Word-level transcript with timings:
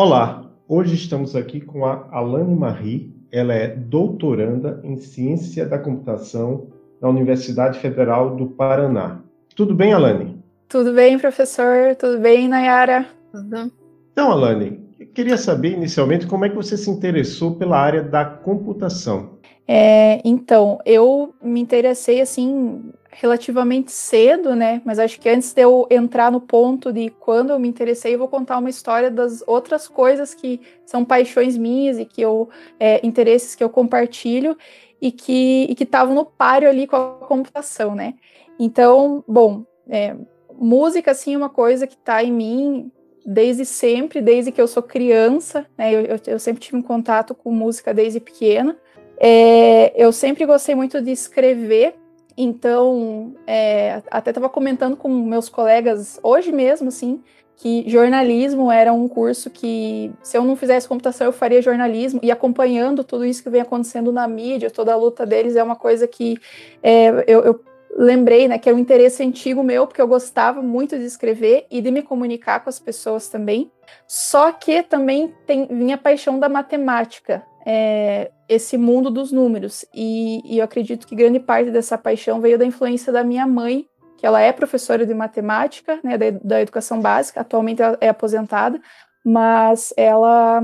Olá, 0.00 0.48
hoje 0.68 0.94
estamos 0.94 1.34
aqui 1.34 1.60
com 1.60 1.84
a 1.84 2.08
Alane 2.12 2.54
Marie. 2.54 3.12
Ela 3.32 3.52
é 3.52 3.66
doutoranda 3.66 4.80
em 4.84 4.96
Ciência 4.96 5.66
da 5.66 5.76
Computação 5.76 6.68
na 7.02 7.08
Universidade 7.08 7.80
Federal 7.80 8.36
do 8.36 8.46
Paraná. 8.46 9.20
Tudo 9.56 9.74
bem, 9.74 9.92
Alane? 9.92 10.38
Tudo 10.68 10.92
bem, 10.92 11.18
professor. 11.18 11.96
Tudo 11.96 12.20
bem, 12.20 12.46
Nayara? 12.46 13.08
Tudo. 13.32 13.72
Então, 14.12 14.30
Alane, 14.30 14.78
queria 15.12 15.36
saber 15.36 15.72
inicialmente 15.72 16.28
como 16.28 16.44
é 16.44 16.48
que 16.48 16.54
você 16.54 16.76
se 16.76 16.88
interessou 16.88 17.56
pela 17.56 17.76
área 17.76 18.00
da 18.04 18.24
computação. 18.24 19.30
É, 19.66 20.20
então, 20.24 20.78
eu 20.86 21.34
me 21.42 21.58
interessei 21.58 22.20
assim 22.20 22.92
relativamente 23.10 23.90
cedo, 23.90 24.54
né? 24.54 24.80
Mas 24.84 24.98
acho 24.98 25.20
que 25.20 25.28
antes 25.28 25.52
de 25.52 25.62
eu 25.62 25.86
entrar 25.90 26.30
no 26.30 26.40
ponto 26.40 26.92
de 26.92 27.10
quando 27.10 27.50
eu 27.50 27.58
me 27.58 27.68
interessei, 27.68 28.14
eu 28.14 28.18
vou 28.18 28.28
contar 28.28 28.58
uma 28.58 28.70
história 28.70 29.10
das 29.10 29.42
outras 29.46 29.88
coisas 29.88 30.34
que 30.34 30.60
são 30.84 31.04
paixões 31.04 31.56
minhas 31.56 31.98
e 31.98 32.04
que 32.04 32.20
eu 32.20 32.48
é, 32.78 33.04
interesses 33.06 33.54
que 33.54 33.64
eu 33.64 33.70
compartilho 33.70 34.56
e 35.00 35.12
que 35.12 35.74
estavam 35.78 36.14
no 36.14 36.24
páreo 36.24 36.68
ali 36.68 36.86
com 36.86 36.96
a 36.96 37.10
computação, 37.26 37.94
né? 37.94 38.14
Então, 38.58 39.22
bom, 39.26 39.64
é, 39.88 40.16
música 40.54 41.12
assim 41.12 41.34
é 41.34 41.38
uma 41.38 41.48
coisa 41.48 41.86
que 41.86 41.94
está 41.94 42.22
em 42.22 42.32
mim 42.32 42.92
desde 43.24 43.64
sempre, 43.64 44.20
desde 44.20 44.50
que 44.50 44.60
eu 44.60 44.66
sou 44.66 44.82
criança, 44.82 45.66
né? 45.76 45.94
Eu, 45.94 46.00
eu, 46.00 46.20
eu 46.26 46.38
sempre 46.38 46.60
tive 46.60 46.76
um 46.76 46.82
contato 46.82 47.34
com 47.34 47.52
música 47.52 47.94
desde 47.94 48.20
pequena. 48.20 48.76
É, 49.20 49.92
eu 49.96 50.12
sempre 50.12 50.46
gostei 50.46 50.74
muito 50.74 51.00
de 51.00 51.10
escrever, 51.10 51.94
então 52.40 53.34
é, 53.46 54.00
até 54.10 54.30
estava 54.30 54.48
comentando 54.48 54.96
com 54.96 55.08
meus 55.08 55.48
colegas 55.48 56.20
hoje 56.22 56.52
mesmo, 56.52 56.88
assim, 56.88 57.20
que 57.56 57.84
jornalismo 57.88 58.70
era 58.70 58.92
um 58.92 59.08
curso 59.08 59.50
que, 59.50 60.12
se 60.22 60.38
eu 60.38 60.44
não 60.44 60.54
fizesse 60.54 60.86
computação, 60.86 61.26
eu 61.26 61.32
faria 61.32 61.60
jornalismo, 61.60 62.20
e 62.22 62.30
acompanhando 62.30 63.02
tudo 63.02 63.24
isso 63.24 63.42
que 63.42 63.50
vem 63.50 63.60
acontecendo 63.60 64.12
na 64.12 64.28
mídia, 64.28 64.70
toda 64.70 64.92
a 64.92 64.96
luta 64.96 65.26
deles, 65.26 65.56
é 65.56 65.62
uma 65.62 65.74
coisa 65.74 66.06
que 66.06 66.38
é, 66.80 67.08
eu, 67.26 67.40
eu 67.42 67.60
lembrei, 67.96 68.46
né, 68.46 68.58
que 68.58 68.70
é 68.70 68.72
um 68.72 68.78
interesse 68.78 69.24
antigo 69.24 69.64
meu, 69.64 69.88
porque 69.88 70.00
eu 70.00 70.06
gostava 70.06 70.62
muito 70.62 70.96
de 70.96 71.04
escrever 71.04 71.66
e 71.68 71.80
de 71.80 71.90
me 71.90 72.00
comunicar 72.00 72.60
com 72.60 72.70
as 72.70 72.78
pessoas 72.78 73.28
também. 73.28 73.72
Só 74.06 74.52
que 74.52 74.84
também 74.84 75.34
tem 75.44 75.66
minha 75.68 75.98
paixão 75.98 76.38
da 76.38 76.48
matemática, 76.48 77.42
é, 77.66 78.30
esse 78.48 78.78
mundo 78.78 79.10
dos 79.10 79.30
números. 79.30 79.84
E, 79.94 80.40
e, 80.44 80.58
eu 80.58 80.64
acredito 80.64 81.06
que 81.06 81.14
grande 81.14 81.38
parte 81.38 81.70
dessa 81.70 81.98
paixão 81.98 82.40
veio 82.40 82.58
da 82.58 82.64
influência 82.64 83.12
da 83.12 83.22
minha 83.22 83.46
mãe, 83.46 83.86
que 84.16 84.26
ela 84.26 84.40
é 84.40 84.52
professora 84.52 85.06
de 85.06 85.14
matemática, 85.14 86.00
né, 86.02 86.16
da, 86.18 86.30
da 86.30 86.60
educação 86.60 87.00
básica, 87.00 87.40
atualmente 87.40 87.82
ela 87.82 87.96
é 88.00 88.08
aposentada, 88.08 88.80
mas 89.24 89.92
ela 89.96 90.60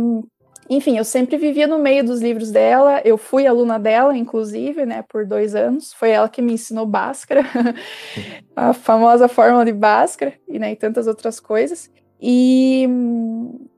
enfim, 0.69 0.97
eu 0.97 1.05
sempre 1.05 1.37
vivia 1.37 1.67
no 1.67 1.79
meio 1.79 2.03
dos 2.03 2.23
livros 2.23 2.51
dela, 2.51 3.01
eu 3.05 3.19
fui 3.19 3.47
aluna 3.47 3.79
dela, 3.79 4.17
inclusive, 4.17 4.87
né, 4.87 5.05
por 5.07 5.27
dois 5.27 5.55
anos, 5.55 5.93
foi 5.93 6.11
ela 6.11 6.29
que 6.29 6.41
me 6.41 6.55
ensinou 6.55 6.87
Bhaskara, 6.87 7.43
a 8.57 8.73
famosa 8.73 9.29
fórmula 9.29 9.65
de 9.65 9.73
Bhaskara, 9.73 10.33
e, 10.49 10.59
né, 10.59 10.73
e 10.73 10.77
tantas 10.77 11.07
outras 11.07 11.39
coisas, 11.39 11.91
e, 12.21 12.89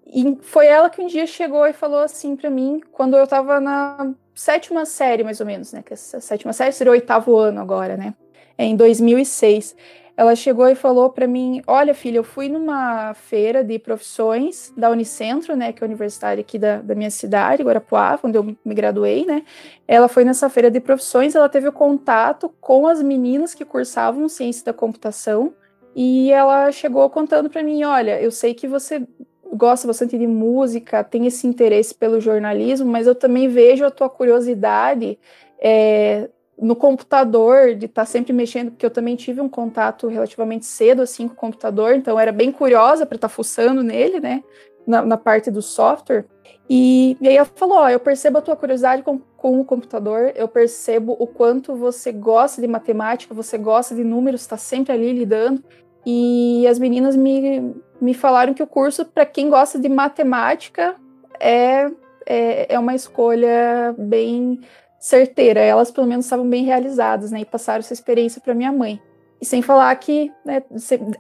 e 0.07 0.39
foi 0.43 0.67
ela 0.67 0.89
que 0.89 1.03
um 1.03 1.07
dia 1.07 1.27
chegou 1.27 1.67
e 1.67 1.73
falou 1.73 2.01
assim 2.01 2.37
para 2.37 2.49
mim, 2.49 2.81
quando 2.93 3.17
eu 3.17 3.25
estava 3.25 3.61
na 3.61 4.15
sétima 4.35 4.85
série, 4.85 5.25
mais 5.25 5.41
ou 5.41 5.47
menos, 5.47 5.73
né, 5.73 5.83
que 5.83 5.93
essa 5.93 6.21
sétima 6.21 6.53
série 6.53 6.73
seria 6.73 6.93
o 6.93 6.95
oitavo 6.95 7.37
ano 7.37 7.61
agora, 7.61 7.97
né, 7.97 8.15
em 8.59 8.77
2006, 8.77 9.75
ela 10.17 10.35
chegou 10.35 10.67
e 10.69 10.75
falou 10.75 11.11
para 11.11 11.27
mim: 11.27 11.63
Olha, 11.67 11.95
filha, 11.95 12.17
eu 12.17 12.25
fui 12.25 12.49
numa 12.49 13.13
feira 13.13 13.63
de 13.63 13.79
profissões 13.79 14.73
da 14.75 14.91
Unicentro, 14.91 15.55
né, 15.55 15.73
que 15.73 15.85
é 15.85 15.87
a 15.87 15.89
universidade 15.89 16.41
aqui 16.41 16.59
da, 16.59 16.81
da 16.81 16.95
minha 16.95 17.11
cidade, 17.11 17.63
Guarapuava, 17.63 18.27
onde 18.27 18.39
eu 18.39 18.43
me 18.43 18.75
graduei, 18.75 19.27
né. 19.27 19.43
Ela 19.87 20.09
foi 20.09 20.25
nessa 20.25 20.49
feira 20.49 20.71
de 20.71 20.81
profissões, 20.81 21.35
ela 21.35 21.49
teve 21.49 21.69
o 21.69 21.73
contato 21.73 22.49
com 22.61 22.87
as 22.87 23.03
meninas 23.03 23.55
que 23.55 23.65
cursavam 23.65 24.27
ciência 24.29 24.65
da 24.65 24.73
computação 24.73 25.53
e 25.95 26.33
ela 26.33 26.73
chegou 26.73 27.09
contando 27.11 27.51
para 27.51 27.63
mim: 27.63 27.85
Olha, 27.85 28.21
eu 28.21 28.31
sei 28.31 28.55
que 28.55 28.67
você 28.67 29.07
gosta 29.53 29.87
bastante 29.87 30.19
de 30.19 30.27
música, 30.27 31.05
tem 31.05 31.27
esse 31.27 31.47
interesse 31.47 31.95
pelo 31.95 32.21
jornalismo, 32.21 32.91
mas 32.91 33.07
eu 33.07 33.15
também 33.15 33.49
vejo 33.49 33.85
a 33.85 33.91
tua 33.91 34.09
curiosidade 34.09 35.19
é, 35.59 36.29
no 36.59 36.75
computador, 36.75 37.75
de 37.75 37.87
estar 37.87 38.03
tá 38.03 38.07
sempre 38.07 38.33
mexendo, 38.33 38.71
porque 38.71 38.87
eu 38.87 38.91
também 38.91 39.15
tive 39.15 39.41
um 39.41 39.49
contato 39.49 40.09
relativamente 40.09 40.65
cedo 40.65 41.03
assim 41.03 41.29
com 41.29 41.35
o 41.35 41.37
computador, 41.37 41.95
então 41.95 42.19
era 42.19 42.33
bem 42.33 42.51
curiosa 42.51 43.05
para 43.05 43.17
estar 43.17 43.29
tá 43.29 43.35
fuçando 43.35 43.83
nele, 43.83 44.21
né, 44.21 44.43
na, 44.87 45.03
na, 45.03 45.17
parte 45.17 45.51
do 45.51 45.61
software. 45.61 46.25
E, 46.69 47.17
e 47.21 47.29
aí 47.29 47.37
ela 47.37 47.49
falou: 47.55 47.79
ó, 47.79 47.89
eu 47.91 48.01
percebo 48.01 48.39
a 48.39 48.43
tua 48.43 48.57
curiosidade 48.57 49.03
com, 49.03 49.19
com 49.37 49.61
o 49.61 49.65
computador, 49.65 50.33
eu 50.35 50.49
percebo 50.49 51.17
o 51.19 51.27
quanto 51.27 51.75
você 51.77 52.11
gosta 52.11 52.61
de 52.61 52.67
matemática, 52.67 53.35
você 53.35 53.59
gosta 53.59 53.95
de 53.95 54.03
números, 54.03 54.41
está 54.41 54.57
sempre 54.57 54.93
ali 54.93 55.13
lidando. 55.13 55.63
E 56.09 56.65
as 56.69 56.79
meninas 56.79 57.17
me, 57.17 57.75
me 58.01 58.15
falaram 58.15 58.55
que 58.55 58.63
o 58.63 58.67
curso, 58.67 59.05
para 59.05 59.27
quem 59.27 59.49
gosta 59.49 59.79
de 59.79 59.89
matemática, 59.89 60.97
é, 61.41 61.91
é, 62.27 62.75
é 62.75 62.79
uma 62.79 62.95
escolha 62.95 63.95
bem 63.99 64.61
certeira. 64.99 65.61
Elas, 65.61 65.91
pelo 65.91 66.07
menos, 66.07 66.27
estavam 66.27 66.49
bem 66.49 66.65
realizadas, 66.65 67.31
né? 67.31 67.41
E 67.41 67.45
passaram 67.45 67.81
essa 67.81 67.93
experiência 67.93 68.41
para 68.41 68.55
minha 68.55 68.73
mãe. 68.73 69.01
E 69.41 69.45
sem 69.45 69.61
falar 69.61 69.95
que, 69.97 70.33
né, 70.45 70.63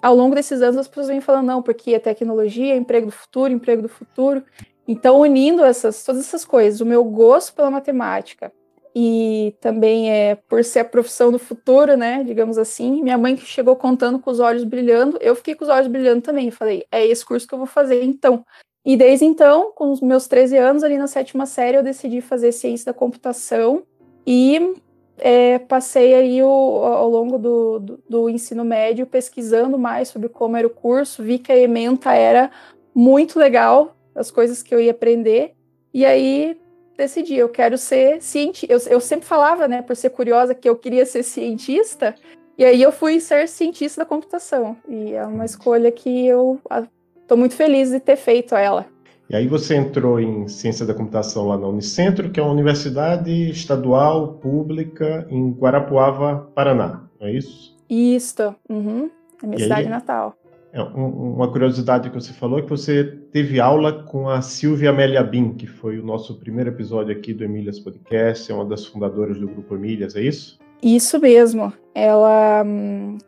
ao 0.00 0.14
longo 0.14 0.34
desses 0.34 0.62
anos, 0.62 0.78
as 0.78 0.88
pessoas 0.88 1.08
vêm 1.08 1.20
falando, 1.20 1.46
não, 1.46 1.62
porque 1.62 1.94
é 1.94 1.98
tecnologia, 1.98 2.74
é 2.74 2.76
emprego 2.76 3.06
do 3.06 3.12
futuro, 3.12 3.52
emprego 3.52 3.82
do 3.82 3.88
futuro. 3.88 4.42
Então, 4.88 5.20
unindo 5.20 5.64
essas, 5.64 6.02
todas 6.04 6.22
essas 6.22 6.44
coisas, 6.44 6.80
o 6.80 6.86
meu 6.86 7.04
gosto 7.04 7.54
pela 7.54 7.70
matemática 7.70 8.52
e 8.98 9.54
também 9.60 10.10
é 10.10 10.36
por 10.36 10.64
ser 10.64 10.78
a 10.78 10.84
profissão 10.84 11.30
do 11.30 11.38
futuro, 11.38 11.98
né, 11.98 12.24
digamos 12.24 12.56
assim, 12.56 13.02
minha 13.02 13.18
mãe 13.18 13.36
que 13.36 13.44
chegou 13.44 13.76
contando 13.76 14.18
com 14.18 14.30
os 14.30 14.40
olhos 14.40 14.64
brilhando, 14.64 15.18
eu 15.20 15.36
fiquei 15.36 15.54
com 15.54 15.64
os 15.64 15.68
olhos 15.68 15.86
brilhando 15.86 16.22
também, 16.22 16.50
falei, 16.50 16.86
é 16.90 17.06
esse 17.06 17.22
curso 17.22 17.46
que 17.46 17.52
eu 17.52 17.58
vou 17.58 17.66
fazer 17.66 18.02
então. 18.02 18.42
E 18.86 18.96
desde 18.96 19.26
então, 19.26 19.70
com 19.74 19.92
os 19.92 20.00
meus 20.00 20.26
13 20.26 20.56
anos, 20.56 20.82
ali 20.82 20.96
na 20.96 21.06
sétima 21.06 21.44
série, 21.44 21.76
eu 21.76 21.82
decidi 21.82 22.22
fazer 22.22 22.52
ciência 22.52 22.86
da 22.86 22.98
computação 22.98 23.82
e 24.26 24.74
é, 25.18 25.58
passei 25.58 26.14
aí 26.14 26.42
o, 26.42 26.46
ao 26.48 27.10
longo 27.10 27.36
do, 27.36 27.78
do, 27.78 28.02
do, 28.08 28.30
ensino 28.30 28.64
médio 28.64 29.06
pesquisando 29.06 29.78
mais 29.78 30.08
sobre 30.08 30.30
como 30.30 30.56
era 30.56 30.66
o 30.66 30.70
curso, 30.70 31.22
vi 31.22 31.38
que 31.38 31.52
a 31.52 31.58
ementa 31.58 32.14
era 32.14 32.50
muito 32.94 33.38
legal, 33.38 33.94
as 34.14 34.30
coisas 34.30 34.62
que 34.62 34.74
eu 34.74 34.80
ia 34.80 34.92
aprender, 34.92 35.52
e 35.92 36.06
aí 36.06 36.56
decidi, 36.96 37.34
eu 37.34 37.48
quero 37.48 37.76
ser 37.76 38.22
cientista. 38.22 38.72
Eu, 38.72 38.78
eu 38.88 39.00
sempre 39.00 39.26
falava, 39.26 39.68
né, 39.68 39.82
por 39.82 39.94
ser 39.94 40.10
curiosa, 40.10 40.54
que 40.54 40.68
eu 40.68 40.76
queria 40.76 41.04
ser 41.04 41.22
cientista, 41.22 42.14
e 42.58 42.64
aí 42.64 42.82
eu 42.82 42.90
fui 42.90 43.20
ser 43.20 43.48
cientista 43.48 44.00
da 44.00 44.06
computação, 44.06 44.76
e 44.88 45.12
é 45.12 45.24
uma 45.24 45.44
escolha 45.44 45.90
que 45.92 46.26
eu 46.26 46.58
estou 47.20 47.36
muito 47.36 47.54
feliz 47.54 47.90
de 47.90 48.00
ter 48.00 48.16
feito 48.16 48.54
ela. 48.54 48.86
E 49.28 49.34
aí 49.34 49.48
você 49.48 49.74
entrou 49.74 50.20
em 50.20 50.46
ciência 50.46 50.86
da 50.86 50.94
computação 50.94 51.48
lá 51.48 51.58
na 51.58 51.66
Unicentro, 51.66 52.30
que 52.30 52.38
é 52.38 52.42
uma 52.42 52.52
universidade 52.52 53.50
estadual 53.50 54.34
pública 54.34 55.26
em 55.28 55.50
Guarapuava, 55.50 56.48
Paraná, 56.54 57.02
não 57.20 57.26
é 57.26 57.32
isso? 57.32 57.76
Isso, 57.90 58.54
uhum. 58.68 59.10
a 59.42 59.46
minha 59.46 59.58
e 59.58 59.62
cidade 59.62 59.82
aí, 59.82 59.88
natal. 59.88 60.34
É, 60.76 60.82
um, 60.82 61.32
uma 61.36 61.50
curiosidade 61.50 62.10
que 62.10 62.14
você 62.14 62.34
falou 62.34 62.58
é 62.58 62.62
que 62.62 62.68
você 62.68 63.02
teve 63.32 63.58
aula 63.58 64.04
com 64.04 64.28
a 64.28 64.42
Silvia 64.42 64.90
Amélia 64.90 65.22
Bin, 65.22 65.54
que 65.54 65.66
foi 65.66 65.98
o 65.98 66.04
nosso 66.04 66.34
primeiro 66.34 66.68
episódio 66.68 67.16
aqui 67.16 67.32
do 67.32 67.42
Emílias 67.42 67.80
Podcast, 67.80 68.52
é 68.52 68.54
uma 68.54 68.66
das 68.66 68.84
fundadoras 68.84 69.40
do 69.40 69.48
Grupo 69.48 69.74
Emílias, 69.74 70.14
é 70.14 70.20
isso? 70.20 70.58
Isso 70.82 71.18
mesmo. 71.18 71.72
Ela, 71.94 72.62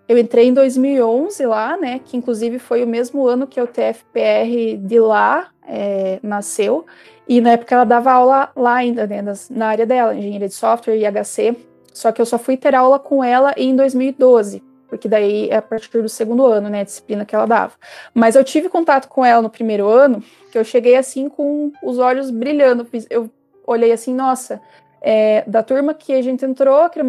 eu 0.06 0.18
entrei 0.18 0.48
em 0.48 0.52
2011 0.52 1.46
lá, 1.46 1.78
né? 1.78 1.98
Que 2.04 2.18
inclusive 2.18 2.58
foi 2.58 2.84
o 2.84 2.86
mesmo 2.86 3.26
ano 3.26 3.46
que 3.46 3.58
o 3.58 3.66
TFPR 3.66 4.76
de 4.78 5.00
lá 5.00 5.48
é, 5.66 6.20
nasceu. 6.22 6.84
E 7.26 7.40
na 7.40 7.52
época 7.52 7.74
ela 7.74 7.84
dava 7.84 8.12
aula 8.12 8.50
lá 8.54 8.74
ainda, 8.74 9.06
né? 9.06 9.24
na 9.48 9.68
área 9.68 9.86
dela, 9.86 10.14
engenharia 10.14 10.48
de 10.48 10.54
software 10.54 10.98
e 10.98 11.06
HC. 11.06 11.56
Só 11.94 12.12
que 12.12 12.20
eu 12.20 12.26
só 12.26 12.38
fui 12.38 12.58
ter 12.58 12.74
aula 12.74 12.98
com 12.98 13.24
ela 13.24 13.54
em 13.56 13.74
2012. 13.74 14.67
Porque 14.88 15.08
daí 15.08 15.48
é 15.50 15.56
a 15.56 15.62
partir 15.62 16.00
do 16.00 16.08
segundo 16.08 16.46
ano, 16.46 16.68
né, 16.68 16.80
a 16.80 16.84
disciplina 16.84 17.24
que 17.24 17.34
ela 17.34 17.46
dava. 17.46 17.74
Mas 18.14 18.34
eu 18.34 18.42
tive 18.42 18.68
contato 18.68 19.08
com 19.08 19.24
ela 19.24 19.42
no 19.42 19.50
primeiro 19.50 19.86
ano, 19.86 20.22
que 20.50 20.58
eu 20.58 20.64
cheguei 20.64 20.96
assim 20.96 21.28
com 21.28 21.72
os 21.82 21.98
olhos 21.98 22.30
brilhando. 22.30 22.86
Eu 23.10 23.30
olhei 23.66 23.92
assim, 23.92 24.14
nossa, 24.14 24.60
é, 25.00 25.42
da 25.46 25.62
turma 25.62 25.94
que 25.94 26.12
a 26.12 26.22
gente 26.22 26.44
entrou, 26.44 26.88
que 26.88 26.98
era 26.98 27.08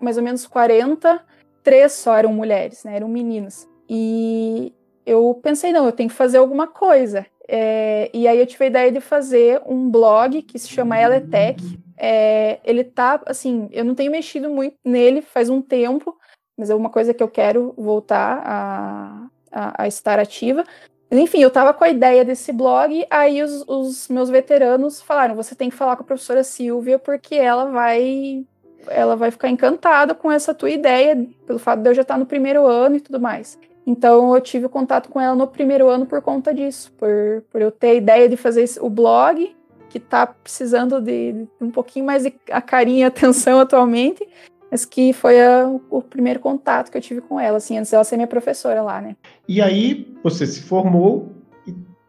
mais 0.00 0.16
ou 0.16 0.22
menos 0.22 0.46
40, 0.46 1.20
três 1.62 1.92
só 1.92 2.16
eram 2.16 2.32
mulheres, 2.32 2.84
né, 2.84 2.96
eram 2.96 3.08
meninas. 3.08 3.68
E 3.88 4.72
eu 5.04 5.38
pensei, 5.42 5.72
não, 5.72 5.86
eu 5.86 5.92
tenho 5.92 6.08
que 6.08 6.14
fazer 6.14 6.38
alguma 6.38 6.66
coisa. 6.66 7.26
É, 7.52 8.08
e 8.14 8.28
aí 8.28 8.38
eu 8.38 8.46
tive 8.46 8.64
a 8.64 8.68
ideia 8.68 8.92
de 8.92 9.00
fazer 9.00 9.60
um 9.66 9.90
blog 9.90 10.40
que 10.42 10.58
se 10.58 10.68
chama 10.68 11.00
Eletec. 11.00 11.60
É, 11.98 12.60
ele 12.64 12.84
tá, 12.84 13.20
assim, 13.26 13.68
eu 13.72 13.84
não 13.84 13.94
tenho 13.94 14.12
mexido 14.12 14.48
muito 14.48 14.76
nele 14.84 15.20
faz 15.20 15.50
um 15.50 15.60
tempo, 15.60 16.16
mas 16.60 16.68
é 16.68 16.74
uma 16.74 16.90
coisa 16.90 17.14
que 17.14 17.22
eu 17.22 17.28
quero 17.28 17.72
voltar 17.74 18.42
a, 18.44 19.26
a, 19.50 19.84
a 19.84 19.88
estar 19.88 20.18
ativa. 20.18 20.62
Enfim, 21.10 21.40
eu 21.40 21.48
estava 21.48 21.72
com 21.72 21.82
a 21.82 21.88
ideia 21.88 22.22
desse 22.22 22.52
blog, 22.52 23.04
aí 23.10 23.42
os, 23.42 23.64
os, 23.66 24.08
meus 24.08 24.28
veteranos 24.28 25.00
falaram: 25.00 25.34
você 25.34 25.54
tem 25.54 25.70
que 25.70 25.74
falar 25.74 25.96
com 25.96 26.02
a 26.02 26.06
professora 26.06 26.44
Silvia, 26.44 26.98
porque 26.98 27.34
ela 27.34 27.64
vai 27.64 28.44
ela 28.88 29.16
vai 29.16 29.30
ficar 29.30 29.48
encantada 29.48 30.14
com 30.14 30.30
essa 30.30 30.54
tua 30.54 30.70
ideia, 30.70 31.26
pelo 31.46 31.58
fato 31.58 31.80
de 31.80 31.88
eu 31.88 31.94
já 31.94 32.02
estar 32.02 32.18
no 32.18 32.26
primeiro 32.26 32.66
ano 32.66 32.96
e 32.96 33.00
tudo 33.00 33.18
mais. 33.18 33.58
Então 33.86 34.34
eu 34.34 34.40
tive 34.40 34.68
contato 34.68 35.08
com 35.08 35.18
ela 35.18 35.34
no 35.34 35.46
primeiro 35.46 35.88
ano 35.88 36.04
por 36.04 36.20
conta 36.20 36.52
disso, 36.52 36.92
por, 36.92 37.42
por 37.50 37.62
eu 37.62 37.70
ter 37.70 37.88
a 37.88 37.94
ideia 37.94 38.28
de 38.28 38.36
fazer 38.36 38.66
o 38.80 38.90
blog, 38.90 39.54
que 39.88 39.98
está 39.98 40.26
precisando 40.26 41.00
de, 41.00 41.46
um 41.60 41.70
pouquinho 41.70 42.04
mais 42.04 42.22
de 42.22 42.34
a 42.50 42.60
carinha 42.60 43.00
e 43.00 43.04
atenção 43.04 43.58
atualmente, 43.60 44.26
mas 44.70 44.84
que 44.84 45.12
foi 45.12 45.40
a, 45.40 45.66
o 45.90 46.02
primeiro 46.02 46.40
contato 46.40 46.90
que 46.90 46.96
eu 46.96 47.02
tive 47.02 47.20
com 47.20 47.40
ela, 47.40 47.56
assim, 47.56 47.78
antes 47.78 47.90
dela 47.90 48.04
ser 48.04 48.16
minha 48.16 48.26
professora 48.26 48.82
lá, 48.82 49.00
né? 49.00 49.16
E 49.48 49.60
aí 49.60 50.14
você 50.22 50.46
se 50.46 50.62
formou, 50.62 51.32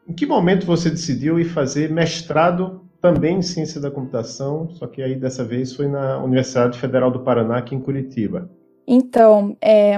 em 0.08 0.14
que 0.14 0.26
momento 0.26 0.66
você 0.66 0.90
decidiu 0.90 1.40
ir 1.40 1.46
fazer 1.46 1.90
mestrado 1.92 2.82
também 3.02 3.38
em 3.38 3.42
ciência 3.42 3.82
da 3.82 3.90
computação, 3.90 4.70
só 4.72 4.86
que 4.86 5.02
aí 5.02 5.16
dessa 5.16 5.44
vez 5.44 5.76
foi 5.76 5.88
na 5.88 6.24
Universidade 6.24 6.78
Federal 6.78 7.10
do 7.10 7.22
Paraná, 7.22 7.58
aqui 7.58 7.74
em 7.74 7.80
Curitiba? 7.80 8.50
Então, 8.88 9.58
é, 9.60 9.98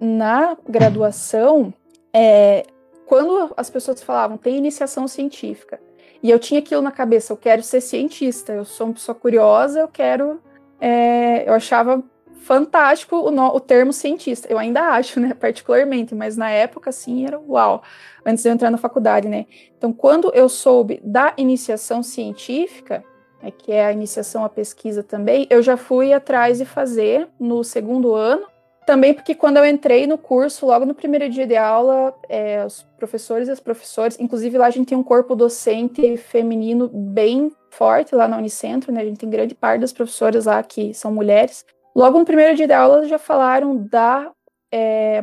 na 0.00 0.56
graduação, 0.68 1.74
é, 2.12 2.64
quando 3.06 3.52
as 3.56 3.68
pessoas 3.68 4.02
falavam 4.02 4.36
tem 4.36 4.56
iniciação 4.56 5.08
científica, 5.08 5.80
e 6.22 6.30
eu 6.30 6.38
tinha 6.38 6.60
aquilo 6.60 6.80
na 6.80 6.90
cabeça, 6.90 7.32
eu 7.32 7.36
quero 7.36 7.62
ser 7.62 7.82
cientista, 7.82 8.52
eu 8.52 8.64
sou 8.64 8.86
uma 8.86 8.94
pessoa 8.94 9.14
curiosa, 9.14 9.80
eu 9.80 9.88
quero. 9.88 10.40
É, 10.80 11.48
eu 11.48 11.54
achava 11.54 12.02
fantástico 12.44 13.16
o, 13.16 13.30
no, 13.30 13.46
o, 13.54 13.60
termo 13.60 13.92
cientista. 13.92 14.46
Eu 14.50 14.58
ainda 14.58 14.82
acho, 14.92 15.18
né, 15.18 15.34
particularmente, 15.34 16.14
mas 16.14 16.36
na 16.36 16.50
época, 16.50 16.90
assim, 16.90 17.26
era 17.26 17.40
uau, 17.40 17.82
antes 18.24 18.42
de 18.42 18.48
eu 18.48 18.52
entrar 18.52 18.70
na 18.70 18.78
faculdade, 18.78 19.28
né. 19.28 19.46
Então, 19.76 19.92
quando 19.92 20.30
eu 20.34 20.48
soube 20.48 21.00
da 21.02 21.32
iniciação 21.36 22.02
científica, 22.02 23.02
é, 23.42 23.50
que 23.50 23.72
é 23.72 23.86
a 23.86 23.92
iniciação 23.92 24.44
à 24.44 24.48
pesquisa 24.48 25.02
também, 25.02 25.46
eu 25.50 25.62
já 25.62 25.76
fui 25.76 26.12
atrás 26.12 26.58
de 26.58 26.64
fazer 26.64 27.28
no 27.40 27.64
segundo 27.64 28.14
ano, 28.14 28.46
também 28.86 29.14
porque 29.14 29.34
quando 29.34 29.56
eu 29.56 29.64
entrei 29.64 30.06
no 30.06 30.18
curso, 30.18 30.66
logo 30.66 30.84
no 30.84 30.94
primeiro 30.94 31.28
dia 31.30 31.46
de 31.46 31.56
aula, 31.56 32.14
é, 32.28 32.64
os 32.64 32.82
professores 32.98 33.48
e 33.48 33.50
as 33.50 33.60
professoras, 33.60 34.20
inclusive 34.20 34.58
lá 34.58 34.66
a 34.66 34.70
gente 34.70 34.88
tem 34.88 34.98
um 34.98 35.02
corpo 35.02 35.34
docente 35.34 36.16
feminino 36.18 36.88
bem 36.92 37.50
forte 37.74 38.14
lá 38.14 38.26
na 38.26 38.38
Unicentro, 38.38 38.92
né? 38.92 39.00
A 39.00 39.04
gente 39.04 39.18
tem 39.18 39.28
grande 39.28 39.54
parte 39.54 39.80
das 39.80 39.92
professoras 39.92 40.46
lá 40.46 40.62
que 40.62 40.94
são 40.94 41.12
mulheres. 41.12 41.64
Logo 41.94 42.18
no 42.18 42.24
primeiro 42.24 42.56
dia 42.56 42.66
de 42.66 42.72
aula 42.72 43.06
já 43.06 43.18
falaram 43.18 43.76
da 43.76 44.30
é, 44.72 45.20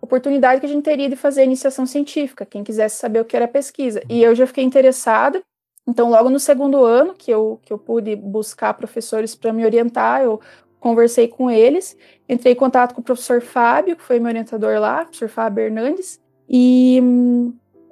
oportunidade 0.00 0.60
que 0.60 0.66
a 0.66 0.68
gente 0.68 0.82
teria 0.82 1.08
de 1.08 1.16
fazer 1.16 1.44
iniciação 1.44 1.86
científica, 1.86 2.46
quem 2.46 2.64
quisesse 2.64 2.96
saber 2.96 3.20
o 3.20 3.24
que 3.24 3.36
era 3.36 3.46
pesquisa. 3.48 4.02
E 4.08 4.22
eu 4.22 4.34
já 4.34 4.46
fiquei 4.46 4.64
interessada. 4.64 5.42
Então, 5.86 6.10
logo 6.10 6.30
no 6.30 6.40
segundo 6.40 6.82
ano, 6.84 7.14
que 7.14 7.30
eu, 7.30 7.60
que 7.62 7.72
eu 7.72 7.78
pude 7.78 8.16
buscar 8.16 8.72
professores 8.74 9.34
para 9.34 9.52
me 9.52 9.64
orientar, 9.64 10.22
eu 10.22 10.40
conversei 10.80 11.28
com 11.28 11.50
eles, 11.50 11.96
entrei 12.28 12.52
em 12.52 12.56
contato 12.56 12.94
com 12.94 13.00
o 13.00 13.04
professor 13.04 13.40
Fábio, 13.40 13.96
que 13.96 14.02
foi 14.02 14.18
meu 14.18 14.28
orientador 14.28 14.78
lá, 14.78 15.04
professor 15.04 15.28
Fábio 15.28 15.64
Hernandes, 15.64 16.20
e 16.48 17.02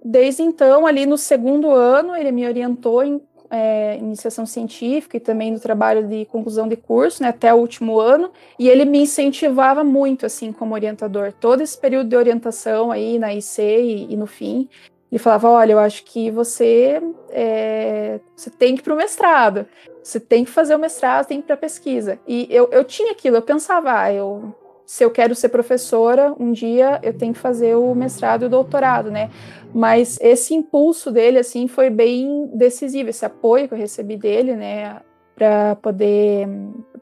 desde 0.04 0.42
então, 0.42 0.86
ali 0.86 1.06
no 1.06 1.16
segundo 1.16 1.70
ano, 1.70 2.14
ele 2.14 2.32
me 2.32 2.46
orientou 2.46 3.02
em 3.02 3.20
é, 3.52 3.98
iniciação 3.98 4.46
científica 4.46 5.18
e 5.18 5.20
também 5.20 5.50
no 5.50 5.60
trabalho 5.60 6.08
de 6.08 6.24
conclusão 6.24 6.66
de 6.66 6.74
curso, 6.74 7.22
né, 7.22 7.28
até 7.28 7.52
o 7.52 7.58
último 7.58 8.00
ano, 8.00 8.30
e 8.58 8.66
ele 8.66 8.86
me 8.86 9.00
incentivava 9.00 9.84
muito, 9.84 10.24
assim, 10.24 10.50
como 10.50 10.74
orientador. 10.74 11.34
Todo 11.38 11.60
esse 11.60 11.76
período 11.76 12.08
de 12.08 12.16
orientação 12.16 12.90
aí 12.90 13.18
na 13.18 13.34
IC 13.34 13.60
e, 13.60 14.12
e 14.14 14.16
no 14.16 14.26
fim, 14.26 14.68
ele 15.10 15.18
falava, 15.18 15.50
olha, 15.50 15.72
eu 15.72 15.78
acho 15.78 16.02
que 16.04 16.30
você, 16.30 17.02
é, 17.28 18.18
você 18.34 18.48
tem 18.48 18.74
que 18.74 18.80
ir 18.80 18.84
para 18.84 18.94
o 18.94 18.96
mestrado. 18.96 19.66
Você 20.02 20.18
tem 20.18 20.42
que 20.42 20.50
fazer 20.50 20.74
o 20.74 20.78
mestrado, 20.78 21.26
tem 21.26 21.38
que 21.38 21.44
ir 21.44 21.46
para 21.48 21.56
pesquisa. 21.58 22.18
E 22.26 22.48
eu, 22.50 22.70
eu 22.72 22.82
tinha 22.82 23.12
aquilo, 23.12 23.36
eu 23.36 23.42
pensava, 23.42 24.00
ah, 24.00 24.12
eu, 24.12 24.54
se 24.86 25.04
eu 25.04 25.10
quero 25.10 25.34
ser 25.34 25.50
professora, 25.50 26.34
um 26.40 26.52
dia 26.52 26.98
eu 27.02 27.12
tenho 27.12 27.34
que 27.34 27.38
fazer 27.38 27.74
o 27.76 27.94
mestrado 27.94 28.44
e 28.44 28.46
o 28.46 28.48
doutorado, 28.48 29.10
né? 29.10 29.30
Mas 29.74 30.18
esse 30.20 30.54
impulso 30.54 31.10
dele, 31.10 31.38
assim, 31.38 31.66
foi 31.66 31.88
bem 31.88 32.50
decisivo, 32.54 33.10
esse 33.10 33.24
apoio 33.24 33.68
que 33.68 33.74
eu 33.74 33.78
recebi 33.78 34.16
dele, 34.16 34.54
né, 34.54 35.00
para 35.34 35.76
poder, 35.76 36.46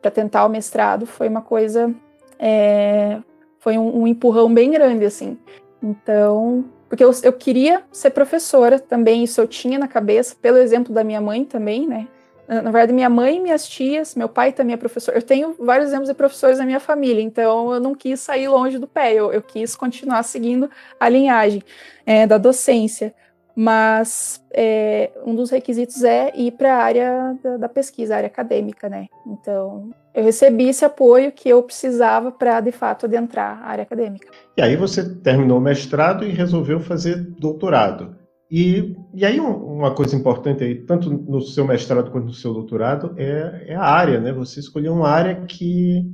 para 0.01 0.11
tentar 0.11 0.47
o 0.47 0.49
mestrado, 0.49 1.05
foi 1.05 1.29
uma 1.29 1.43
coisa, 1.43 1.93
é, 2.39 3.19
foi 3.59 3.77
um, 3.77 4.03
um 4.03 4.07
empurrão 4.07 4.53
bem 4.53 4.71
grande, 4.71 5.05
assim. 5.05 5.37
Então, 5.83 6.65
porque 6.89 7.03
eu, 7.03 7.11
eu 7.23 7.33
queria 7.33 7.83
ser 7.91 8.11
professora 8.11 8.79
também, 8.79 9.25
isso 9.25 9.41
eu 9.41 9.49
tinha 9.49 9.79
na 9.79 9.89
cabeça, 9.89 10.37
pelo 10.41 10.59
exemplo 10.59 10.93
da 10.95 11.03
minha 11.03 11.21
mãe 11.21 11.45
também, 11.45 11.87
né? 11.87 12.07
Na 12.50 12.73
verdade, 12.73 12.93
minha 12.93 13.08
mãe 13.08 13.41
minhas 13.41 13.69
tias, 13.69 14.17
meu 14.17 14.29
pai 14.29 14.52
também 14.52 14.75
é 14.75 14.76
professor. 14.76 15.14
Eu 15.14 15.23
tenho 15.23 15.55
vários 15.56 15.88
exemplos 15.88 16.08
de 16.08 16.14
professores 16.14 16.58
na 16.58 16.67
minha 16.67 16.81
família, 16.81 17.23
então 17.23 17.73
eu 17.73 17.79
não 17.79 17.94
quis 17.94 18.19
sair 18.19 18.49
longe 18.49 18.76
do 18.76 18.88
pé, 18.88 19.14
eu, 19.14 19.32
eu 19.32 19.41
quis 19.41 19.76
continuar 19.76 20.25
seguindo 20.25 20.69
a 20.99 21.08
linhagem 21.08 21.62
é, 22.05 22.26
da 22.26 22.38
docência. 22.38 23.14
Mas 23.55 24.43
é, 24.52 25.11
um 25.25 25.35
dos 25.35 25.50
requisitos 25.50 26.02
é 26.02 26.32
ir 26.35 26.52
para 26.52 26.75
a 26.75 26.82
área 26.82 27.38
da, 27.43 27.56
da, 27.56 27.69
pesquisa, 27.69 28.14
a 28.14 28.17
área 28.19 28.26
acadêmica, 28.26 28.88
né? 28.88 29.06
Então, 29.26 29.91
eu 30.14 30.25
recebi 30.25 30.69
esse 30.69 30.85
apoio 30.85 31.31
que 31.31 31.49
eu 31.49 31.62
precisava 31.62 32.32
para, 32.32 32.61
de 32.61 32.73
fato, 32.73 33.06
adentrar 33.06 33.62
a 33.62 33.67
área 33.67 33.82
acadêmica. 33.82 34.29
E 34.56 34.62
aí 34.62 34.76
você 34.76 35.06
terminou 35.17 35.58
o 35.58 35.61
mestrado 35.61 36.25
e 36.25 36.31
resolveu 36.31 36.81
fazer 36.81 37.17
doutorado. 37.17 38.17
E, 38.50 38.97
e 39.14 39.25
aí 39.25 39.38
uma 39.38 39.95
coisa 39.95 40.16
importante 40.16 40.64
aí, 40.64 40.75
tanto 40.75 41.09
no 41.09 41.40
seu 41.40 41.64
mestrado 41.64 42.11
quanto 42.11 42.26
no 42.26 42.35
seu 42.35 42.52
doutorado, 42.52 43.14
é, 43.16 43.66
é 43.69 43.75
a 43.76 43.85
área, 43.85 44.19
né? 44.19 44.33
Você 44.33 44.59
escolheu 44.59 44.92
uma 44.92 45.09
área 45.09 45.45
que, 45.47 46.04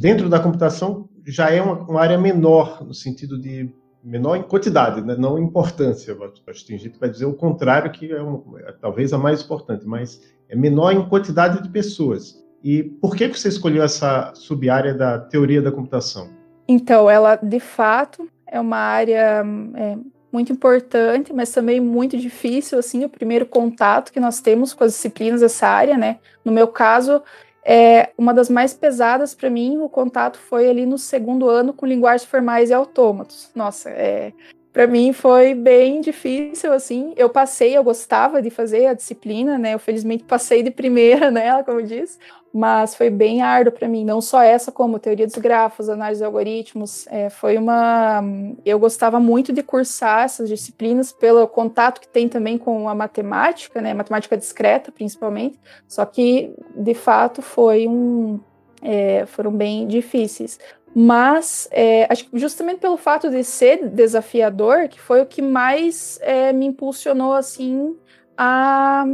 dentro 0.00 0.28
da 0.30 0.40
computação, 0.40 1.08
já 1.26 1.50
é 1.50 1.60
uma, 1.60 1.74
uma 1.74 2.00
área 2.00 2.16
menor, 2.16 2.82
no 2.84 2.94
sentido 2.94 3.38
de 3.38 3.70
menor 4.02 4.36
em 4.36 4.42
quantidade, 4.42 5.00
né? 5.02 5.14
não 5.16 5.38
em 5.38 5.44
importância. 5.44 6.16
Acho 6.48 6.62
que 6.62 6.66
tem 6.66 6.78
gente 6.78 6.94
que 6.94 7.00
vai 7.00 7.10
dizer 7.10 7.26
o 7.26 7.34
contrário, 7.34 7.90
que 7.92 8.10
é, 8.10 8.20
uma, 8.20 8.60
é 8.60 8.72
talvez 8.72 9.12
a 9.12 9.18
mais 9.18 9.42
importante, 9.42 9.86
mas 9.86 10.20
é 10.48 10.56
menor 10.56 10.92
em 10.92 11.08
quantidade 11.08 11.62
de 11.62 11.68
pessoas. 11.68 12.42
E 12.64 12.82
por 12.82 13.14
que, 13.14 13.28
que 13.28 13.38
você 13.38 13.48
escolheu 13.48 13.82
essa 13.82 14.32
sub-área 14.34 14.94
da 14.94 15.18
teoria 15.18 15.62
da 15.62 15.70
computação? 15.70 16.30
Então, 16.66 17.08
ela 17.08 17.36
de 17.36 17.60
fato 17.60 18.28
é 18.46 18.60
uma 18.60 18.76
área 18.76 19.44
é, 19.76 19.98
muito 20.32 20.50
importante, 20.50 21.32
mas 21.32 21.52
também 21.52 21.78
muito 21.78 22.16
difícil, 22.16 22.78
assim, 22.78 23.04
o 23.04 23.08
primeiro 23.08 23.44
contato 23.44 24.12
que 24.12 24.18
nós 24.18 24.40
temos 24.40 24.72
com 24.72 24.82
as 24.82 24.92
disciplinas 24.92 25.42
dessa 25.42 25.68
área, 25.68 25.96
né? 25.96 26.18
No 26.42 26.50
meu 26.50 26.66
caso, 26.66 27.22
é 27.64 28.10
uma 28.16 28.32
das 28.32 28.48
mais 28.48 28.72
pesadas 28.72 29.34
para 29.34 29.50
mim, 29.50 29.78
o 29.78 29.88
contato 29.88 30.38
foi 30.38 30.68
ali 30.68 30.86
no 30.86 30.98
segundo 30.98 31.48
ano 31.48 31.72
com 31.72 31.86
linguagens 31.86 32.28
formais 32.28 32.70
e 32.70 32.72
autômatos. 32.72 33.50
Nossa, 33.54 33.90
é, 33.90 34.32
para 34.72 34.86
mim 34.86 35.12
foi 35.12 35.54
bem 35.54 36.00
difícil, 36.00 36.72
assim. 36.72 37.12
Eu 37.16 37.28
passei, 37.28 37.76
eu 37.76 37.84
gostava 37.84 38.40
de 38.40 38.48
fazer 38.48 38.86
a 38.86 38.94
disciplina, 38.94 39.58
né? 39.58 39.74
Eu 39.74 39.78
felizmente 39.78 40.24
passei 40.24 40.62
de 40.62 40.70
primeira 40.70 41.30
nela, 41.30 41.62
como 41.62 41.82
diz, 41.82 42.18
mas 42.52 42.94
foi 42.94 43.10
bem 43.10 43.42
árduo 43.42 43.72
para 43.72 43.86
mim. 43.86 44.02
Não 44.02 44.22
só 44.22 44.42
essa, 44.42 44.72
como 44.72 44.98
teoria 44.98 45.26
dos 45.26 45.36
grafos, 45.36 45.90
análise 45.90 46.20
de 46.20 46.24
algoritmos. 46.24 47.06
É, 47.08 47.28
foi 47.28 47.58
uma. 47.58 48.22
Eu 48.64 48.78
gostava 48.78 49.20
muito 49.20 49.52
de 49.52 49.62
cursar 49.62 50.24
essas 50.24 50.48
disciplinas 50.48 51.12
pelo 51.12 51.46
contato 51.46 52.00
que 52.00 52.08
tem 52.08 52.26
também 52.26 52.56
com 52.56 52.88
a 52.88 52.94
matemática, 52.94 53.80
né? 53.80 53.92
Matemática 53.92 54.38
discreta, 54.38 54.90
principalmente. 54.90 55.60
Só 55.86 56.04
que, 56.06 56.54
de 56.74 56.94
fato, 56.94 57.42
foi 57.42 57.86
um. 57.86 58.40
É, 58.82 59.26
foram 59.26 59.52
bem 59.52 59.86
difíceis. 59.86 60.58
Mas 60.94 61.68
é, 61.70 62.06
acho 62.10 62.28
que 62.28 62.38
justamente 62.38 62.80
pelo 62.80 62.96
fato 62.96 63.30
de 63.30 63.42
ser 63.42 63.88
desafiador, 63.88 64.88
que 64.88 65.00
foi 65.00 65.22
o 65.22 65.26
que 65.26 65.40
mais 65.40 66.18
é, 66.22 66.52
me 66.52 66.66
impulsionou 66.66 67.32
assim 67.32 67.96
a, 68.36 69.04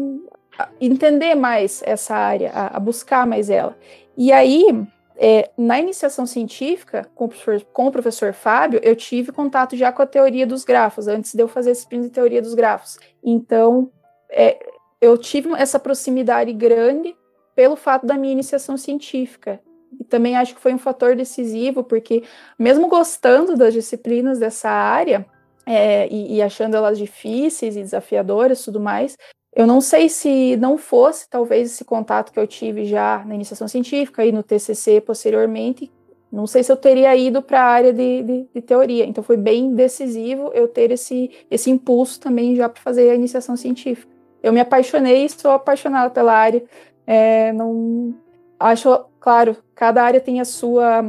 entender 0.81 1.35
mais 1.35 1.83
essa 1.87 2.17
área, 2.17 2.51
a, 2.53 2.77
a 2.77 2.81
buscar 2.81 3.27
mais 3.27 3.49
ela. 3.49 3.77
E 4.17 4.33
aí, 4.33 4.85
é, 5.17 5.51
na 5.57 5.79
iniciação 5.79 6.27
científica, 6.27 7.09
com 7.15 7.27
o, 7.27 7.29
professor, 7.29 7.67
com 7.73 7.87
o, 7.87 7.93
professor, 7.93 8.33
Fábio, 8.33 8.81
eu 8.83 8.97
tive 8.97 9.31
contato 9.31 9.77
já 9.77 9.93
com 9.93 10.03
a 10.03 10.07
teoria 10.07 10.47
dos 10.47 10.65
grafos, 10.65 11.07
antes 11.07 11.35
de 11.35 11.43
eu 11.43 11.49
fazer 11.49 11.71
a 11.71 11.73
disciplina 11.75 12.05
de 12.05 12.11
teoria 12.11 12.43
dos 12.43 12.55
grafos. 12.55 12.99
Então, 13.23 13.91
é, 14.31 14.59
eu 15.01 15.17
tive 15.17 15.53
essa 15.55 15.79
proximidade 15.79 16.53
grande 16.53 17.17
pelo 17.55 17.77
fato 17.77 18.07
da 18.07 18.17
minha 18.17 18.33
iniciação 18.33 18.77
científica. 18.77 19.61
E 20.01 20.05
também 20.05 20.37
acho 20.37 20.55
que 20.55 20.61
foi 20.61 20.75
um 20.75 20.79
fator 20.79 21.15
decisivo, 21.15 21.85
porque 21.85 22.23
mesmo 22.59 22.89
gostando 22.89 23.57
das 23.57 23.73
disciplinas 23.73 24.39
dessa 24.39 24.71
área, 24.71 25.27
é, 25.67 26.09
e, 26.09 26.37
e 26.37 26.43
achando 26.43 26.77
elas 26.77 26.99
difíceis 26.99 27.77
e 27.77 27.83
desafiadoras 27.83 28.65
tudo 28.65 28.81
mais, 28.81 29.17
eu 29.55 29.67
não 29.67 29.81
sei 29.81 30.09
se 30.09 30.57
não 30.57 30.79
fosse, 30.79 31.29
talvez, 31.29 31.73
esse 31.73 31.85
contato 31.85 32.33
que 32.33 32.39
eu 32.39 32.47
tive 32.47 32.85
já 32.85 33.25
na 33.27 33.35
iniciação 33.35 33.67
científica 33.67 34.25
e 34.25 34.33
no 34.33 34.43
TCC 34.43 35.01
posteriormente, 35.01 35.91
não 36.31 36.47
sei 36.47 36.63
se 36.63 36.71
eu 36.71 36.77
teria 36.77 37.17
ido 37.17 37.43
para 37.43 37.61
a 37.63 37.67
área 37.67 37.93
de, 37.93 38.23
de, 38.23 38.49
de, 38.55 38.63
teoria. 38.63 39.07
Então, 39.07 39.25
foi 39.25 39.37
bem 39.37 39.75
decisivo 39.75 40.51
eu 40.55 40.69
ter 40.69 40.91
esse, 40.91 41.31
esse 41.51 41.71
impulso 41.71 42.21
também 42.21 42.55
já 42.55 42.69
para 42.69 42.83
fazer 42.83 43.11
a 43.11 43.15
iniciação 43.15 43.57
científica. 43.57 44.13
Eu 44.43 44.53
me 44.53 44.61
apaixonei 44.61 45.25
e 45.25 45.29
sou 45.29 45.51
apaixonada 45.51 46.11
pela 46.11 46.35
área. 46.35 46.63
É, 47.07 47.53
não 47.55 48.15
acho, 48.61 49.07
claro, 49.21 49.57
cada 49.75 50.03
área 50.03 50.21
tem 50.21 50.41
a 50.41 50.45
sua, 50.45 51.03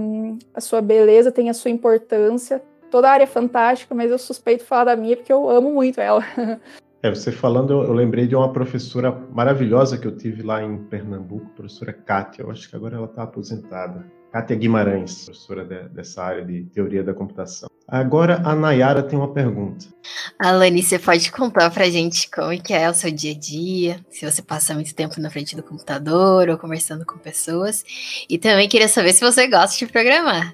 a 0.53 0.61
sua 0.61 0.81
beleza, 0.81 1.31
tem 1.31 1.49
a 1.49 1.53
sua 1.53 1.71
importância. 1.71 2.61
Toda 2.89 3.09
área 3.09 3.23
é 3.23 3.27
fantástica, 3.27 3.93
mas 3.93 4.09
eu 4.09 4.17
suspeito 4.17 4.63
falar 4.63 4.85
da 4.85 4.95
minha 4.95 5.15
porque 5.15 5.31
eu 5.31 5.49
amo 5.49 5.71
muito 5.71 5.99
ela. 6.01 6.23
É, 7.01 7.09
você 7.09 7.31
falando, 7.31 7.71
eu, 7.71 7.83
eu, 7.83 7.93
lembrei 7.93 8.27
de 8.27 8.35
uma 8.35 8.51
professora 8.51 9.09
maravilhosa 9.09 9.97
que 9.97 10.05
eu 10.05 10.17
tive 10.17 10.43
lá 10.43 10.61
em 10.61 10.77
Pernambuco, 10.77 11.49
professora 11.55 11.93
Kátia, 11.93 12.41
eu 12.41 12.51
acho 12.51 12.69
que 12.69 12.75
agora 12.75 12.97
ela 12.97 13.05
está 13.05 13.23
aposentada. 13.23 14.05
Kátia 14.31 14.55
Guimarães, 14.55 15.25
professora 15.25 15.65
de, 15.65 15.89
dessa 15.89 16.23
área 16.23 16.45
de 16.45 16.63
teoria 16.65 17.03
da 17.03 17.13
computação. 17.13 17.69
Agora 17.87 18.41
a 18.45 18.53
Nayara 18.53 19.01
tem 19.01 19.17
uma 19.17 19.33
pergunta. 19.33 19.87
Alane, 20.37 20.83
você 20.83 20.99
pode 20.99 21.31
contar 21.31 21.71
pra 21.71 21.89
gente 21.89 22.29
como 22.29 22.53
é 22.53 22.57
que 22.57 22.71
é 22.71 22.87
o 22.87 22.93
seu 22.93 23.11
dia 23.11 23.31
a 23.31 23.35
dia, 23.37 23.99
se 24.11 24.29
você 24.29 24.43
passa 24.43 24.75
muito 24.75 24.93
tempo 24.93 25.19
na 25.19 25.31
frente 25.31 25.55
do 25.55 25.63
computador 25.63 26.49
ou 26.49 26.57
conversando 26.57 27.03
com 27.03 27.17
pessoas. 27.17 27.83
E 28.29 28.37
também 28.37 28.69
queria 28.69 28.87
saber 28.87 29.13
se 29.13 29.25
você 29.25 29.47
gosta 29.47 29.75
de 29.77 29.91
programar. 29.91 30.53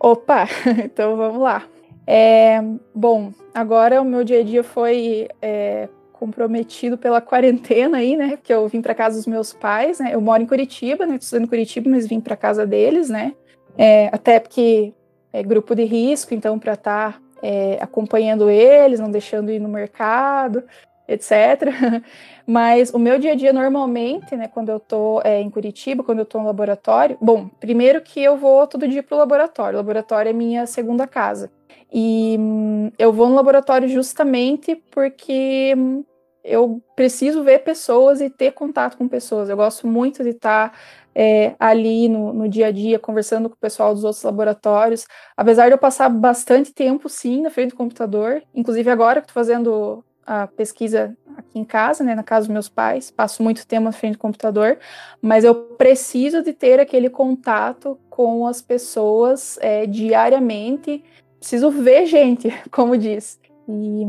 Opa, 0.00 0.48
então 0.84 1.16
vamos 1.16 1.40
lá. 1.40 1.62
É, 2.04 2.60
bom, 2.92 3.32
agora 3.54 4.02
o 4.02 4.04
meu 4.04 4.24
dia 4.24 4.40
a 4.40 4.42
dia 4.42 4.64
foi 4.64 5.28
é, 5.40 5.88
comprometido 6.20 6.98
pela 6.98 7.18
quarentena 7.18 7.96
aí, 7.96 8.14
né? 8.14 8.36
Porque 8.36 8.52
eu 8.52 8.68
vim 8.68 8.82
para 8.82 8.94
casa 8.94 9.16
dos 9.16 9.26
meus 9.26 9.54
pais, 9.54 9.98
né? 9.98 10.10
Eu 10.12 10.20
moro 10.20 10.42
em 10.42 10.46
Curitiba, 10.46 11.06
né? 11.06 11.16
Estou 11.18 11.40
em 11.40 11.46
Curitiba, 11.46 11.88
mas 11.88 12.06
vim 12.06 12.20
para 12.20 12.36
casa 12.36 12.66
deles, 12.66 13.08
né? 13.08 13.32
É, 13.78 14.10
até 14.12 14.38
porque 14.38 14.92
é 15.32 15.42
grupo 15.42 15.74
de 15.74 15.84
risco, 15.84 16.34
então 16.34 16.58
para 16.58 16.74
estar 16.74 17.14
tá, 17.14 17.20
é, 17.42 17.78
acompanhando 17.80 18.50
eles, 18.50 19.00
não 19.00 19.10
deixando 19.10 19.50
ir 19.50 19.58
no 19.58 19.68
mercado, 19.68 20.62
etc. 21.08 21.72
Mas 22.46 22.92
o 22.92 22.98
meu 22.98 23.18
dia 23.18 23.32
a 23.32 23.34
dia 23.34 23.52
normalmente, 23.52 24.36
né, 24.36 24.48
quando 24.48 24.70
eu 24.70 24.80
tô 24.80 25.22
é, 25.24 25.40
em 25.40 25.48
Curitiba, 25.48 26.02
quando 26.02 26.18
eu 26.18 26.26
tô 26.26 26.38
no 26.40 26.46
laboratório, 26.46 27.16
bom, 27.20 27.48
primeiro 27.60 28.00
que 28.02 28.20
eu 28.20 28.36
vou 28.36 28.66
todo 28.66 28.88
dia 28.88 29.02
pro 29.02 29.16
laboratório. 29.16 29.76
O 29.76 29.80
laboratório 29.80 30.30
é 30.30 30.32
minha 30.32 30.66
segunda 30.66 31.06
casa. 31.06 31.50
E 31.92 32.36
hum, 32.38 32.90
eu 32.98 33.12
vou 33.12 33.28
no 33.28 33.34
laboratório 33.34 33.88
justamente 33.88 34.76
porque 34.90 35.74
hum, 35.76 36.04
eu 36.44 36.82
preciso 36.96 37.42
ver 37.42 37.60
pessoas 37.60 38.20
e 38.20 38.30
ter 38.30 38.52
contato 38.52 38.96
com 38.96 39.08
pessoas. 39.08 39.48
Eu 39.48 39.56
gosto 39.56 39.86
muito 39.86 40.22
de 40.22 40.30
estar 40.30 40.72
é, 41.14 41.54
ali 41.58 42.08
no, 42.08 42.32
no, 42.32 42.48
dia 42.48 42.68
a 42.68 42.70
dia, 42.70 42.98
conversando 42.98 43.48
com 43.48 43.54
o 43.54 43.58
pessoal 43.58 43.94
dos 43.94 44.04
outros 44.04 44.22
laboratórios. 44.22 45.06
Apesar 45.36 45.66
de 45.66 45.74
eu 45.74 45.78
passar 45.78 46.08
bastante 46.08 46.72
tempo, 46.72 47.08
sim, 47.08 47.42
na 47.42 47.50
frente 47.50 47.70
do 47.70 47.76
computador, 47.76 48.42
inclusive 48.54 48.88
agora 48.90 49.20
que 49.20 49.28
estou 49.28 49.34
fazendo 49.42 50.04
a 50.26 50.46
pesquisa 50.46 51.16
aqui 51.36 51.58
em 51.58 51.64
casa, 51.64 52.04
né, 52.04 52.14
na 52.14 52.22
casa 52.22 52.46
dos 52.46 52.52
meus 52.52 52.68
pais, 52.68 53.10
passo 53.10 53.42
muito 53.42 53.66
tempo 53.66 53.84
na 53.84 53.92
frente 53.92 54.12
do 54.12 54.18
computador, 54.18 54.78
mas 55.20 55.42
eu 55.44 55.54
preciso 55.54 56.42
de 56.42 56.52
ter 56.52 56.78
aquele 56.78 57.10
contato 57.10 57.98
com 58.08 58.46
as 58.46 58.62
pessoas 58.62 59.58
é, 59.60 59.86
diariamente 59.86 61.02
preciso 61.40 61.70
ver 61.70 62.06
gente, 62.06 62.48
como 62.70 62.96
diz. 62.96 63.40
E 63.68 64.04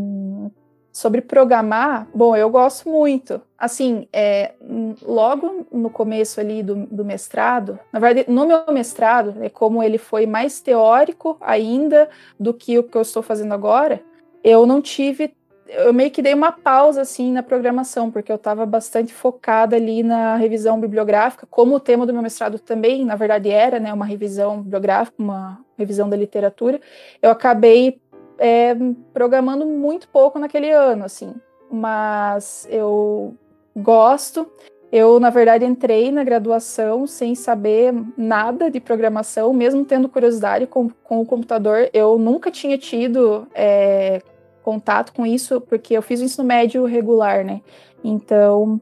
sobre 0.92 1.22
programar, 1.22 2.08
bom, 2.14 2.36
eu 2.36 2.50
gosto 2.50 2.90
muito. 2.90 3.42
Assim, 3.58 4.08
é, 4.12 4.54
logo 5.02 5.66
no 5.72 5.90
começo 5.90 6.40
ali 6.40 6.62
do, 6.62 6.86
do, 6.88 7.06
mestrado, 7.06 7.80
na 7.94 8.00
verdade, 8.00 8.30
no 8.30 8.46
meu 8.46 8.66
mestrado, 8.72 9.36
é 9.42 9.50
como 9.50 9.82
ele 9.82 9.98
foi 9.98 10.26
mais 10.26 10.60
teórico 10.60 11.38
ainda 11.40 12.10
do 12.40 12.54
que 12.54 12.78
o 12.78 12.84
que 12.84 12.98
eu 12.98 13.02
estou 13.02 13.24
fazendo 13.24 13.54
agora, 13.54 14.04
eu 14.44 14.66
não 14.66 14.82
tive 14.82 15.34
eu 15.72 15.94
meio 15.94 16.12
que 16.12 16.22
dei 16.22 16.34
uma 16.34 16.52
pausa 16.52 17.02
assim 17.02 17.32
na 17.32 17.42
programação, 17.42 18.12
porque 18.12 18.32
eu 18.32 18.36
estava 18.36 18.66
bastante 18.66 19.14
focada 19.14 19.76
ali 19.76 20.04
na 20.04 20.36
revisão 20.36 20.80
bibliográfica, 20.80 21.48
como 21.50 21.76
o 21.76 21.80
tema 21.80 22.06
do 22.06 22.14
meu 22.14 22.22
mestrado 22.22 22.60
também, 22.60 23.06
na 23.06 23.16
verdade, 23.16 23.50
era 23.50 23.80
né, 23.80 23.94
uma 23.94 24.06
revisão 24.06 24.62
bibliográfica, 24.62 25.16
uma 25.20 25.60
revisão 25.78 26.10
da 26.10 26.18
literatura. 26.18 26.80
Eu 27.22 27.32
acabei 27.32 28.02
é, 28.38 28.76
programando 29.14 29.66
muito 29.66 30.08
pouco 30.10 30.38
naquele 30.38 30.72
ano, 30.72 31.06
assim, 31.06 31.34
mas 31.72 32.68
eu 32.70 33.34
gosto. 33.76 34.48
Eu, 34.92 35.22
na 35.22 35.30
verdade, 35.30 35.64
entrei 35.64 36.12
na 36.12 36.22
graduação 36.22 37.08
sem 37.08 37.34
saber 37.34 37.94
nada 38.18 38.70
de 38.70 38.82
programação, 38.82 39.54
mesmo 39.54 39.86
tendo 39.86 40.10
curiosidade 40.10 40.68
com, 40.68 40.90
com 41.02 41.22
o 41.22 41.26
computador. 41.26 41.90
Eu 41.94 42.18
nunca 42.18 42.52
tinha 42.52 42.78
tido 42.78 43.48
é, 43.56 44.22
contato 44.64 45.14
com 45.14 45.26
isso, 45.26 45.62
porque 45.62 45.94
eu 45.96 46.02
fiz 46.02 46.22
o 46.22 46.24
ensino 46.24 46.44
médio 46.46 46.86
regular, 46.86 47.44
né? 47.44 47.62
Então, 48.04 48.82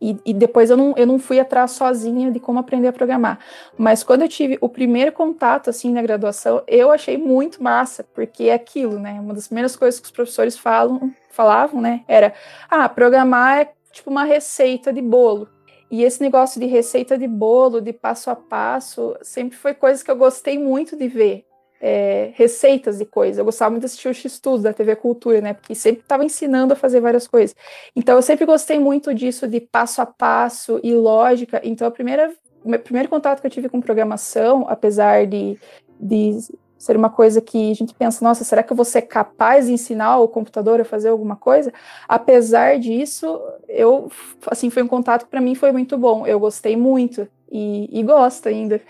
e, 0.00 0.18
e, 0.26 0.34
depois 0.34 0.70
eu 0.70 0.76
não, 0.76 0.94
eu 0.96 1.06
não 1.06 1.18
fui 1.18 1.40
atrás 1.40 1.72
sozinha 1.72 2.30
de 2.30 2.38
como 2.38 2.58
aprender 2.58 2.88
a 2.88 2.92
programar. 2.92 3.38
Mas 3.78 4.02
quando 4.02 4.22
eu 4.22 4.28
tive 4.28 4.58
o 4.60 4.68
primeiro 4.68 5.12
contato, 5.12 5.70
assim, 5.70 5.90
na 5.90 6.02
graduação, 6.02 6.62
eu 6.66 6.90
achei 6.90 7.16
muito 7.16 7.62
massa, 7.62 8.04
porque 8.14 8.44
é 8.44 8.54
aquilo, 8.54 8.98
né? 8.98 9.18
Uma 9.20 9.34
das 9.34 9.46
primeiras 9.46 9.74
coisas 9.74 9.98
que 9.98 10.06
os 10.06 10.12
professores 10.12 10.58
falam, 10.58 11.12
falavam, 11.30 11.80
né? 11.80 12.04
Era, 12.06 12.34
ah, 12.68 12.88
programar 12.88 13.60
é 13.60 13.72
tipo 13.90 14.10
uma 14.10 14.24
receita 14.24 14.92
de 14.92 15.00
bolo. 15.00 15.48
E 15.90 16.02
esse 16.02 16.20
negócio 16.20 16.60
de 16.60 16.66
receita 16.66 17.16
de 17.16 17.28
bolo, 17.28 17.80
de 17.80 17.92
passo 17.92 18.28
a 18.28 18.36
passo, 18.36 19.16
sempre 19.22 19.56
foi 19.56 19.72
coisa 19.72 20.04
que 20.04 20.10
eu 20.10 20.16
gostei 20.16 20.58
muito 20.58 20.96
de 20.96 21.08
ver 21.08 21.46
é, 21.80 22.30
receitas 22.34 22.98
de 22.98 23.04
coisas. 23.04 23.38
Eu 23.38 23.44
gostava 23.44 23.70
muito 23.70 23.82
de 23.82 23.86
assistir 23.86 24.08
o 24.08 24.14
X-Tudo 24.14 24.62
da 24.62 24.72
TV 24.72 24.96
Cultura, 24.96 25.40
né? 25.40 25.54
Porque 25.54 25.74
sempre 25.74 26.02
estava 26.02 26.24
ensinando 26.24 26.72
a 26.72 26.76
fazer 26.76 27.00
várias 27.00 27.26
coisas. 27.26 27.54
Então 27.94 28.16
eu 28.16 28.22
sempre 28.22 28.46
gostei 28.46 28.78
muito 28.78 29.14
disso 29.14 29.46
de 29.46 29.60
passo 29.60 30.00
a 30.00 30.06
passo 30.06 30.80
e 30.82 30.94
lógica. 30.94 31.60
Então 31.64 31.86
a 31.86 31.90
primeira, 31.90 32.32
o 32.64 32.78
primeiro 32.78 33.08
contato 33.08 33.40
que 33.40 33.46
eu 33.46 33.50
tive 33.50 33.68
com 33.68 33.80
programação, 33.80 34.66
apesar 34.68 35.26
de, 35.26 35.58
de 36.00 36.38
ser 36.78 36.96
uma 36.96 37.10
coisa 37.10 37.40
que 37.40 37.70
a 37.70 37.74
gente 37.74 37.94
pensa, 37.94 38.24
nossa, 38.24 38.44
será 38.44 38.62
que 38.62 38.72
eu 38.72 38.76
vou 38.76 38.84
ser 38.84 39.02
capaz 39.02 39.66
de 39.66 39.72
ensinar 39.72 40.18
o 40.18 40.28
computador 40.28 40.80
a 40.80 40.84
fazer 40.84 41.08
alguma 41.08 41.36
coisa? 41.36 41.72
Apesar 42.08 42.78
disso, 42.78 43.40
eu, 43.68 44.10
assim, 44.46 44.70
foi 44.70 44.82
um 44.82 44.88
contato 44.88 45.24
que 45.24 45.30
para 45.30 45.40
mim 45.40 45.54
foi 45.54 45.72
muito 45.72 45.96
bom. 45.98 46.26
Eu 46.26 46.38
gostei 46.38 46.76
muito 46.76 47.26
e, 47.50 47.88
e 47.90 48.02
gosto 48.02 48.48
ainda. 48.48 48.80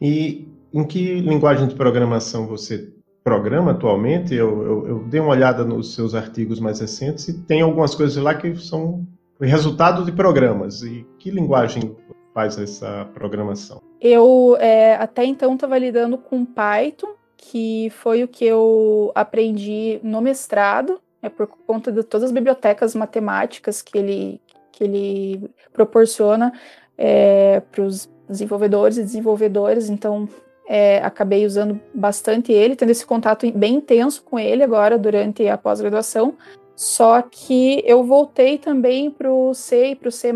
E 0.00 0.48
em 0.74 0.84
que 0.84 1.20
linguagem 1.20 1.68
de 1.68 1.76
programação 1.76 2.48
você 2.48 2.92
programa 3.22 3.70
atualmente? 3.70 4.34
Eu, 4.34 4.62
eu, 4.62 4.88
eu, 4.88 5.04
dei 5.04 5.20
uma 5.20 5.30
olhada 5.30 5.64
nos 5.64 5.94
seus 5.94 6.14
artigos 6.14 6.58
mais 6.58 6.80
recentes 6.80 7.28
e 7.28 7.42
tem 7.44 7.62
algumas 7.62 7.94
coisas 7.94 8.22
lá 8.22 8.34
que 8.34 8.54
são 8.56 9.06
resultado 9.40 10.04
de 10.04 10.10
programas. 10.10 10.82
E 10.82 11.06
que 11.18 11.30
linguagem 11.30 11.96
faz 12.34 12.58
essa 12.58 13.08
programação? 13.14 13.80
Eu 14.00 14.56
é, 14.58 14.96
até 14.96 15.24
então 15.24 15.54
estava 15.54 15.78
lidando 15.78 16.18
com 16.18 16.44
Python, 16.44 17.14
que 17.36 17.88
foi 17.90 18.24
o 18.24 18.28
que 18.28 18.44
eu 18.44 19.12
aprendi 19.14 20.00
no 20.02 20.20
mestrado, 20.20 21.00
é 21.22 21.28
por 21.28 21.46
conta 21.46 21.92
de 21.92 22.02
todas 22.02 22.26
as 22.26 22.32
bibliotecas 22.32 22.94
matemáticas 22.94 23.80
que 23.80 23.96
ele, 23.96 24.40
que 24.72 24.84
ele 24.84 25.50
proporciona 25.72 26.52
é, 26.98 27.60
para 27.60 27.82
os 27.82 28.10
desenvolvedores 28.28 28.98
e 28.98 29.02
desenvolvedoras. 29.02 29.88
Então, 29.88 30.28
é, 30.66 30.98
acabei 30.98 31.44
usando 31.44 31.80
bastante 31.94 32.52
ele, 32.52 32.76
tendo 32.76 32.90
esse 32.90 33.04
contato 33.04 33.50
bem 33.52 33.76
intenso 33.76 34.22
com 34.22 34.38
ele 34.38 34.62
agora 34.62 34.98
durante 34.98 35.46
a 35.48 35.58
pós-graduação. 35.58 36.34
Só 36.76 37.22
que 37.22 37.82
eu 37.86 38.02
voltei 38.02 38.58
também 38.58 39.10
para 39.10 39.32
o 39.32 39.54
C 39.54 39.90
e 39.90 39.94
para 39.94 40.08
o 40.08 40.12
C, 40.12 40.32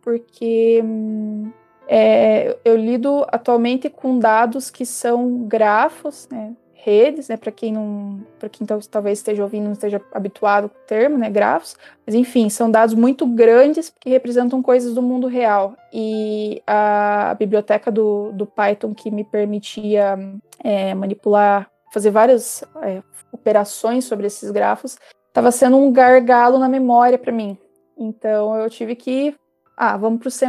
porque 0.00 0.80
hum, 0.84 1.50
é, 1.88 2.56
eu 2.64 2.76
lido 2.76 3.24
atualmente 3.28 3.88
com 3.88 4.18
dados 4.18 4.70
que 4.70 4.86
são 4.86 5.44
grafos, 5.44 6.28
né, 6.30 6.52
redes, 6.78 7.28
né? 7.28 7.36
Para 7.36 7.52
quem 7.52 7.72
não, 7.72 8.20
para 8.38 8.48
quem 8.48 8.66
talvez 8.90 9.18
esteja 9.18 9.42
ouvindo 9.42 9.64
não 9.64 9.72
esteja 9.72 10.00
habituado 10.12 10.68
com 10.68 10.76
o 10.76 10.86
termo, 10.86 11.18
né? 11.18 11.28
Grafos, 11.28 11.76
mas 12.06 12.14
enfim, 12.14 12.48
são 12.48 12.70
dados 12.70 12.94
muito 12.94 13.26
grandes 13.26 13.92
que 14.00 14.08
representam 14.08 14.62
coisas 14.62 14.94
do 14.94 15.02
mundo 15.02 15.26
real. 15.26 15.74
E 15.92 16.62
a 16.66 17.34
biblioteca 17.38 17.90
do, 17.90 18.32
do 18.32 18.46
Python 18.46 18.94
que 18.94 19.10
me 19.10 19.24
permitia 19.24 20.18
é, 20.62 20.94
manipular, 20.94 21.70
fazer 21.92 22.10
várias 22.10 22.62
é, 22.82 23.02
operações 23.32 24.04
sobre 24.04 24.26
esses 24.26 24.50
grafos, 24.50 24.98
estava 25.28 25.50
sendo 25.50 25.76
um 25.76 25.92
gargalo 25.92 26.58
na 26.58 26.68
memória 26.68 27.18
para 27.18 27.32
mim. 27.32 27.58
Então 27.96 28.56
eu 28.56 28.70
tive 28.70 28.94
que 28.94 29.34
ah, 29.80 29.96
vamos 29.96 30.18
para 30.18 30.28
o 30.28 30.30
C++ 30.30 30.46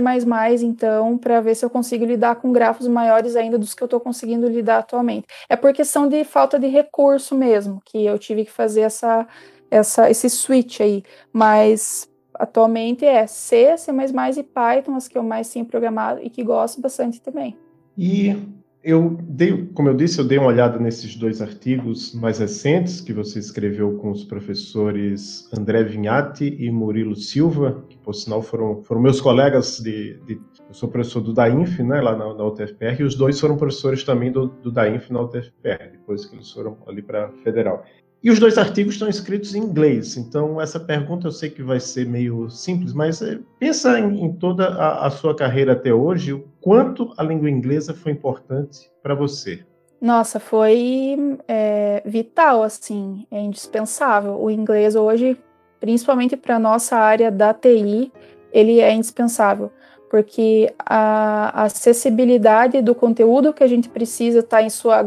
então, 0.63 1.15
para 1.15 1.39
ver 1.39 1.53
se 1.53 1.63
eu 1.63 1.69
consigo 1.69 2.03
lidar 2.03 2.37
com 2.37 2.51
grafos 2.51 2.87
maiores 2.87 3.35
ainda 3.35 3.59
dos 3.59 3.75
que 3.75 3.83
eu 3.83 3.85
estou 3.85 3.99
conseguindo 3.99 4.47
lidar 4.47 4.79
atualmente. 4.79 5.27
É 5.47 5.55
por 5.55 5.71
questão 5.71 6.07
de 6.09 6.23
falta 6.23 6.57
de 6.57 6.65
recurso 6.65 7.35
mesmo, 7.35 7.79
que 7.85 8.03
eu 8.03 8.17
tive 8.17 8.45
que 8.45 8.51
fazer 8.51 8.81
essa, 8.81 9.27
essa, 9.69 10.09
esse 10.09 10.27
switch 10.31 10.81
aí. 10.81 11.03
Mas 11.31 12.09
atualmente 12.33 13.05
é 13.05 13.27
C, 13.27 13.77
C++ 13.77 13.91
e 13.91 14.43
Python 14.43 14.95
as 14.95 15.07
que 15.07 15.17
eu 15.17 15.23
mais 15.23 15.47
tenho 15.47 15.65
programado 15.65 16.21
e 16.23 16.29
que 16.31 16.43
gosto 16.43 16.81
bastante 16.81 17.21
também. 17.21 17.55
E 17.95 18.35
eu 18.81 19.17
dei, 19.21 19.67
como 19.73 19.89
eu 19.89 19.93
disse, 19.93 20.19
eu 20.19 20.25
dei 20.25 20.37
uma 20.37 20.47
olhada 20.47 20.79
nesses 20.79 21.15
dois 21.15 21.41
artigos 21.41 22.13
mais 22.13 22.39
recentes 22.39 23.01
que 23.01 23.11
você 23.11 23.37
escreveu 23.37 23.97
com 23.97 24.11
os 24.11 24.23
professores 24.23 25.49
André 25.53 25.83
Vinhati 25.83 26.55
e 26.59 26.71
Murilo 26.71 27.15
Silva, 27.15 27.83
que 27.89 27.97
por 27.97 28.15
sinal 28.15 28.41
foram, 28.41 28.81
foram 28.83 29.01
meus 29.01 29.19
colegas 29.19 29.79
de, 29.79 30.17
de 30.25 30.39
eu 30.67 30.73
sou 30.73 30.87
professor 30.87 31.19
do 31.19 31.33
DAINF, 31.33 31.81
né, 31.81 31.99
lá 31.99 32.15
na, 32.15 32.33
na, 32.33 32.45
UTFPR, 32.45 33.01
e 33.01 33.03
os 33.03 33.15
dois 33.15 33.39
foram 33.39 33.57
professores 33.57 34.03
também 34.03 34.31
do, 34.31 34.47
do 34.47 34.71
DAINF 34.71 35.11
na 35.11 35.21
UTFPR, 35.21 35.91
depois 35.91 36.25
que 36.25 36.35
eles 36.35 36.51
foram 36.51 36.77
ali 36.87 37.01
para 37.01 37.29
Federal. 37.43 37.83
E 38.21 38.29
os 38.29 38.37
dois 38.37 38.57
artigos 38.57 38.95
estão 38.95 39.07
escritos 39.07 39.55
em 39.55 39.59
inglês, 39.59 40.17
então 40.17 40.59
essa 40.59 40.77
pergunta 40.77 41.27
eu 41.27 41.31
sei 41.31 41.49
que 41.49 41.63
vai 41.63 41.79
ser 41.79 42.05
meio 42.05 42.49
simples, 42.49 42.91
mas 42.91 43.21
é, 43.21 43.39
pensa 43.57 43.97
em, 43.97 44.25
em 44.25 44.33
toda 44.33 44.67
a, 44.67 45.07
a, 45.07 45.09
sua 45.09 45.33
carreira 45.33 45.71
até 45.71 45.93
hoje, 45.93 46.33
o 46.33 46.43
quanto 46.59 47.13
a 47.17 47.23
língua 47.23 47.49
inglesa 47.49 47.93
foi 47.93 48.11
importante 48.11 48.91
para 49.01 49.15
você. 49.15 49.63
Nossa, 50.01 50.37
foi 50.37 51.17
é, 51.47 52.01
vital, 52.05 52.61
assim, 52.61 53.25
é 53.31 53.39
indispensável. 53.39 54.41
O 54.41 54.51
inglês 54.51 54.95
hoje, 54.95 55.37
principalmente 55.79 56.35
para 56.35 56.59
nossa 56.59 56.97
área 56.97 57.31
da 57.31 57.53
TI, 57.53 58.11
ele 58.51 58.81
é 58.81 58.93
indispensável, 58.93 59.71
porque 60.09 60.73
a 60.79 61.63
acessibilidade 61.63 62.81
do 62.81 62.93
conteúdo 62.93 63.53
que 63.53 63.63
a 63.63 63.67
gente 63.67 63.87
precisa 63.87 64.39
está 64.39 64.61
em 64.61 64.69
sua 64.69 65.05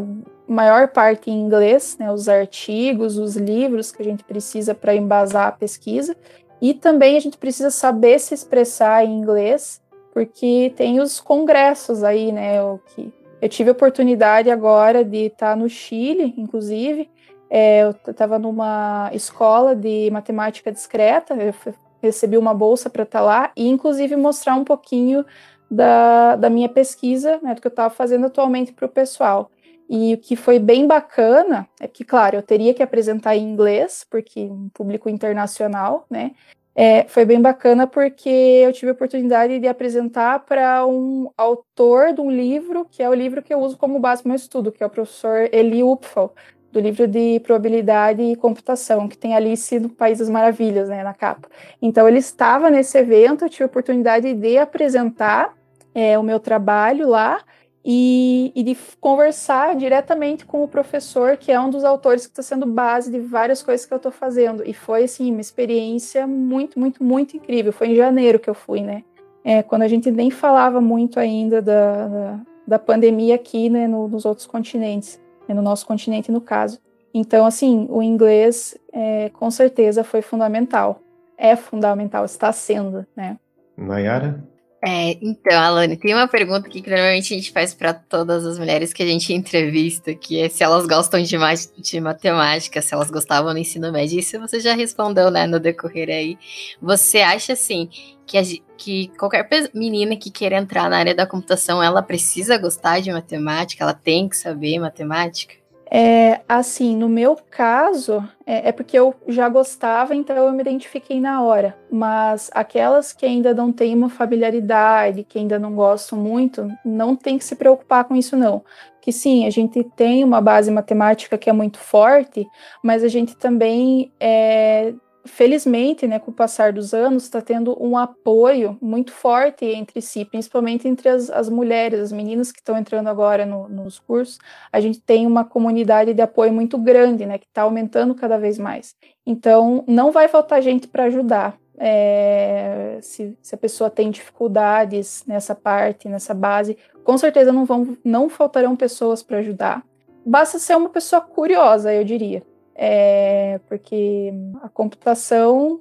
maior 0.53 0.89
parte 0.89 1.31
em 1.31 1.41
inglês, 1.41 1.97
né, 1.99 2.13
os 2.13 2.29
artigos, 2.29 3.19
os 3.19 3.37
livros 3.37 3.91
que 3.91 4.03
a 4.03 4.05
gente 4.05 4.23
precisa 4.23 4.75
para 4.75 4.95
embasar 4.95 5.49
a 5.49 5.53
pesquisa, 5.53 6.17
e 6.61 6.75
também 6.75 7.17
a 7.17 7.21
gente 7.21 7.39
precisa 7.39 7.71
saber 7.71 8.19
se 8.21 8.35
expressar 8.35 9.05
em 9.05 9.19
inglês, 9.19 9.81
porque 10.13 10.73
tem 10.77 11.01
os 11.01 11.21
congressos 11.21 12.05
aí, 12.05 12.31
né, 12.31 12.63
o 12.63 12.79
que 12.79 13.13
eu 13.41 13.49
tive 13.49 13.71
a 13.71 13.73
oportunidade 13.73 14.51
agora 14.51 15.05
de 15.05 15.27
estar 15.27 15.57
no 15.57 15.69
Chile, 15.69 16.33
inclusive, 16.37 17.11
é, 17.51 17.83
eu 17.83 17.91
estava 17.91 18.39
numa 18.39 19.11
escola 19.13 19.75
de 19.75 20.09
matemática 20.13 20.71
discreta, 20.71 21.35
eu 21.35 21.53
recebi 22.01 22.39
uma 22.39 22.55
bolsa 22.55 22.89
para 22.89 23.03
estar 23.03 23.21
lá, 23.21 23.51
e 23.57 23.69
inclusive 23.69 24.15
mostrar 24.15 24.55
um 24.55 24.65
pouquinho 24.65 25.25
da, 25.71 26.37
da 26.37 26.49
minha 26.49 26.69
pesquisa, 26.69 27.41
né, 27.43 27.55
do 27.55 27.61
que 27.61 27.67
eu 27.67 27.71
estava 27.71 27.91
fazendo 27.91 28.27
atualmente 28.27 28.73
para 28.73 28.87
o 28.87 28.89
pessoal. 28.89 29.51
E 29.95 30.15
o 30.15 30.17
que 30.17 30.37
foi 30.37 30.59
bem 30.59 30.87
bacana 30.87 31.69
é 31.79 31.87
que, 31.87 32.03
claro, 32.03 32.37
eu 32.37 32.43
teria 32.43 32.73
que 32.73 32.83
apresentar 32.83 33.37
em 33.37 33.43
inglês, 33.43 34.07
porque 34.09 34.41
um 34.41 34.71
público 34.71 35.07
internacional, 35.07 36.07
né? 36.09 36.31
É, 36.75 37.05
foi 37.05 37.27
bem 37.27 37.43
bacana 37.43 37.87
porque 37.87 38.31
eu 38.65 38.73
tive 38.73 38.89
a 38.89 38.95
oportunidade 38.95 39.59
de 39.59 39.69
apresentar 39.69 40.47
para 40.47 40.87
um 40.87 41.31
autor 41.37 42.15
de 42.15 42.23
um 42.23 42.31
livro, 42.31 42.87
que 42.91 43.03
é 43.03 43.11
o 43.11 43.13
livro 43.13 43.43
que 43.43 43.53
eu 43.53 43.61
uso 43.61 43.77
como 43.77 44.01
base 44.01 44.23
para 44.23 44.31
meu 44.31 44.37
estudo, 44.37 44.73
que 44.73 44.83
é 44.83 44.87
o 44.87 44.89
professor 44.89 45.51
Eli 45.53 45.83
Upfel, 45.83 46.33
do 46.73 46.81
livro 46.81 47.07
de 47.07 47.39
probabilidade 47.41 48.23
e 48.23 48.35
computação, 48.35 49.07
que 49.07 49.19
tem 49.19 49.37
Alice 49.37 49.79
no 49.79 49.91
País 49.91 50.21
das 50.21 50.31
Maravilhas, 50.31 50.89
né, 50.89 51.03
na 51.03 51.13
capa. 51.13 51.51
Então 51.83 52.09
ele 52.09 52.19
estava 52.19 52.71
nesse 52.71 52.97
evento, 52.97 53.45
eu 53.45 53.51
tive 53.51 53.65
a 53.65 53.67
oportunidade 53.67 54.33
de 54.33 54.57
apresentar 54.57 55.55
é, 55.95 56.19
o 56.19 56.23
meu 56.23 56.41
trabalho 56.41 57.11
lá, 57.11 57.43
e, 57.85 58.53
e, 58.55 58.63
de 58.63 58.77
conversar 59.01 59.75
diretamente 59.75 60.47
com 60.47 60.63
o 60.63 60.69
professor, 60.69 61.37
que 61.37 61.51
é 61.51 61.59
um 61.59 61.69
dos 61.69 61.85
autores 61.85 62.27
que 62.27 62.33
está 62.33 62.43
sendo 62.43 62.65
base 62.65 63.11
de 63.11 63.19
várias 63.19 63.63
coisas 63.63 63.85
que 63.85 63.93
eu 63.93 63.97
estou 63.97 64.13
fazendo. 64.13 64.63
E 64.65 64.73
foi, 64.73 65.05
assim, 65.05 65.33
uma 65.33 65.41
experiência 65.41 66.27
muito, 66.27 66.79
muito, 66.79 67.03
muito 67.03 67.37
incrível. 67.37 67.73
Foi 67.73 67.89
em 67.89 67.97
janeiro 67.97 68.39
que 68.39 68.49
eu 68.49 68.55
fui, 68.55 68.81
né? 68.81 69.03
É, 69.45 69.63
quando 69.63 69.83
a 69.83 69.89
gente 69.89 70.11
nem 70.11 70.31
falava 70.31 70.81
muito 70.81 71.19
ainda 71.19 71.61
da, 71.61 72.07
da, 72.07 72.41
da 72.69 72.79
pandemia 72.79 73.35
aqui, 73.35 73.69
né, 73.69 73.89
no, 73.89 74.07
nos 74.07 74.25
outros 74.25 74.47
continentes, 74.47 75.21
né, 75.49 75.55
no 75.55 75.63
nosso 75.63 75.85
continente, 75.85 76.31
no 76.31 76.41
caso. 76.41 76.81
Então, 77.13 77.45
assim, 77.45 77.89
o 77.91 78.01
inglês, 78.01 78.79
é, 78.93 79.29
com 79.31 79.51
certeza, 79.51 80.05
foi 80.05 80.23
fundamental. 80.23 81.01
É 81.37 81.57
fundamental, 81.57 82.25
está 82.25 82.53
sendo, 82.53 83.05
né? 83.17 83.37
Nayara? 83.77 84.52
É, 84.85 85.17
então, 85.23 85.63
Alane, 85.63 85.97
tem 85.97 86.13
uma 86.13 86.27
pergunta 86.27 86.67
aqui 86.67 86.83
que 86.83 86.91
normalmente 86.91 87.33
a 87.33 87.37
gente 87.37 87.53
faz 87.53 87.73
para 87.73 87.95
todas 87.95 88.45
as 88.45 88.59
mulheres 88.59 88.93
que 88.93 89.01
a 89.01 89.07
gente 89.07 89.33
entrevista, 89.33 90.13
que 90.13 90.41
é 90.41 90.49
se 90.49 90.65
elas 90.65 90.87
gostam 90.87 91.23
de, 91.23 91.37
de 91.79 92.01
matemática, 92.01 92.83
se 92.83 92.93
elas 92.93 93.09
gostavam 93.09 93.53
do 93.53 93.59
ensino 93.61 93.93
médio. 93.93 94.19
Isso 94.19 94.41
você 94.41 94.59
já 94.59 94.75
respondeu, 94.75 95.31
né, 95.31 95.47
no 95.47 95.61
decorrer 95.61 96.09
aí. 96.09 96.37
Você 96.81 97.21
acha, 97.21 97.53
assim, 97.53 97.89
que, 98.27 98.37
a, 98.37 98.43
que 98.77 99.07
qualquer 99.17 99.49
menina 99.73 100.17
que 100.17 100.33
queira 100.33 100.57
entrar 100.57 100.91
na 100.91 100.99
área 100.99 101.15
da 101.15 101.27
computação, 101.29 101.81
ela 101.81 102.03
precisa 102.03 102.59
gostar 102.59 103.01
de 103.01 103.13
matemática, 103.13 103.85
ela 103.85 103.95
tem 103.95 104.29
que 104.29 104.37
saber 104.37 104.81
matemática? 104.81 105.62
É, 105.95 106.41
assim, 106.49 106.97
no 106.97 107.07
meu 107.07 107.37
caso, 107.51 108.27
é, 108.47 108.71
é, 108.71 108.73
porque 108.73 108.99
eu 108.99 109.15
já 109.29 109.47
gostava, 109.47 110.15
então 110.15 110.35
eu 110.35 110.51
me 110.51 110.63
identifiquei 110.63 111.21
na 111.21 111.43
hora. 111.43 111.77
Mas 111.91 112.51
aquelas 112.55 113.13
que 113.13 113.27
ainda 113.27 113.53
não 113.53 113.71
têm 113.71 113.95
uma 113.95 114.09
familiaridade, 114.09 115.23
que 115.23 115.39
ainda 115.39 115.59
não 115.59 115.75
gostam 115.75 116.19
muito, 116.19 116.67
não 116.83 117.15
tem 117.15 117.37
que 117.37 117.45
se 117.45 117.55
preocupar 117.57 118.05
com 118.05 118.17
isso, 118.17 118.35
não. 118.35 118.65
Que 119.03 119.13
sim, 119.13 119.47
a 119.47 119.51
gente 119.51 119.85
tem 119.85 120.25
uma 120.25 120.41
base 120.41 120.71
matemática 120.71 121.37
que 121.37 121.51
é 121.51 121.53
muito 121.53 121.77
forte, 121.77 122.49
mas 122.83 123.05
a 123.05 123.09
gente 123.09 123.37
também 123.37 124.11
é, 124.19 124.95
felizmente, 125.25 126.07
né, 126.07 126.19
com 126.19 126.31
o 126.31 126.35
passar 126.35 126.73
dos 126.73 126.93
anos, 126.93 127.25
está 127.25 127.41
tendo 127.41 127.77
um 127.83 127.97
apoio 127.97 128.77
muito 128.81 129.13
forte 129.13 129.65
entre 129.65 130.01
si, 130.01 130.25
principalmente 130.25 130.89
entre 130.89 131.09
as, 131.09 131.31
as 131.31 131.49
mulheres, 131.49 132.01
as 132.01 132.13
meninas 132.13 132.51
que 132.51 132.59
estão 132.59 132.77
entrando 132.77 133.09
agora 133.09 133.47
no, 133.47 133.69
nos 133.69 133.99
cursos. 133.99 134.39
A 134.73 134.81
gente 134.81 135.01
tem 135.01 135.27
uma 135.27 135.45
comunidade 135.45 136.13
de 136.13 136.23
apoio 136.23 136.53
muito 136.53 136.77
grande, 136.77 137.25
né, 137.25 137.39
que 137.39 137.47
está 137.47 137.63
aumentando 137.63 138.15
cada 138.15 138.37
vez 138.37 138.59
mais. 138.59 138.95
Então, 139.25 139.85
não 139.87 140.11
vai 140.11 140.29
faltar 140.29 140.61
gente 140.61 140.89
para 140.89 141.05
ajudar. 141.05 141.57
É, 141.79 142.99
se, 143.01 143.37
se, 143.41 143.55
a 143.55 143.59
pessoa 143.59 143.91
tem 143.91 144.11
dificuldades 144.11 145.25
nessa 145.27 145.55
parte, 145.55 146.09
nessa 146.09 146.35
base, 146.35 146.77
com 147.03 147.17
certeza 147.17 147.51
não 147.51 147.65
vão, 147.65 147.97
não 148.05 148.29
faltarão 148.29 148.77
pessoas 148.77 149.23
para 149.23 149.39
ajudar. 149.39 149.83
Basta 150.25 150.59
ser 150.59 150.77
uma 150.77 150.91
pessoa 150.91 151.21
curiosa, 151.21 151.93
eu 151.93 152.05
diria 152.05 152.43
é, 152.75 153.61
porque 153.69 154.33
a 154.63 154.69
computação, 154.69 155.81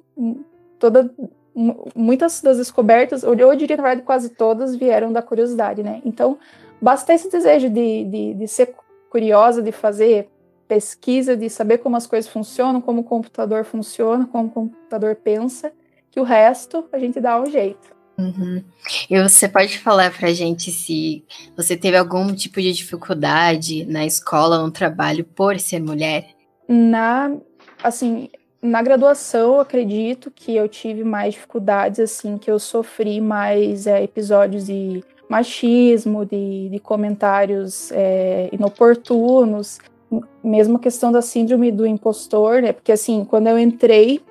toda, 0.78 1.10
muitas 1.94 2.40
das 2.40 2.58
descobertas, 2.58 3.22
ou 3.22 3.34
eu 3.34 3.54
diria, 3.54 3.76
na 3.76 3.82
verdade, 3.82 4.06
quase 4.06 4.30
todas 4.30 4.76
vieram 4.76 5.12
da 5.12 5.22
curiosidade, 5.22 5.82
né? 5.82 6.00
Então, 6.04 6.38
basta 6.80 7.12
esse 7.12 7.30
desejo 7.30 7.68
de, 7.68 8.04
de, 8.04 8.34
de 8.34 8.48
ser 8.48 8.74
curiosa, 9.10 9.62
de 9.62 9.72
fazer 9.72 10.28
pesquisa, 10.66 11.36
de 11.36 11.50
saber 11.50 11.78
como 11.78 11.96
as 11.96 12.06
coisas 12.06 12.30
funcionam, 12.30 12.80
como 12.80 13.02
o 13.02 13.04
computador 13.04 13.64
funciona, 13.64 14.26
como 14.26 14.48
o 14.48 14.50
computador 14.50 15.16
pensa, 15.16 15.72
que 16.10 16.18
o 16.18 16.22
resto 16.22 16.86
a 16.92 16.98
gente 16.98 17.20
dá 17.20 17.40
um 17.40 17.46
jeito. 17.46 17.92
Uhum. 18.18 18.62
E 19.10 19.22
você 19.22 19.48
pode 19.48 19.78
falar 19.78 20.12
pra 20.16 20.32
gente 20.32 20.70
se 20.70 21.24
você 21.56 21.76
teve 21.76 21.96
algum 21.96 22.32
tipo 22.34 22.60
de 22.60 22.72
dificuldade 22.72 23.84
na 23.86 24.06
escola, 24.06 24.62
no 24.62 24.70
trabalho, 24.70 25.24
por 25.24 25.58
ser 25.58 25.80
mulher? 25.80 26.28
Na, 26.74 27.30
assim, 27.82 28.30
na 28.62 28.80
graduação, 28.80 29.60
acredito 29.60 30.30
que 30.30 30.56
eu 30.56 30.66
tive 30.66 31.04
mais 31.04 31.34
dificuldades, 31.34 32.00
assim, 32.00 32.38
que 32.38 32.50
eu 32.50 32.58
sofri 32.58 33.20
mais 33.20 33.86
é, 33.86 34.02
episódios 34.02 34.66
de 34.66 35.04
machismo, 35.28 36.24
de, 36.24 36.70
de 36.70 36.78
comentários 36.78 37.92
é, 37.92 38.48
inoportunos, 38.52 39.80
mesmo 40.42 40.76
a 40.76 40.80
questão 40.80 41.12
da 41.12 41.20
síndrome 41.20 41.70
do 41.70 41.86
impostor, 41.86 42.62
né? 42.62 42.72
Porque, 42.72 42.92
assim, 42.92 43.22
quando 43.24 43.48
eu 43.48 43.58
entrei 43.58 44.22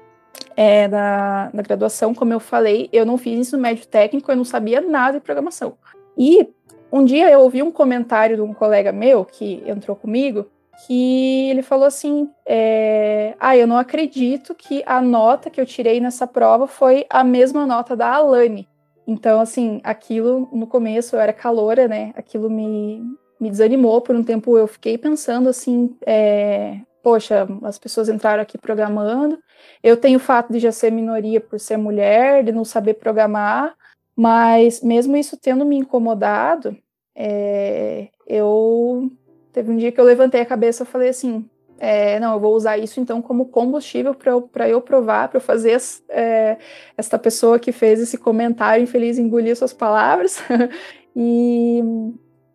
é, 0.57 0.87
na, 0.87 1.51
na 1.53 1.61
graduação, 1.61 2.13
como 2.13 2.33
eu 2.33 2.39
falei, 2.39 2.89
eu 2.91 3.05
não 3.05 3.19
fiz 3.19 3.37
ensino 3.37 3.61
médio 3.61 3.85
técnico, 3.85 4.31
eu 4.31 4.35
não 4.35 4.45
sabia 4.45 4.81
nada 4.81 5.19
de 5.19 5.23
programação. 5.23 5.73
E 6.17 6.49
um 6.91 7.05
dia 7.05 7.29
eu 7.29 7.41
ouvi 7.41 7.61
um 7.61 7.71
comentário 7.71 8.35
de 8.35 8.41
um 8.41 8.53
colega 8.53 8.91
meu 8.91 9.25
que 9.25 9.63
entrou 9.67 9.95
comigo, 9.95 10.47
que 10.85 11.49
ele 11.49 11.61
falou 11.61 11.85
assim: 11.85 12.29
é, 12.45 13.35
Ah, 13.39 13.55
eu 13.55 13.67
não 13.67 13.77
acredito 13.77 14.55
que 14.55 14.83
a 14.85 15.01
nota 15.01 15.49
que 15.49 15.59
eu 15.59 15.65
tirei 15.65 15.99
nessa 15.99 16.27
prova 16.27 16.67
foi 16.67 17.05
a 17.09 17.23
mesma 17.23 17.65
nota 17.65 17.95
da 17.95 18.13
Alane. 18.13 18.67
Então, 19.07 19.41
assim, 19.41 19.81
aquilo 19.83 20.47
no 20.51 20.67
começo 20.67 21.15
eu 21.15 21.19
era 21.19 21.33
caloura, 21.33 21.87
né? 21.87 22.13
Aquilo 22.15 22.49
me, 22.49 23.01
me 23.39 23.49
desanimou 23.49 24.01
por 24.01 24.15
um 24.15 24.23
tempo. 24.23 24.57
Eu 24.57 24.67
fiquei 24.67 24.97
pensando 24.97 25.49
assim: 25.49 25.95
é, 26.05 26.79
Poxa, 27.03 27.47
as 27.63 27.79
pessoas 27.79 28.09
entraram 28.09 28.43
aqui 28.43 28.57
programando. 28.57 29.39
Eu 29.83 29.97
tenho 29.97 30.17
o 30.17 30.21
fato 30.21 30.53
de 30.53 30.59
já 30.59 30.71
ser 30.71 30.91
minoria 30.91 31.41
por 31.41 31.59
ser 31.59 31.77
mulher, 31.77 32.43
de 32.43 32.51
não 32.51 32.63
saber 32.63 32.95
programar, 32.95 33.75
mas 34.15 34.81
mesmo 34.81 35.17
isso 35.17 35.37
tendo 35.37 35.65
me 35.65 35.77
incomodado, 35.77 36.77
é, 37.15 38.09
eu 38.27 39.11
teve 39.51 39.71
um 39.71 39.77
dia 39.77 39.91
que 39.91 39.99
eu 39.99 40.05
levantei 40.05 40.41
a 40.41 40.45
cabeça 40.45 40.83
e 40.83 40.85
falei 40.85 41.09
assim, 41.09 41.45
é, 41.83 42.19
não, 42.19 42.33
eu 42.33 42.39
vou 42.39 42.55
usar 42.55 42.77
isso 42.77 42.99
então 42.99 43.23
como 43.23 43.45
combustível 43.45 44.13
para 44.13 44.69
eu, 44.69 44.81
provar, 44.81 45.29
para 45.29 45.37
eu 45.37 45.41
fazer 45.41 45.81
é, 46.09 46.57
esta 46.95 47.17
pessoa 47.17 47.57
que 47.57 47.71
fez 47.71 47.99
esse 47.99 48.19
comentário 48.19 48.83
infeliz 48.83 49.17
engolir 49.17 49.55
suas 49.55 49.73
palavras. 49.73 50.43
e, 51.15 51.81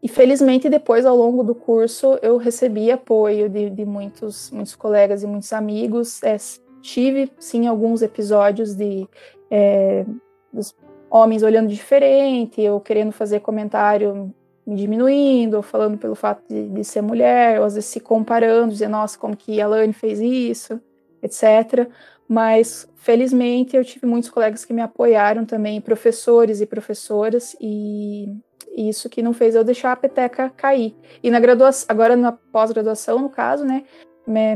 e, 0.01 0.09
felizmente 0.09 0.69
depois, 0.69 1.05
ao 1.05 1.17
longo 1.17 1.43
do 1.43 1.57
curso, 1.57 2.17
eu 2.23 2.37
recebi 2.37 2.89
apoio 2.93 3.49
de, 3.49 3.69
de 3.69 3.85
muitos, 3.85 4.49
muitos 4.53 4.77
colegas 4.77 5.25
e 5.25 5.27
muitos 5.27 5.53
amigos. 5.53 6.23
É, 6.23 6.37
tive, 6.81 7.29
sim, 7.41 7.67
alguns 7.67 8.03
episódios 8.03 8.77
de 8.77 9.09
é, 9.51 10.07
dos 10.53 10.73
homens 11.11 11.43
olhando 11.43 11.69
diferente, 11.69 12.61
eu 12.63 12.79
querendo 12.79 13.11
fazer 13.11 13.41
comentário 13.41 14.33
me 14.67 14.75
diminuindo, 14.75 15.57
ou 15.57 15.63
falando 15.63 15.97
pelo 15.97 16.15
fato 16.15 16.43
de, 16.49 16.69
de, 16.69 16.85
ser 16.85 17.01
mulher, 17.01 17.61
ou 17.61 17.67
às 17.67 17.75
vezes 17.75 17.89
se 17.89 18.01
comparando, 18.01 18.73
dizendo, 18.73 18.93
nossa, 18.93 19.17
como 19.19 19.37
que 19.37 19.61
a 19.61 19.69
Lani 19.69 19.93
fez 19.93 20.21
isso, 20.21 20.81
etc. 21.23 21.89
Mas, 22.29 22.89
felizmente, 22.97 23.77
eu 23.77 23.85
tive 23.85 24.07
muitos 24.07 24.29
colegas 24.29 24.65
que 24.65 24.73
me 24.73 24.83
apoiaram 24.83 25.45
também, 25.45 25.81
professores 25.81 26.61
e 26.61 26.67
professoras, 26.67 27.55
e 27.61 28.29
isso 28.77 29.09
que 29.09 29.23
não 29.23 29.33
fez 29.33 29.55
eu 29.55 29.63
deixar 29.63 29.93
a 29.93 29.97
peteca 29.97 30.51
cair. 30.57 30.97
E 31.23 31.31
na 31.31 31.39
graduação, 31.39 31.87
agora 31.89 32.17
na 32.17 32.33
pós-graduação, 32.33 33.21
no 33.21 33.31
caso, 33.31 33.65
né, 33.65 33.85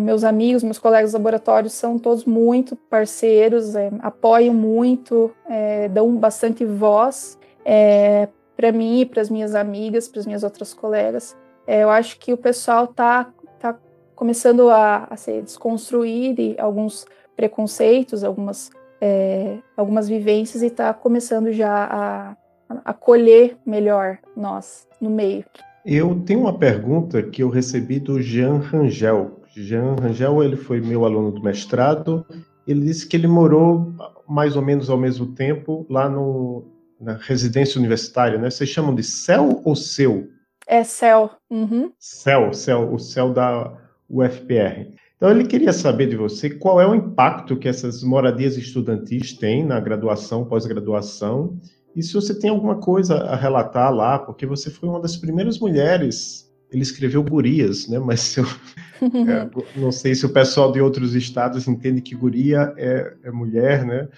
meus 0.00 0.24
amigos, 0.24 0.64
meus 0.64 0.80
colegas 0.80 1.12
laboratórios 1.12 1.72
são 1.72 1.96
todos 1.96 2.24
muito 2.24 2.74
parceiros, 2.74 3.76
é, 3.76 3.92
apoiam 4.00 4.52
muito, 4.52 5.30
é, 5.48 5.88
dão 5.88 6.16
bastante 6.16 6.64
voz 6.64 7.38
é, 7.64 8.28
para 8.60 8.72
mim 8.72 9.08
para 9.10 9.22
as 9.22 9.30
minhas 9.30 9.54
amigas, 9.54 10.06
para 10.06 10.20
as 10.20 10.26
minhas 10.26 10.42
outras 10.42 10.74
colegas. 10.74 11.34
É, 11.66 11.82
eu 11.82 11.88
acho 11.88 12.18
que 12.18 12.30
o 12.30 12.36
pessoal 12.36 12.84
está 12.84 13.32
tá 13.58 13.74
começando 14.14 14.68
a, 14.68 15.06
a 15.08 15.16
se 15.16 15.40
desconstruir 15.40 16.34
de 16.34 16.60
alguns 16.60 17.06
preconceitos, 17.34 18.22
algumas, 18.22 18.70
é, 19.00 19.56
algumas 19.74 20.10
vivências 20.10 20.62
e 20.62 20.66
está 20.66 20.92
começando 20.92 21.50
já 21.52 21.88
a 21.90 22.36
acolher 22.84 23.56
melhor 23.64 24.18
nós 24.36 24.86
no 25.00 25.08
meio. 25.08 25.46
Eu 25.86 26.20
tenho 26.26 26.40
uma 26.40 26.58
pergunta 26.58 27.22
que 27.22 27.42
eu 27.42 27.48
recebi 27.48 27.98
do 27.98 28.20
Jean 28.20 28.58
Rangel. 28.58 29.40
Jean 29.56 29.96
Rangel, 29.98 30.44
ele 30.44 30.56
foi 30.56 30.82
meu 30.82 31.06
aluno 31.06 31.32
do 31.32 31.42
mestrado. 31.42 32.26
Ele 32.68 32.80
disse 32.80 33.08
que 33.08 33.16
ele 33.16 33.26
morou 33.26 33.90
mais 34.28 34.54
ou 34.54 34.60
menos 34.60 34.90
ao 34.90 34.98
mesmo 34.98 35.28
tempo 35.28 35.86
lá 35.88 36.10
no, 36.10 36.79
na 37.00 37.14
residência 37.14 37.78
universitária, 37.78 38.38
né? 38.38 38.50
Vocês 38.50 38.68
chamam 38.68 38.94
de 38.94 39.02
céu 39.02 39.62
ou 39.64 39.74
seu? 39.74 40.28
É 40.66 40.84
céu. 40.84 41.30
Uhum. 41.50 41.92
Céu, 41.98 42.52
céu, 42.52 42.92
o 42.92 42.98
céu 42.98 43.32
da 43.32 43.76
UFPR. 44.08 44.94
Então 45.16 45.30
ele 45.30 45.46
queria 45.46 45.72
saber 45.72 46.08
de 46.08 46.16
você 46.16 46.48
qual 46.48 46.80
é 46.80 46.86
o 46.86 46.94
impacto 46.94 47.56
que 47.56 47.68
essas 47.68 48.02
moradias 48.02 48.56
estudantis 48.56 49.32
têm 49.34 49.64
na 49.64 49.78
graduação, 49.78 50.44
pós-graduação, 50.44 51.58
e 51.94 52.02
se 52.02 52.14
você 52.14 52.38
tem 52.38 52.50
alguma 52.50 52.76
coisa 52.76 53.16
a 53.16 53.36
relatar 53.36 53.92
lá, 53.92 54.18
porque 54.18 54.46
você 54.46 54.70
foi 54.70 54.88
uma 54.88 55.00
das 55.00 55.16
primeiras 55.16 55.58
mulheres. 55.58 56.48
Ele 56.72 56.82
escreveu 56.82 57.22
gurias, 57.22 57.88
né? 57.88 57.98
Mas 57.98 58.36
eu 58.36 58.44
é, 59.02 59.78
não 59.78 59.90
sei 59.90 60.14
se 60.14 60.24
o 60.24 60.32
pessoal 60.32 60.70
de 60.70 60.80
outros 60.80 61.14
estados 61.14 61.66
entende 61.66 62.00
que 62.00 62.14
guria 62.14 62.72
é, 62.76 63.12
é 63.24 63.30
mulher, 63.30 63.84
né? 63.84 64.08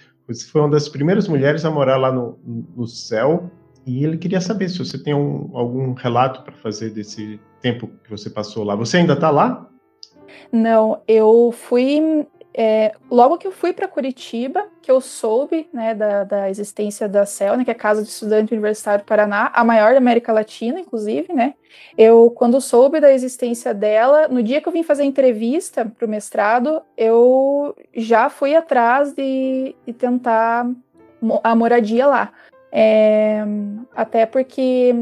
Foi 0.51 0.61
uma 0.61 0.69
das 0.69 0.87
primeiras 0.87 1.27
mulheres 1.27 1.65
a 1.65 1.71
morar 1.71 1.97
lá 1.97 2.11
no, 2.11 2.39
no 2.75 2.87
céu 2.87 3.51
e 3.85 4.03
ele 4.03 4.17
queria 4.17 4.39
saber 4.39 4.69
se 4.69 4.79
você 4.79 4.97
tem 4.97 5.13
um, 5.13 5.49
algum 5.53 5.93
relato 5.93 6.43
para 6.43 6.53
fazer 6.53 6.91
desse 6.91 7.39
tempo 7.61 7.89
que 8.03 8.09
você 8.09 8.29
passou 8.29 8.63
lá. 8.63 8.75
Você 8.75 8.97
ainda 8.97 9.13
está 9.13 9.29
lá? 9.29 9.69
Não, 10.51 11.01
eu 11.07 11.51
fui 11.51 12.25
é, 12.55 12.93
logo 13.09 13.37
que 13.37 13.47
eu 13.47 13.51
fui 13.51 13.73
para 13.73 13.87
Curitiba, 13.87 14.67
que 14.81 14.91
eu 14.91 15.01
soube 15.01 15.67
né, 15.73 15.95
da, 15.95 16.23
da 16.23 16.49
existência 16.49 17.09
da 17.09 17.25
CEL, 17.25 17.63
que 17.63 17.71
é 17.71 17.73
a 17.73 17.75
Casa 17.75 18.03
de 18.03 18.09
Estudante 18.09 18.53
Universitário 18.53 19.03
do 19.03 19.07
Paraná, 19.07 19.51
a 19.53 19.63
maior 19.63 19.93
da 19.93 19.97
América 19.97 20.31
Latina, 20.31 20.79
inclusive, 20.79 21.33
né? 21.33 21.55
Eu, 21.97 22.29
quando 22.29 22.61
soube 22.61 22.99
da 22.99 23.11
existência 23.11 23.73
dela, 23.73 24.27
no 24.27 24.43
dia 24.43 24.61
que 24.61 24.67
eu 24.67 24.73
vim 24.73 24.83
fazer 24.83 25.01
a 25.01 25.07
entrevista 25.07 25.85
para 25.85 26.05
o 26.05 26.09
mestrado, 26.09 26.81
eu 26.95 27.75
já 27.95 28.29
fui 28.29 28.55
atrás 28.55 29.13
de, 29.13 29.75
de 29.85 29.93
tentar 29.93 30.69
a 31.43 31.55
moradia 31.55 32.05
lá. 32.05 32.31
É, 32.71 33.43
até 33.95 34.25
porque 34.25 34.93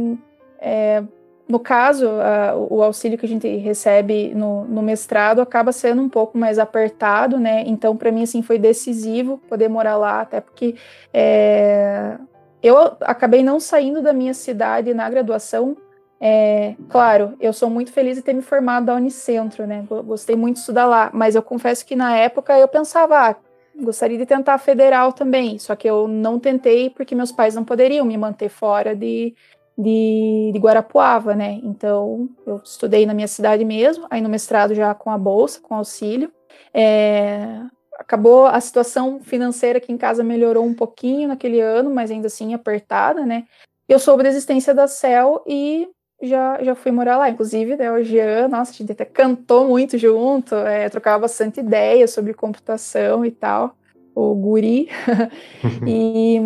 é, 0.59 1.03
no 1.51 1.59
caso, 1.59 2.07
a, 2.07 2.55
o 2.55 2.81
auxílio 2.81 3.17
que 3.17 3.25
a 3.25 3.29
gente 3.29 3.45
recebe 3.57 4.33
no, 4.33 4.63
no, 4.63 4.81
mestrado 4.81 5.41
acaba 5.41 5.73
sendo 5.73 6.01
um 6.01 6.07
pouco 6.07 6.37
mais 6.37 6.57
apertado, 6.57 7.37
né? 7.37 7.65
Então, 7.67 7.97
para 7.97 8.09
mim, 8.09 8.23
assim, 8.23 8.41
foi 8.41 8.57
decisivo 8.57 9.37
poder 9.49 9.67
morar 9.67 9.97
lá, 9.97 10.21
até 10.21 10.39
porque 10.39 10.75
é, 11.13 12.15
eu 12.63 12.77
acabei 13.01 13.43
não 13.43 13.59
saindo 13.59 14.01
da 14.01 14.13
minha 14.13 14.33
cidade 14.33 14.93
na 14.93 15.09
graduação. 15.09 15.75
É, 16.21 16.75
claro, 16.87 17.33
eu 17.37 17.51
sou 17.51 17.69
muito 17.69 17.91
feliz 17.91 18.15
de 18.15 18.21
ter 18.21 18.31
me 18.31 18.41
formado 18.41 18.85
da 18.85 18.95
Unicentro, 18.95 19.67
né? 19.67 19.85
Gostei 20.05 20.37
muito 20.37 20.55
de 20.55 20.61
estudar 20.61 20.85
lá, 20.85 21.09
mas 21.13 21.35
eu 21.35 21.43
confesso 21.43 21.85
que 21.85 21.97
na 21.97 22.15
época 22.15 22.57
eu 22.57 22.67
pensava, 22.69 23.29
ah, 23.29 23.35
gostaria 23.75 24.17
de 24.17 24.25
tentar 24.25 24.57
federal 24.57 25.11
também, 25.11 25.59
só 25.59 25.75
que 25.75 25.89
eu 25.89 26.07
não 26.07 26.39
tentei 26.39 26.89
porque 26.89 27.13
meus 27.13 27.33
pais 27.33 27.55
não 27.55 27.65
poderiam 27.65 28.05
me 28.05 28.17
manter 28.17 28.47
fora 28.47 28.95
de, 28.95 29.35
de, 29.81 30.51
de 30.53 30.59
Guarapuava, 30.59 31.35
né? 31.35 31.59
Então, 31.63 32.29
eu 32.45 32.57
estudei 32.63 33.05
na 33.05 33.13
minha 33.13 33.27
cidade 33.27 33.65
mesmo, 33.65 34.05
aí 34.09 34.21
no 34.21 34.29
mestrado 34.29 34.75
já 34.75 34.93
com 34.93 35.09
a 35.09 35.17
bolsa, 35.17 35.59
com 35.61 35.75
auxílio. 35.75 36.31
É, 36.73 37.61
acabou 37.97 38.45
a 38.45 38.59
situação 38.59 39.19
financeira 39.19 39.77
aqui 39.77 39.91
em 39.91 39.97
casa 39.97 40.23
melhorou 40.23 40.65
um 40.65 40.73
pouquinho 40.73 41.27
naquele 41.27 41.59
ano, 41.59 41.89
mas 41.89 42.11
ainda 42.11 42.27
assim 42.27 42.53
apertada, 42.53 43.25
né? 43.25 43.45
Eu 43.87 43.99
soube 43.99 44.23
da 44.23 44.29
existência 44.29 44.73
da 44.73 44.87
CEL 44.87 45.43
e 45.47 45.89
já, 46.21 46.63
já 46.63 46.75
fui 46.75 46.91
morar 46.91 47.17
lá. 47.17 47.29
Inclusive, 47.29 47.75
né, 47.75 47.91
o 47.91 48.03
Jean, 48.03 48.47
nossa, 48.47 48.71
a 48.71 48.75
gente 48.75 48.91
até 48.91 49.05
cantou 49.05 49.67
muito 49.67 49.97
junto, 49.97 50.55
é, 50.55 50.87
trocava 50.89 51.19
bastante 51.19 51.59
ideias 51.59 52.11
sobre 52.11 52.33
computação 52.33 53.25
e 53.25 53.31
tal, 53.31 53.75
o 54.15 54.33
guri. 54.35 54.87
e 55.87 56.39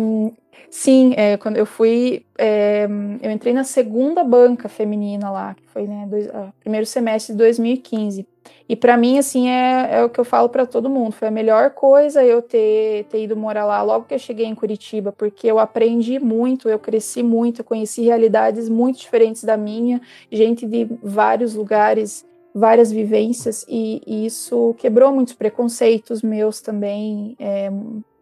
Sim, 0.78 1.14
é, 1.16 1.38
quando 1.38 1.56
eu 1.56 1.64
fui, 1.64 2.22
é, 2.36 2.86
eu 3.22 3.30
entrei 3.30 3.54
na 3.54 3.64
segunda 3.64 4.22
banca 4.22 4.68
feminina 4.68 5.30
lá, 5.30 5.54
que 5.54 5.66
foi 5.68 5.86
né, 5.86 6.06
dois, 6.06 6.28
primeiro 6.60 6.84
semestre 6.84 7.32
de 7.32 7.38
2015. 7.38 8.28
E 8.68 8.76
para 8.76 8.94
mim, 8.94 9.16
assim, 9.18 9.48
é, 9.48 9.88
é, 9.96 10.04
o 10.04 10.10
que 10.10 10.20
eu 10.20 10.24
falo 10.24 10.50
para 10.50 10.66
todo 10.66 10.90
mundo. 10.90 11.12
Foi 11.12 11.28
a 11.28 11.30
melhor 11.30 11.70
coisa 11.70 12.22
eu 12.22 12.42
ter, 12.42 13.06
ter 13.06 13.24
ido 13.24 13.34
morar 13.34 13.64
lá 13.64 13.82
logo 13.82 14.04
que 14.04 14.12
eu 14.12 14.18
cheguei 14.18 14.44
em 14.44 14.54
Curitiba, 14.54 15.12
porque 15.12 15.46
eu 15.46 15.58
aprendi 15.58 16.18
muito, 16.18 16.68
eu 16.68 16.78
cresci 16.78 17.22
muito, 17.22 17.62
eu 17.62 17.64
conheci 17.64 18.02
realidades 18.02 18.68
muito 18.68 18.98
diferentes 18.98 19.44
da 19.44 19.56
minha, 19.56 19.98
gente 20.30 20.66
de 20.66 20.86
vários 21.02 21.54
lugares, 21.54 22.22
várias 22.54 22.92
vivências, 22.92 23.64
e, 23.66 24.02
e 24.06 24.26
isso 24.26 24.74
quebrou 24.76 25.10
muitos 25.10 25.32
preconceitos 25.32 26.20
meus 26.20 26.60
também. 26.60 27.34
É, 27.38 27.70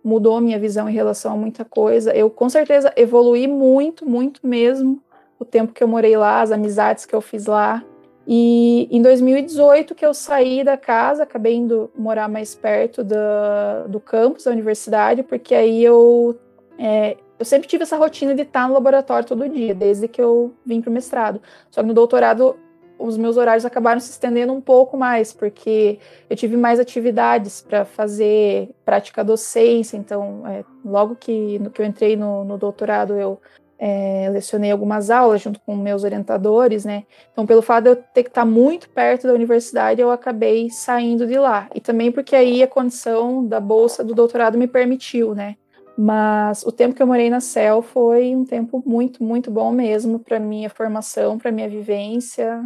mudou 0.05 0.41
minha 0.41 0.59
visão 0.59 0.89
em 0.89 0.93
relação 0.93 1.33
a 1.33 1.37
muita 1.37 1.65
coisa. 1.65 2.15
Eu 2.15 2.29
com 2.29 2.49
certeza 2.49 2.93
evoluí 2.95 3.49
muito, 3.49 4.07
muito 4.07 4.47
mesmo 4.47 5.03
o 5.39 5.45
tempo 5.45 5.73
que 5.73 5.83
eu 5.83 5.89
morei 5.89 6.17
lá, 6.17 6.43
as 6.43 6.53
amizades 6.53 7.07
que 7.07 7.15
eu 7.15 7.21
fiz 7.21 7.47
lá. 7.47 7.83
E 8.27 8.87
em 8.91 9.01
2018 9.03 9.95
que 9.95 10.05
eu 10.05 10.13
saí 10.13 10.63
da 10.63 10.77
casa, 10.77 11.23
acabei 11.23 11.55
indo 11.55 11.91
morar 11.97 12.29
mais 12.29 12.55
perto 12.55 13.03
do, 13.03 13.89
do 13.89 13.99
campus 13.99 14.45
da 14.45 14.51
universidade, 14.51 15.23
porque 15.23 15.55
aí 15.55 15.83
eu 15.83 16.39
é, 16.79 17.17
eu 17.39 17.45
sempre 17.45 17.69
tive 17.69 17.83
essa 17.83 17.97
rotina 17.97 18.35
de 18.35 18.43
estar 18.43 18.69
no 18.69 18.75
laboratório 18.75 19.27
todo 19.27 19.49
dia, 19.49 19.75
desde 19.75 20.07
que 20.07 20.21
eu 20.21 20.55
vim 20.65 20.81
para 20.81 20.91
o 20.91 20.93
mestrado. 20.93 21.41
Só 21.71 21.83
que 21.83 21.89
no 21.89 21.95
doutorado 21.95 22.57
os 23.05 23.17
meus 23.17 23.37
horários 23.37 23.65
acabaram 23.65 24.01
se 24.01 24.11
estendendo 24.11 24.53
um 24.53 24.61
pouco 24.61 24.97
mais, 24.97 25.33
porque 25.33 25.99
eu 26.29 26.37
tive 26.37 26.57
mais 26.57 26.81
atividades 26.81 27.61
para 27.61 27.85
fazer 27.85 28.71
prática 28.85 29.23
docência. 29.23 29.97
Então, 29.97 30.47
é, 30.47 30.65
logo 30.85 31.15
que, 31.17 31.59
no, 31.59 31.71
que 31.71 31.83
eu 31.83 31.87
entrei 31.87 32.17
no, 32.17 32.45
no 32.45 32.59
doutorado, 32.59 33.15
eu 33.15 33.41
é, 33.79 34.29
lecionei 34.31 34.71
algumas 34.71 35.11
aulas 35.11 35.43
junto 35.43 35.61
com 35.61 35.77
meus 35.77 36.05
orientadores, 36.05 36.85
né? 36.85 37.05
Então, 37.33 37.45
pelo 37.45 37.63
fato 37.63 37.85
de 37.85 37.91
eu 37.91 37.97
ter 37.97 38.23
que 38.23 38.31
estar 38.31 38.45
muito 38.45 38.89
perto 38.89 39.27
da 39.27 39.35
universidade, 39.35 40.01
eu 40.01 40.11
acabei 40.11 40.71
saindo 40.71 41.27
de 41.27 41.39
lá. 41.39 41.69
E 41.75 41.81
também 41.81 42.11
porque 42.11 42.35
aí 42.35 42.63
a 42.63 42.69
condição 42.69 43.47
da 43.47 43.61
bolsa 43.61 44.03
do 44.03 44.15
doutorado 44.15 44.57
me 44.57 44.67
permitiu, 44.67 45.35
né? 45.35 45.57
Mas 45.97 46.65
o 46.65 46.73
tempo 46.73 46.95
que 46.95 47.03
eu 47.03 47.07
morei 47.07 47.31
na 47.31 47.41
CEL 47.41 47.81
foi 47.81 48.35
um 48.35 48.45
tempo 48.45 48.83
muito, 48.85 49.23
muito 49.23 49.51
bom 49.51 49.71
mesmo 49.71 50.19
para 50.19 50.41
minha 50.41 50.69
formação, 50.69 51.39
para 51.39 51.53
minha 51.53 51.69
vivência. 51.69 52.61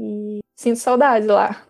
E 0.00 0.40
sinto 0.56 0.78
saudade 0.78 1.26
lá. 1.26 1.62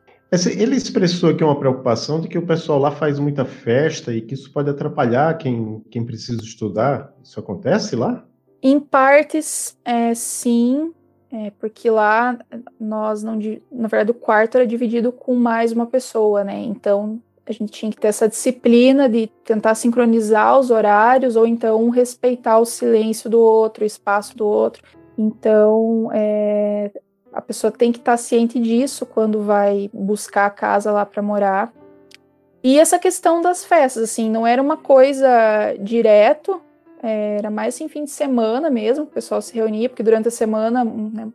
Ele 0.56 0.76
expressou 0.76 1.30
aqui 1.30 1.42
uma 1.42 1.58
preocupação 1.58 2.20
de 2.20 2.28
que 2.28 2.38
o 2.38 2.46
pessoal 2.46 2.78
lá 2.78 2.92
faz 2.92 3.18
muita 3.18 3.44
festa 3.44 4.14
e 4.14 4.20
que 4.20 4.34
isso 4.34 4.52
pode 4.52 4.70
atrapalhar 4.70 5.36
quem, 5.36 5.82
quem 5.90 6.06
precisa 6.06 6.40
estudar. 6.40 7.12
Isso 7.22 7.40
acontece 7.40 7.96
lá? 7.96 8.24
Em 8.62 8.78
partes, 8.78 9.76
é, 9.84 10.14
sim, 10.14 10.92
é, 11.32 11.50
porque 11.58 11.90
lá 11.90 12.38
nós 12.78 13.24
não. 13.24 13.40
Na 13.72 13.88
verdade, 13.88 14.12
o 14.12 14.14
quarto 14.14 14.56
era 14.56 14.66
dividido 14.66 15.10
com 15.10 15.34
mais 15.34 15.72
uma 15.72 15.86
pessoa, 15.86 16.44
né? 16.44 16.60
Então 16.60 17.20
a 17.44 17.52
gente 17.52 17.72
tinha 17.72 17.90
que 17.90 17.98
ter 17.98 18.08
essa 18.08 18.28
disciplina 18.28 19.08
de 19.08 19.26
tentar 19.44 19.74
sincronizar 19.74 20.60
os 20.60 20.70
horários 20.70 21.34
ou 21.34 21.44
então 21.44 21.88
respeitar 21.90 22.60
o 22.60 22.64
silêncio 22.64 23.28
do 23.28 23.40
outro, 23.40 23.82
o 23.82 23.86
espaço 23.86 24.36
do 24.36 24.46
outro. 24.46 24.82
Então, 25.18 26.08
é, 26.12 26.92
a 27.32 27.40
pessoa 27.40 27.70
tem 27.70 27.92
que 27.92 27.98
estar 27.98 28.16
ciente 28.16 28.58
disso 28.58 29.06
quando 29.06 29.42
vai 29.42 29.90
buscar 29.92 30.46
a 30.46 30.50
casa 30.50 30.90
lá 30.90 31.06
para 31.06 31.22
morar. 31.22 31.72
E 32.62 32.78
essa 32.78 32.98
questão 32.98 33.40
das 33.40 33.64
festas, 33.64 34.02
assim, 34.02 34.30
não 34.30 34.46
era 34.46 34.60
uma 34.60 34.76
coisa 34.76 35.28
direto, 35.80 36.60
era 37.02 37.50
mais 37.50 37.74
assim, 37.74 37.88
fim 37.88 38.04
de 38.04 38.10
semana 38.10 38.68
mesmo, 38.68 39.04
o 39.04 39.06
pessoal 39.06 39.40
se 39.40 39.54
reunia, 39.54 39.88
porque 39.88 40.02
durante 40.02 40.28
a 40.28 40.30
semana, 40.30 40.84
né, 40.84 41.28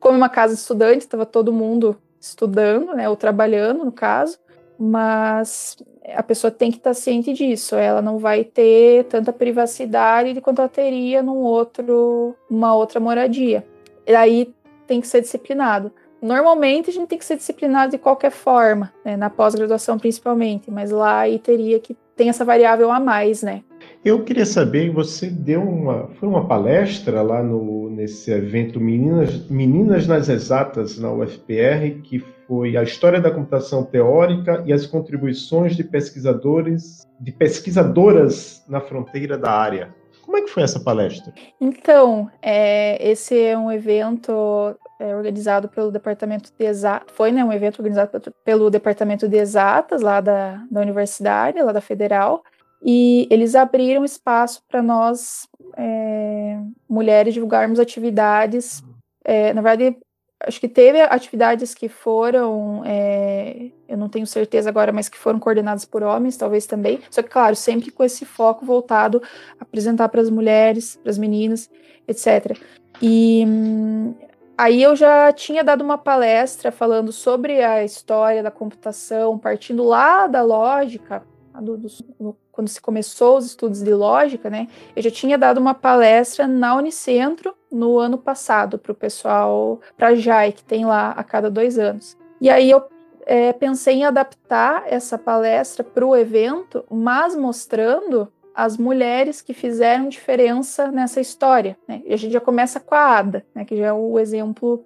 como 0.00 0.16
uma 0.16 0.28
casa 0.28 0.54
de 0.54 0.60
estudante, 0.60 1.02
estava 1.02 1.24
todo 1.24 1.52
mundo 1.52 1.96
estudando, 2.20 2.94
né, 2.94 3.08
ou 3.08 3.14
trabalhando, 3.14 3.84
no 3.84 3.92
caso 3.92 4.38
mas 4.78 5.76
a 6.14 6.22
pessoa 6.22 6.50
tem 6.50 6.70
que 6.70 6.76
estar 6.76 6.94
ciente 6.94 7.32
disso. 7.32 7.74
Ela 7.74 8.00
não 8.00 8.18
vai 8.18 8.44
ter 8.44 9.04
tanta 9.06 9.32
privacidade 9.32 10.40
quanto 10.40 10.60
ela 10.60 10.68
teria 10.68 11.22
num 11.22 11.38
outro, 11.38 12.36
uma 12.48 12.74
outra 12.74 13.00
moradia. 13.00 13.66
E 14.06 14.14
aí 14.14 14.54
tem 14.88 15.00
que 15.00 15.06
ser 15.06 15.20
disciplinado. 15.20 15.92
Normalmente 16.20 16.90
a 16.90 16.92
gente 16.92 17.06
tem 17.06 17.18
que 17.18 17.24
ser 17.24 17.36
disciplinado 17.36 17.92
de 17.92 17.98
qualquer 17.98 18.32
forma, 18.32 18.92
né, 19.04 19.16
na 19.16 19.30
pós-graduação 19.30 19.98
principalmente, 19.98 20.68
mas 20.68 20.90
lá 20.90 21.20
aí 21.20 21.38
teria 21.38 21.78
que 21.78 21.96
tem 22.16 22.28
essa 22.28 22.44
variável 22.44 22.90
a 22.90 22.98
mais, 22.98 23.44
né? 23.44 23.62
Eu 24.04 24.24
queria 24.24 24.44
saber, 24.44 24.90
você 24.90 25.28
deu 25.28 25.62
uma, 25.62 26.08
foi 26.18 26.28
uma 26.28 26.48
palestra 26.48 27.22
lá 27.22 27.42
no, 27.42 27.88
nesse 27.90 28.32
evento 28.32 28.80
Meninas, 28.80 29.48
Meninas 29.48 30.08
nas 30.08 30.28
Exatas 30.28 30.98
na 30.98 31.12
UFPR, 31.12 32.00
que 32.02 32.24
foi 32.48 32.76
a 32.76 32.82
história 32.82 33.20
da 33.20 33.30
computação 33.30 33.84
teórica 33.84 34.64
e 34.66 34.72
as 34.72 34.86
contribuições 34.86 35.76
de 35.76 35.84
pesquisadores, 35.84 37.06
de 37.20 37.30
pesquisadoras 37.30 38.64
na 38.68 38.80
fronteira 38.80 39.38
da 39.38 39.50
área. 39.50 39.94
Como 40.28 40.36
é 40.36 40.42
que 40.42 40.50
foi 40.50 40.62
essa 40.62 40.78
palestra? 40.78 41.32
Então, 41.58 42.30
é, 42.42 42.98
esse 43.10 43.34
é 43.40 43.56
um 43.56 43.72
evento 43.72 44.76
é, 45.00 45.16
organizado 45.16 45.70
pelo 45.70 45.90
Departamento 45.90 46.52
de 46.54 46.66
Exatas, 46.66 47.16
foi 47.16 47.32
né, 47.32 47.42
um 47.42 47.50
evento 47.50 47.78
organizado 47.78 48.20
pelo 48.44 48.68
Departamento 48.68 49.26
de 49.26 49.38
Exatas, 49.38 50.02
lá 50.02 50.20
da, 50.20 50.62
da 50.70 50.82
universidade, 50.82 51.62
lá 51.62 51.72
da 51.72 51.80
Federal, 51.80 52.42
e 52.84 53.26
eles 53.30 53.54
abriram 53.54 54.04
espaço 54.04 54.62
para 54.68 54.82
nós, 54.82 55.48
é, 55.74 56.58
mulheres, 56.86 57.32
divulgarmos 57.32 57.80
atividades. 57.80 58.84
É, 59.24 59.54
na 59.54 59.62
verdade, 59.62 59.96
acho 60.40 60.60
que 60.60 60.68
teve 60.68 61.00
atividades 61.00 61.74
que 61.74 61.88
foram, 61.88 62.82
é, 62.84 63.70
eu 63.88 63.96
não 63.96 64.08
tenho 64.08 64.26
certeza 64.26 64.68
agora, 64.68 64.92
mas 64.92 65.08
que 65.08 65.18
foram 65.18 65.38
coordenadas 65.40 65.84
por 65.84 66.02
homens, 66.02 66.36
talvez 66.36 66.66
também. 66.66 67.00
Só 67.10 67.22
que, 67.22 67.28
claro, 67.28 67.56
sempre 67.56 67.90
com 67.90 68.04
esse 68.04 68.24
foco 68.24 68.64
voltado 68.64 69.20
a 69.58 69.62
apresentar 69.62 70.08
para 70.08 70.20
as 70.20 70.30
mulheres, 70.30 70.96
para 70.96 71.10
as 71.10 71.18
meninas, 71.18 71.68
etc. 72.06 72.56
E 73.02 73.44
hum, 73.46 74.14
aí 74.56 74.82
eu 74.82 74.94
já 74.94 75.32
tinha 75.32 75.64
dado 75.64 75.82
uma 75.82 75.98
palestra 75.98 76.70
falando 76.70 77.10
sobre 77.12 77.62
a 77.62 77.84
história 77.84 78.42
da 78.42 78.50
computação, 78.50 79.38
partindo 79.38 79.82
lá 79.82 80.28
da 80.28 80.42
lógica, 80.42 81.22
do, 81.60 81.76
do, 81.76 82.36
quando 82.50 82.68
se 82.68 82.80
começou 82.80 83.38
os 83.38 83.46
estudos 83.46 83.82
de 83.82 83.94
lógica, 83.94 84.50
né, 84.50 84.68
eu 84.96 85.02
já 85.02 85.10
tinha 85.10 85.38
dado 85.38 85.58
uma 85.58 85.74
palestra 85.74 86.46
na 86.46 86.76
Unicentro 86.76 87.54
no 87.70 87.98
ano 87.98 88.18
passado 88.18 88.78
para 88.78 88.92
o 88.92 88.94
pessoal, 88.94 89.80
para 89.96 90.08
a 90.08 90.14
JAI, 90.14 90.52
que 90.52 90.64
tem 90.64 90.84
lá 90.84 91.10
a 91.10 91.22
cada 91.22 91.50
dois 91.50 91.78
anos. 91.78 92.16
E 92.40 92.48
aí 92.48 92.70
eu 92.70 92.82
é, 93.26 93.52
pensei 93.52 93.96
em 93.96 94.04
adaptar 94.04 94.84
essa 94.86 95.18
palestra 95.18 95.84
para 95.84 96.04
o 96.04 96.16
evento, 96.16 96.84
mas 96.90 97.36
mostrando 97.36 98.32
as 98.54 98.76
mulheres 98.76 99.40
que 99.40 99.54
fizeram 99.54 100.08
diferença 100.08 100.90
nessa 100.90 101.20
história. 101.20 101.78
Né? 101.86 102.02
E 102.04 102.12
a 102.12 102.16
gente 102.16 102.32
já 102.32 102.40
começa 102.40 102.80
com 102.80 102.94
a 102.94 103.18
Ada, 103.18 103.46
né, 103.54 103.64
que 103.64 103.76
já 103.76 103.86
é 103.86 103.92
o 103.92 104.18
exemplo 104.18 104.84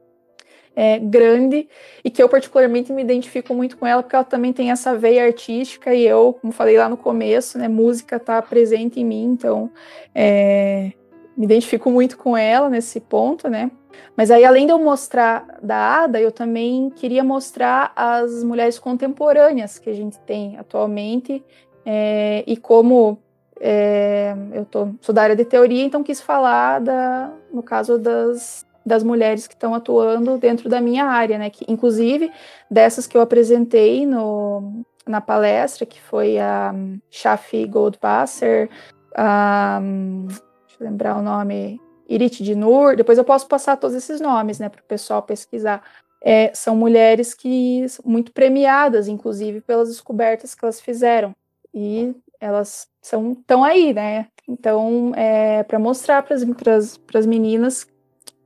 é, 0.75 0.99
grande 0.99 1.69
e 2.05 2.11
que 2.11 2.23
eu 2.23 2.29
particularmente 2.29 2.93
me 2.93 3.03
identifico 3.03 3.55
muito 3.55 3.77
com 3.77 3.87
ela 3.87 4.03
porque 4.03 4.17
ela 4.17 4.25
também 4.25 4.53
tem 4.53 4.71
essa 4.71 4.97
veia 4.97 5.25
artística 5.25 5.95
e 5.95 6.07
eu, 6.07 6.37
como 6.41 6.53
falei 6.53 6.79
lá 6.79 6.89
no 6.89 6.97
começo, 6.97 7.59
né, 7.59 7.69
música 7.69 8.17
está 8.17 8.41
presente 8.41 9.01
em 9.01 9.05
mim, 9.05 9.25
então 9.33 9.71
é, 10.15 10.93
me 11.37 11.45
identifico 11.45 11.91
muito 11.91 12.17
com 12.17 12.37
ela 12.37 12.69
nesse 12.69 13.01
ponto, 13.01 13.49
né? 13.49 13.71
Mas 14.17 14.31
aí, 14.31 14.45
além 14.45 14.67
de 14.67 14.73
eu 14.73 14.79
mostrar 14.79 15.59
da 15.63 16.05
Ada, 16.05 16.21
eu 16.21 16.33
também 16.33 16.91
queria 16.91 17.23
mostrar 17.23 17.93
as 17.95 18.43
mulheres 18.43 18.79
contemporâneas 18.79 19.79
que 19.79 19.91
a 19.91 19.95
gente 19.95 20.19
tem 20.21 20.59
atualmente 20.59 21.45
é, 21.85 22.43
e 22.47 22.57
como 22.57 23.19
é, 23.61 24.35
eu 24.53 24.65
tô, 24.65 24.89
sou 25.01 25.15
da 25.15 25.23
área 25.23 25.37
de 25.37 25.45
teoria, 25.45 25.85
então 25.85 26.03
quis 26.03 26.21
falar 26.21 26.81
da, 26.81 27.31
no 27.53 27.63
caso 27.63 27.99
das, 27.99 28.67
das 28.85 29.03
mulheres 29.03 29.47
que 29.47 29.55
estão 29.55 29.75
atuando 29.75 30.39
dentro 30.39 30.69
da 30.69 30.81
minha 30.81 31.05
área, 31.05 31.39
né? 31.39 31.51
Que, 31.51 31.65
inclusive, 31.69 32.31
dessas 32.71 33.07
que 33.07 33.17
eu 33.17 33.21
apresentei 33.21 34.05
no, 34.07 34.85
na 35.07 35.21
palestra, 35.21 35.87
que 35.87 36.01
foi 36.01 36.39
a 36.39 36.75
Shafi 37.11 37.67
Goldwasser, 37.67 38.69
a, 39.17 39.81
deixa 39.81 40.83
eu 40.83 40.87
lembrar 40.89 41.17
o 41.19 41.23
nome, 41.23 41.81
Irit 42.09 42.43
Dinur, 42.43 42.97
depois 42.97 43.19
eu 43.19 43.25
posso 43.25 43.47
passar 43.47 43.77
todos 43.77 43.97
esses 43.97 44.21
nomes, 44.21 44.59
né, 44.59 44.69
para 44.69 44.81
o 44.81 44.85
pessoal 44.85 45.23
pesquisar. 45.23 45.83
É, 46.25 46.53
são 46.55 46.77
mulheres 46.77 47.35
que 47.35 47.85
são 47.89 48.05
muito 48.07 48.33
premiadas, 48.33 49.09
inclusive, 49.09 49.61
pelas 49.61 49.89
descobertas 49.89 50.55
que 50.55 50.65
elas 50.65 50.81
fizeram. 50.81 51.35
E 51.75 52.15
elas 52.41 52.87
são 53.01 53.33
estão 53.33 53.65
aí, 53.65 53.93
né? 53.93 54.29
Então, 54.49 55.13
é, 55.17 55.63
para 55.65 55.79
mostrar 55.79 56.23
para 56.23 56.37
as 56.37 57.27
meninas 57.27 57.87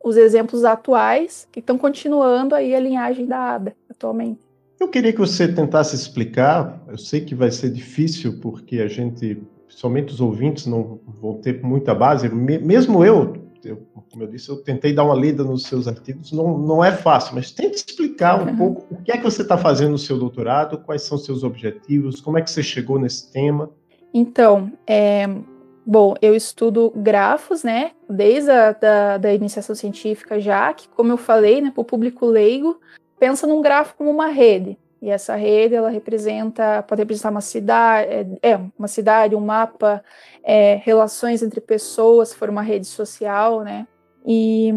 os 0.03 0.17
exemplos 0.17 0.65
atuais 0.65 1.49
que 1.51 1.61
estão 1.61 1.77
continuando 1.77 2.55
aí 2.55 2.75
a 2.75 2.81
linhagem 2.81 3.27
da 3.27 3.55
ADA 3.55 3.77
atualmente. 3.91 4.41
Eu 4.79 4.89
queria 4.89 5.13
que 5.13 5.19
você 5.19 5.49
tentasse 5.49 5.97
explicar, 5.97 6.83
eu 6.89 6.99
sei 6.99 7.23
que 7.23 7.35
vai 7.35 7.51
ser 7.51 7.71
difícil 7.71 8.39
porque 8.41 8.81
a 8.81 8.89
gente, 8.89 9.43
somente 9.69 10.13
os 10.13 10.21
ouvintes 10.21 10.67
não 10.67 11.01
vão 11.21 11.35
ter 11.35 11.63
muita 11.63 11.95
base, 11.95 12.29
mesmo 12.29 13.05
eu, 13.05 13.35
eu 13.65 13.83
como 14.11 14.25
eu 14.25 14.29
disse, 14.29 14.49
eu 14.49 14.57
tentei 14.57 14.95
dar 14.95 15.05
uma 15.05 15.15
lida 15.15 15.45
nos 15.45 15.65
seus 15.65 15.87
artigos, 15.87 16.33
não, 16.33 16.57
não 16.59 16.85
é 16.85 16.93
fácil, 16.93 17.35
mas 17.35 17.51
tente 17.51 17.77
explicar 17.77 18.43
um 18.43 18.51
uhum. 18.51 18.57
pouco 18.57 18.95
o 18.95 19.03
que 19.03 19.13
é 19.13 19.19
que 19.19 19.25
você 19.25 19.43
está 19.43 19.59
fazendo 19.59 19.93
no 19.93 19.99
seu 19.99 20.19
doutorado, 20.19 20.79
quais 20.79 21.03
são 21.03 21.19
seus 21.19 21.43
objetivos, 21.43 22.21
como 22.21 22.39
é 22.39 22.43
que 22.43 22.51
você 22.51 22.63
chegou 22.63 22.99
nesse 22.99 23.31
tema. 23.31 23.71
Então, 24.15 24.73
é, 24.87 25.27
Bom, 25.89 26.15
eu 26.21 26.35
estudo 26.35 26.93
grafos, 26.97 27.63
né? 27.63 27.93
Desde 28.11 28.51
a 28.51 28.73
da, 28.73 29.19
da 29.19 29.33
iniciação 29.33 29.73
científica 29.73 30.41
já, 30.41 30.75
que, 30.75 30.89
como 30.89 31.13
eu 31.13 31.17
falei, 31.17 31.61
né, 31.61 31.71
para 31.71 31.81
o 31.81 31.85
público 31.85 32.27
leigo, 32.27 32.81
pensa 33.21 33.47
num 33.47 33.63
grafo 33.63 33.95
como 33.97 34.11
uma 34.11 34.27
rede. 34.27 34.77
E 35.01 35.09
essa 35.09 35.37
rede, 35.37 35.77
ela 35.77 35.89
representa, 35.89 36.83
pode 36.83 37.03
representar 37.03 37.31
uma 37.31 37.41
cidade, 37.41 38.11
é, 38.43 38.51
é 38.55 38.61
uma 38.77 38.89
cidade, 38.89 39.37
um 39.37 39.41
mapa, 39.41 40.03
é, 40.43 40.81
relações 40.83 41.41
entre 41.41 41.61
pessoas, 41.61 42.31
se 42.31 42.35
for 42.35 42.51
uma 42.51 42.63
rede 42.63 42.87
social, 42.87 43.61
né? 43.61 43.87
E, 44.27 44.73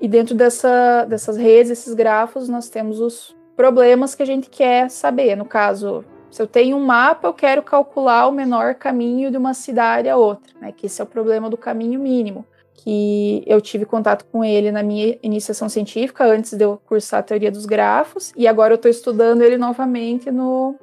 e 0.00 0.06
dentro 0.06 0.36
dessa, 0.36 1.04
dessas 1.06 1.36
redes, 1.36 1.72
esses 1.72 1.94
grafos, 1.94 2.48
nós 2.48 2.68
temos 2.68 3.00
os 3.00 3.36
problemas 3.56 4.14
que 4.14 4.22
a 4.22 4.26
gente 4.26 4.48
quer 4.48 4.88
saber. 4.88 5.34
No 5.34 5.44
caso, 5.44 6.04
se 6.30 6.40
eu 6.40 6.46
tenho 6.46 6.76
um 6.76 6.84
mapa, 6.84 7.26
eu 7.28 7.34
quero 7.34 7.62
calcular 7.62 8.28
o 8.28 8.32
menor 8.32 8.74
caminho 8.74 9.30
de 9.30 9.36
uma 9.36 9.54
cidade 9.54 10.08
a 10.08 10.16
outra, 10.16 10.52
né? 10.60 10.72
Que 10.72 10.86
esse 10.86 11.00
é 11.00 11.04
o 11.04 11.06
problema 11.06 11.50
do 11.50 11.56
caminho 11.56 11.98
mínimo, 11.98 12.44
que 12.74 13.42
eu 13.46 13.60
tive 13.60 13.84
contato 13.84 14.24
com 14.30 14.44
ele 14.44 14.70
na 14.70 14.82
minha 14.82 15.18
iniciação 15.22 15.68
científica 15.68 16.24
antes 16.24 16.52
de 16.52 16.64
eu 16.64 16.80
cursar 16.86 17.20
a 17.20 17.22
teoria 17.22 17.50
dos 17.50 17.66
grafos 17.66 18.32
e 18.36 18.46
agora 18.46 18.72
eu 18.72 18.76
estou 18.76 18.90
estudando 18.90 19.42
ele 19.42 19.58
novamente 19.58 20.30
no, 20.30 20.76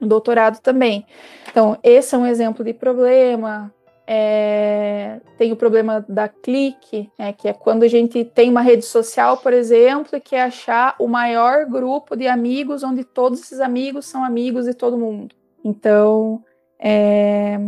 doutorado 0.00 0.60
também. 0.60 1.06
Então, 1.50 1.78
esse 1.82 2.14
é 2.14 2.18
um 2.18 2.26
exemplo 2.26 2.64
de 2.64 2.72
problema. 2.72 3.72
É, 4.06 5.20
tem 5.38 5.52
o 5.52 5.56
problema 5.56 6.04
da 6.08 6.28
clique, 6.28 7.10
né, 7.18 7.32
que 7.32 7.48
é 7.48 7.52
quando 7.52 7.84
a 7.84 7.88
gente 7.88 8.24
tem 8.24 8.50
uma 8.50 8.60
rede 8.60 8.84
social, 8.84 9.38
por 9.38 9.52
exemplo, 9.52 10.16
e 10.16 10.20
quer 10.20 10.42
achar 10.42 10.94
o 10.98 11.08
maior 11.08 11.64
grupo 11.66 12.14
de 12.14 12.26
amigos 12.26 12.82
onde 12.82 13.04
todos 13.04 13.40
esses 13.40 13.60
amigos 13.60 14.06
são 14.06 14.24
amigos 14.24 14.66
de 14.66 14.74
todo 14.74 14.98
mundo. 14.98 15.34
Então, 15.64 16.44
é, 16.78 17.58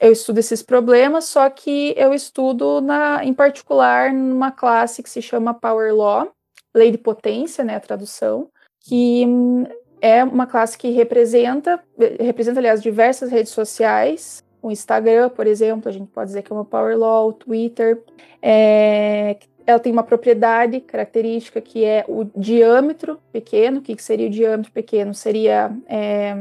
eu 0.00 0.12
estudo 0.12 0.38
esses 0.38 0.62
problemas, 0.62 1.26
só 1.26 1.50
que 1.50 1.92
eu 1.96 2.14
estudo 2.14 2.80
na, 2.80 3.22
em 3.24 3.34
particular 3.34 4.12
numa 4.12 4.50
classe 4.50 5.02
que 5.02 5.10
se 5.10 5.20
chama 5.20 5.52
Power 5.52 5.94
Law, 5.94 6.32
Lei 6.74 6.90
de 6.90 6.98
Potência, 6.98 7.62
né, 7.62 7.76
a 7.76 7.80
tradução, 7.80 8.48
que 8.80 9.26
é 10.00 10.24
uma 10.24 10.46
classe 10.46 10.78
que 10.78 10.90
representa, 10.90 11.82
representa, 12.20 12.60
aliás, 12.60 12.82
diversas 12.82 13.30
redes 13.30 13.52
sociais. 13.52 14.42
O 14.60 14.70
Instagram, 14.70 15.28
por 15.30 15.46
exemplo, 15.46 15.88
a 15.88 15.92
gente 15.92 16.08
pode 16.08 16.28
dizer 16.28 16.42
que 16.42 16.52
é 16.52 16.54
uma 16.54 16.64
Power 16.64 16.96
Law, 16.98 17.28
o 17.28 17.32
Twitter. 17.32 18.02
É, 18.42 19.36
ela 19.66 19.78
tem 19.78 19.92
uma 19.92 20.02
propriedade 20.02 20.80
característica 20.80 21.60
que 21.60 21.84
é 21.84 22.04
o 22.08 22.24
diâmetro 22.36 23.20
pequeno. 23.32 23.78
O 23.78 23.82
que, 23.82 23.94
que 23.94 24.02
seria 24.02 24.26
o 24.26 24.30
diâmetro 24.30 24.72
pequeno? 24.72 25.14
Seria 25.14 25.70
é, 25.86 26.34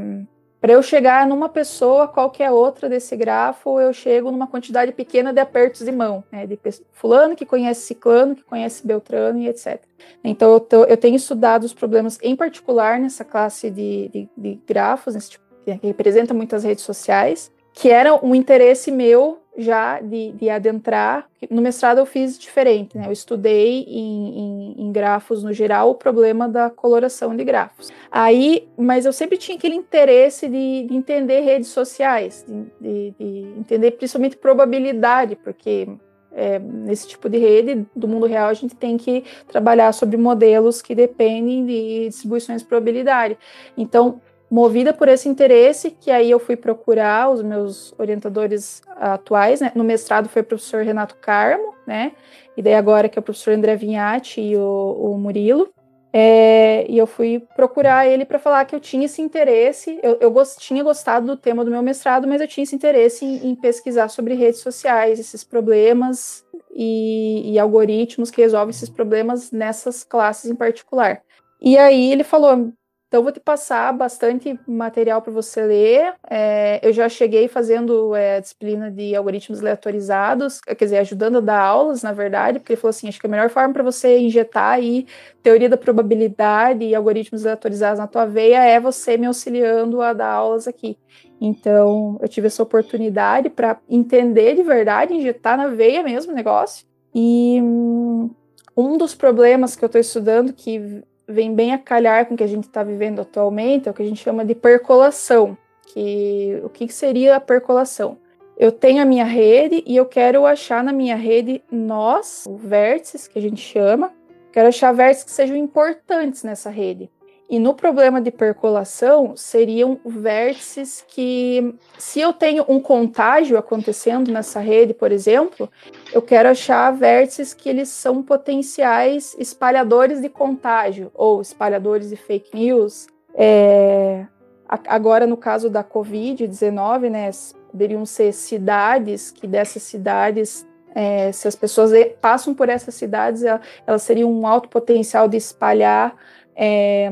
para 0.59 0.73
eu 0.73 0.81
chegar 0.81 1.27
numa 1.27 1.47
pessoa, 1.47 2.07
qualquer 2.07 2.49
outra 2.49 2.89
desse 2.89 3.15
grafo, 3.15 3.79
eu 3.79 3.93
chego 3.93 4.31
numa 4.31 4.47
quantidade 4.47 4.91
pequena 4.91 5.31
de 5.31 5.39
apertos 5.39 5.85
de 5.85 5.91
mão, 5.91 6.23
né, 6.31 6.47
de 6.47 6.59
fulano 6.91 7.35
que 7.35 7.45
conhece 7.45 7.81
ciclano, 7.81 8.35
que 8.35 8.43
conhece 8.43 8.85
beltrano 8.85 9.39
e 9.39 9.47
etc. 9.47 9.79
Então 10.23 10.51
eu, 10.53 10.59
tô, 10.59 10.83
eu 10.85 10.97
tenho 10.97 11.15
estudado 11.15 11.63
os 11.63 11.73
problemas 11.73 12.17
em 12.23 12.35
particular 12.35 12.99
nessa 12.99 13.23
classe 13.23 13.69
de, 13.69 14.09
de, 14.09 14.29
de 14.35 14.59
grafos, 14.67 15.13
nesse 15.13 15.31
tipo, 15.31 15.45
que 15.63 15.87
representa 15.87 16.33
muitas 16.33 16.63
redes 16.63 16.83
sociais, 16.83 17.51
que 17.77 17.91
era 17.91 18.15
um 18.25 18.33
interesse 18.33 18.89
meu 18.89 19.37
já 19.55 19.99
de, 20.01 20.31
de, 20.31 20.49
adentrar. 20.49 21.27
No 21.49 21.61
mestrado 21.61 21.99
eu 21.99 22.07
fiz 22.07 22.37
diferente, 22.37 22.97
né? 22.97 23.05
Eu 23.07 23.11
estudei 23.11 23.83
em, 23.87 24.39
em, 24.39 24.75
em, 24.79 24.91
grafos 24.91 25.43
no 25.43 25.53
geral 25.53 25.91
o 25.91 25.95
problema 25.95 26.49
da 26.49 26.71
coloração 26.71 27.35
de 27.35 27.43
grafos. 27.43 27.91
Aí, 28.11 28.67
mas 28.75 29.05
eu 29.05 29.13
sempre 29.13 29.37
tinha 29.37 29.55
aquele 29.55 29.75
interesse 29.75 30.47
de, 30.47 30.87
de 30.87 30.95
entender 30.95 31.41
redes 31.41 31.69
sociais, 31.69 32.43
de, 32.81 33.13
de, 33.19 33.53
entender 33.57 33.91
principalmente 33.91 34.37
probabilidade, 34.37 35.35
porque 35.35 35.87
é, 36.31 36.57
nesse 36.57 37.07
tipo 37.07 37.29
de 37.29 37.37
rede 37.37 37.85
do 37.95 38.07
mundo 38.07 38.25
real 38.25 38.49
a 38.49 38.53
gente 38.55 38.75
tem 38.75 38.97
que 38.97 39.23
trabalhar 39.47 39.91
sobre 39.91 40.17
modelos 40.17 40.81
que 40.81 40.95
dependem 40.95 41.63
de 41.63 42.07
distribuições 42.07 42.61
de 42.63 42.67
probabilidade. 42.67 43.37
Então, 43.77 44.19
movida 44.49 44.93
por 44.93 45.07
esse 45.09 45.27
interesse, 45.27 45.91
que 45.91 46.09
aí 46.09 46.31
eu 46.31 46.39
fui 46.39 46.55
procurar 46.55 47.29
os 47.29 47.41
meus 47.41 47.93
orientadores 47.97 48.81
atuais, 48.95 49.59
né? 49.59 49.71
No 49.75 49.83
mestrado 49.83 50.29
foi 50.29 50.41
o 50.41 50.45
professor 50.45 50.83
Renato 50.83 51.15
Carmo, 51.15 51.73
né? 51.85 52.13
E 52.55 52.61
daí 52.61 52.73
agora 52.73 53.09
que 53.09 53.19
é 53.19 53.21
o 53.21 53.23
professor 53.23 53.53
André 53.53 53.75
Vinhati 53.75 54.41
e 54.41 54.55
o, 54.55 55.13
o 55.13 55.17
Murilo. 55.17 55.69
É, 56.13 56.89
e 56.89 56.97
eu 56.97 57.05
fui 57.05 57.43
procurar 57.55 58.07
ele 58.07 58.25
para 58.25 58.39
falar 58.39 58.65
que 58.65 58.73
eu 58.73 58.79
tinha 58.79 59.05
esse 59.05 59.21
interesse. 59.21 59.99
Eu, 60.01 60.17
eu 60.19 60.33
tinha 60.57 60.83
gostado 60.83 61.27
do 61.27 61.37
tema 61.37 61.63
do 61.63 61.69
meu 61.69 61.81
mestrado, 61.81 62.27
mas 62.27 62.41
eu 62.41 62.47
tinha 62.47 62.63
esse 62.63 62.75
interesse 62.75 63.25
em, 63.25 63.49
em 63.49 63.55
pesquisar 63.55 64.07
sobre 64.07 64.33
redes 64.33 64.61
sociais, 64.61 65.19
esses 65.19 65.43
problemas 65.43 66.43
e, 66.73 67.51
e 67.51 67.59
algoritmos 67.59 68.31
que 68.31 68.41
resolvem 68.41 68.69
esses 68.71 68.89
problemas 68.89 69.51
nessas 69.51 70.03
classes 70.03 70.49
em 70.49 70.55
particular. 70.55 71.21
E 71.61 71.77
aí 71.77 72.11
ele 72.11 72.23
falou: 72.23 72.71
então, 73.07 73.23
vou 73.23 73.31
te 73.31 73.39
passar 73.39 73.93
bastante 73.93 74.59
material 74.67 75.21
para 75.21 75.31
você 75.31 75.61
ler. 75.61 76.13
É, 76.29 76.85
eu 76.85 76.91
já 76.91 77.07
cheguei 77.07 77.47
fazendo 77.47 78.13
é, 78.13 78.35
a 78.35 78.39
disciplina 78.41 78.91
de 78.91 79.15
algoritmos 79.15 79.61
aleatorizados, 79.61 80.59
quer 80.59 80.75
dizer, 80.75 80.97
ajudando 80.97 81.37
a 81.37 81.41
dar 81.41 81.61
aulas, 81.61 82.03
na 82.03 82.11
verdade, 82.11 82.59
porque 82.59 82.73
ele 82.73 82.81
falou 82.81 82.89
assim: 82.89 83.07
acho 83.07 83.17
que 83.17 83.25
a 83.25 83.29
melhor 83.29 83.49
forma 83.49 83.73
para 83.73 83.83
você 83.83 84.19
injetar 84.19 84.73
aí 84.73 85.07
teoria 85.41 85.69
da 85.69 85.77
probabilidade 85.77 86.83
e 86.83 86.93
algoritmos 86.93 87.45
aleatorizados 87.45 87.99
na 87.99 88.07
tua 88.07 88.25
veia 88.25 88.61
é 88.65 88.77
você 88.77 89.15
me 89.17 89.25
auxiliando 89.25 90.01
a 90.01 90.11
dar 90.11 90.33
aulas 90.33 90.67
aqui. 90.67 90.97
Então, 91.39 92.17
eu 92.21 92.27
tive 92.27 92.47
essa 92.47 92.61
oportunidade 92.61 93.49
para 93.49 93.79
entender 93.87 94.55
de 94.55 94.63
verdade, 94.63 95.13
injetar 95.13 95.57
na 95.57 95.67
veia 95.67 96.03
mesmo 96.03 96.33
o 96.33 96.35
negócio. 96.35 96.85
E 97.15 97.61
hum, 97.61 98.29
um 98.75 98.97
dos 98.97 99.15
problemas 99.15 99.77
que 99.77 99.83
eu 99.85 99.87
estou 99.87 100.01
estudando, 100.01 100.51
que 100.51 101.01
vem 101.27 101.53
bem 101.53 101.73
a 101.73 101.77
calhar 101.77 102.25
com 102.25 102.33
o 102.33 102.37
que 102.37 102.43
a 102.43 102.47
gente 102.47 102.63
está 102.63 102.83
vivendo 102.83 103.19
atualmente, 103.19 103.87
é 103.87 103.91
o 103.91 103.93
que 103.93 104.01
a 104.01 104.05
gente 104.05 104.23
chama 104.23 104.45
de 104.45 104.55
percolação. 104.55 105.57
Que, 105.87 106.59
o 106.63 106.69
que 106.69 106.91
seria 106.91 107.35
a 107.35 107.39
percolação? 107.39 108.17
Eu 108.57 108.71
tenho 108.71 109.01
a 109.01 109.05
minha 109.05 109.25
rede 109.25 109.83
e 109.85 109.95
eu 109.95 110.05
quero 110.05 110.45
achar 110.45 110.83
na 110.83 110.91
minha 110.91 111.15
rede 111.15 111.63
nós, 111.71 112.45
vértices, 112.59 113.27
que 113.27 113.37
a 113.37 113.41
gente 113.41 113.61
chama, 113.61 114.11
quero 114.51 114.67
achar 114.67 114.91
vértices 114.91 115.25
que 115.25 115.31
sejam 115.31 115.55
importantes 115.55 116.43
nessa 116.43 116.69
rede. 116.69 117.09
E 117.49 117.59
no 117.59 117.73
problema 117.73 118.21
de 118.21 118.29
percolação, 118.29 119.37
seriam 119.37 119.97
vértices 120.05 121.03
que, 121.07 121.73
se 121.97 122.19
eu 122.19 122.33
tenho 122.33 122.65
um 122.67 122.77
contágio 122.77 123.57
acontecendo 123.57 124.29
nessa 124.31 124.59
rede, 124.59 124.93
por 124.93 125.13
exemplo, 125.13 125.71
eu 126.11 126.21
quero 126.21 126.49
achar 126.49 126.91
vértices 126.91 127.53
que 127.53 127.69
eles 127.69 127.87
são 127.87 128.21
potenciais 128.21 129.33
espalhadores 129.39 130.21
de 130.21 130.27
contágio 130.27 131.09
ou 131.13 131.41
espalhadores 131.41 132.09
de 132.09 132.17
fake 132.17 132.53
news. 132.53 133.07
É, 133.33 134.25
agora, 134.67 135.25
no 135.25 135.37
caso 135.37 135.69
da 135.69 135.85
Covid-19, 135.85 137.09
né, 137.09 137.29
poderiam 137.71 138.05
ser 138.05 138.33
cidades 138.33 139.31
que 139.31 139.47
dessas 139.47 139.83
cidades 139.83 140.67
é, 140.93 141.31
se 141.31 141.47
as 141.47 141.55
pessoas 141.55 141.91
passam 142.19 142.55
por 142.55 142.69
essas 142.69 142.95
cidades, 142.95 143.43
elas 143.43 144.01
seriam 144.01 144.31
um 144.31 144.47
alto 144.47 144.67
potencial 144.67 145.27
de 145.27 145.37
espalhar 145.37 146.15
é, 146.57 147.11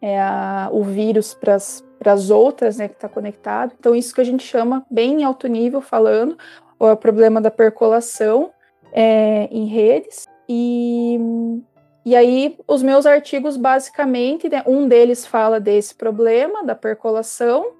é 0.00 0.18
a, 0.18 0.70
o 0.72 0.82
vírus 0.82 1.34
para 1.34 1.54
as 2.12 2.30
outras, 2.30 2.78
né, 2.78 2.88
que 2.88 2.94
está 2.94 3.08
conectado. 3.08 3.74
Então, 3.78 3.94
isso 3.94 4.14
que 4.14 4.20
a 4.20 4.24
gente 4.24 4.42
chama, 4.42 4.84
bem 4.90 5.20
em 5.20 5.24
alto 5.24 5.46
nível 5.46 5.82
falando, 5.82 6.38
o 6.78 6.96
problema 6.96 7.40
da 7.40 7.50
percolação 7.50 8.50
é, 8.92 9.46
em 9.52 9.66
redes. 9.66 10.26
E, 10.48 11.20
e 12.04 12.16
aí, 12.16 12.58
os 12.66 12.82
meus 12.82 13.04
artigos, 13.04 13.58
basicamente, 13.58 14.48
né, 14.48 14.64
um 14.66 14.88
deles 14.88 15.26
fala 15.26 15.60
desse 15.60 15.94
problema 15.94 16.64
da 16.64 16.74
percolação, 16.74 17.72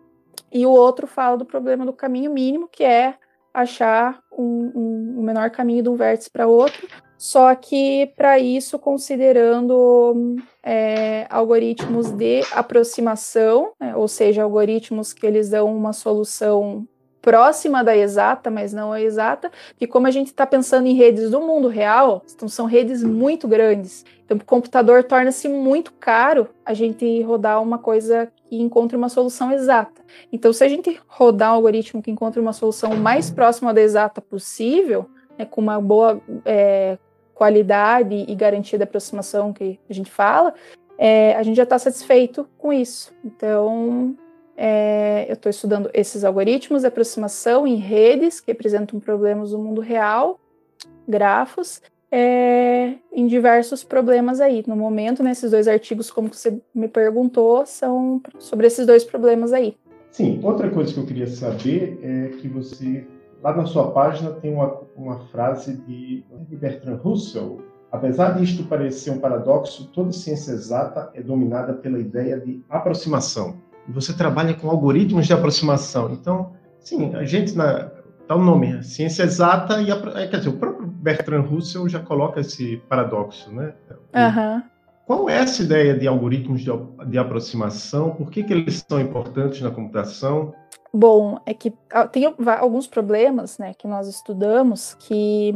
e 0.52 0.66
o 0.66 0.70
outro 0.70 1.06
fala 1.06 1.36
do 1.36 1.44
problema 1.44 1.86
do 1.86 1.92
caminho 1.92 2.32
mínimo, 2.32 2.68
que 2.68 2.84
é 2.84 3.14
achar 3.54 4.20
um, 4.36 4.72
um, 4.74 5.14
um 5.18 5.22
menor 5.22 5.50
caminho 5.50 5.82
de 5.82 5.88
um 5.88 5.96
vértice 5.96 6.30
para 6.30 6.46
outro, 6.46 6.86
só 7.20 7.54
que 7.54 8.11
para 8.16 8.38
isso 8.38 8.78
considerando 8.78 10.37
é, 10.62 11.26
algoritmos 11.28 12.11
de 12.11 12.40
aproximação, 12.50 13.72
né, 13.78 13.94
ou 13.94 14.09
seja, 14.09 14.42
algoritmos 14.42 15.12
que 15.12 15.26
eles 15.26 15.50
dão 15.50 15.66
uma 15.76 15.92
solução 15.92 16.88
próxima 17.20 17.85
da 17.85 17.94
exata, 17.94 18.50
mas 18.50 18.72
não 18.72 18.90
a 18.90 19.02
exata, 19.02 19.52
que 19.76 19.87
como 19.87 20.06
a 20.06 20.11
gente 20.11 20.28
está 20.28 20.46
pensando 20.46 20.87
em 20.87 20.94
redes 20.94 21.30
do 21.30 21.42
mundo 21.42 21.68
real, 21.68 22.24
então 22.35 22.48
são 22.48 22.64
redes 22.64 23.04
muito 23.04 23.46
grandes. 23.46 24.02
Então, 24.24 24.38
o 24.38 24.42
computador 24.42 25.04
torna-se 25.04 25.46
muito 25.46 25.92
caro 25.92 26.48
a 26.64 26.72
gente 26.72 27.20
rodar 27.20 27.62
uma 27.62 27.76
coisa 27.76 28.33
que 28.46 28.56
encontre 28.56 28.96
uma 28.96 29.11
solução 29.11 29.52
exata. 29.52 30.00
Então, 30.33 30.54
se 30.54 30.64
a 30.64 30.68
gente 30.68 30.98
rodar 31.06 31.52
um 31.52 31.56
algoritmo 31.56 32.00
que 32.00 32.11
encontre 32.11 32.40
uma 32.40 32.54
solução 32.54 32.96
mais 32.96 33.30
próxima 33.30 33.74
da 33.74 33.83
exata 33.83 34.22
possível, 34.22 35.04
né, 35.38 35.44
com 35.44 35.61
uma 35.61 35.78
boa 35.78 36.18
é, 36.46 36.96
qualidade 37.40 38.26
e 38.29 38.35
garantia 38.35 38.79
da 38.79 38.85
aproximação 38.85 39.50
que 39.50 39.81
a 39.88 39.94
gente 39.94 40.11
fala, 40.11 40.53
é, 40.98 41.35
a 41.37 41.42
gente 41.42 41.57
já 41.57 41.62
está 41.62 41.79
satisfeito 41.79 42.46
com 42.59 42.70
isso. 42.70 43.14
Então, 43.24 44.14
é, 44.55 45.24
eu 45.26 45.33
estou 45.33 45.48
estudando 45.48 45.88
esses 45.94 46.22
algoritmos 46.22 46.83
de 46.83 46.88
aproximação 46.88 47.66
em 47.66 47.76
redes 47.76 48.40
que 48.40 48.53
representam 48.53 49.00
problemas 49.00 49.53
do 49.53 49.59
mundo 49.59 49.81
real, 49.81 50.38
grafos, 51.09 51.81
é, 52.12 52.96
em 53.11 53.26
diversos 53.26 53.83
problemas 53.83 54.38
aí. 54.38 54.62
No 54.66 54.76
momento, 54.76 55.22
nesses 55.22 55.50
dois 55.50 55.66
artigos, 55.66 56.11
como 56.11 56.29
você 56.29 56.61
me 56.74 56.88
perguntou, 56.88 57.64
são 57.64 58.20
sobre 58.38 58.66
esses 58.66 58.85
dois 58.85 59.03
problemas 59.03 59.55
aí. 59.55 59.74
Sim, 60.11 60.40
outra 60.42 60.68
coisa 60.68 60.92
que 60.92 61.00
eu 61.00 61.07
queria 61.07 61.26
saber 61.26 61.98
é 62.03 62.29
que 62.37 62.48
você 62.48 63.07
Lá 63.42 63.57
na 63.57 63.64
sua 63.66 63.90
página 63.90 64.31
tem 64.33 64.53
uma, 64.53 64.81
uma 64.96 65.20
frase 65.26 65.76
de 65.87 66.24
Bertrand 66.50 66.96
Russell. 66.96 67.62
Apesar 67.90 68.38
disto 68.38 68.64
parecer 68.64 69.10
um 69.10 69.19
paradoxo, 69.19 69.90
toda 69.92 70.12
ciência 70.12 70.52
exata 70.52 71.10
é 71.14 71.23
dominada 71.23 71.73
pela 71.73 71.98
ideia 71.98 72.38
de 72.38 72.62
aproximação. 72.69 73.56
E 73.88 73.92
você 73.92 74.12
trabalha 74.12 74.54
com 74.54 74.71
algoritmos 74.71 75.27
de 75.27 75.33
aproximação. 75.33 76.12
Então, 76.12 76.52
sim, 76.79 77.14
a 77.14 77.25
gente 77.25 77.56
na 77.56 77.90
dá 78.31 78.37
o 78.37 78.44
nome, 78.44 78.81
ciência 78.85 79.25
exata 79.25 79.83
e 79.83 79.90
a, 79.90 79.96
é, 80.14 80.29
quer 80.29 80.37
dizer, 80.37 80.50
o 80.50 80.56
próprio 80.56 80.87
Bertrand 80.87 81.42
Russell 81.42 81.88
já 81.88 81.98
coloca 81.98 82.38
esse 82.38 82.77
paradoxo, 82.88 83.52
né? 83.52 83.75
Uhum. 84.14 84.62
Qual 85.04 85.29
é 85.29 85.38
essa 85.38 85.64
ideia 85.64 85.98
de 85.98 86.06
algoritmos 86.06 86.60
de, 86.60 86.71
de 87.08 87.19
aproximação? 87.19 88.10
Por 88.10 88.31
que, 88.31 88.44
que 88.44 88.52
eles 88.52 88.85
são 88.88 89.00
importantes 89.00 89.60
na 89.60 89.73
computação? 89.73 90.54
Bom, 90.92 91.38
é 91.46 91.54
que 91.54 91.72
ah, 91.90 92.06
tem 92.06 92.24
alguns 92.58 92.86
problemas, 92.86 93.58
né, 93.58 93.74
que 93.74 93.86
nós 93.86 94.08
estudamos 94.08 94.94
que 94.94 95.54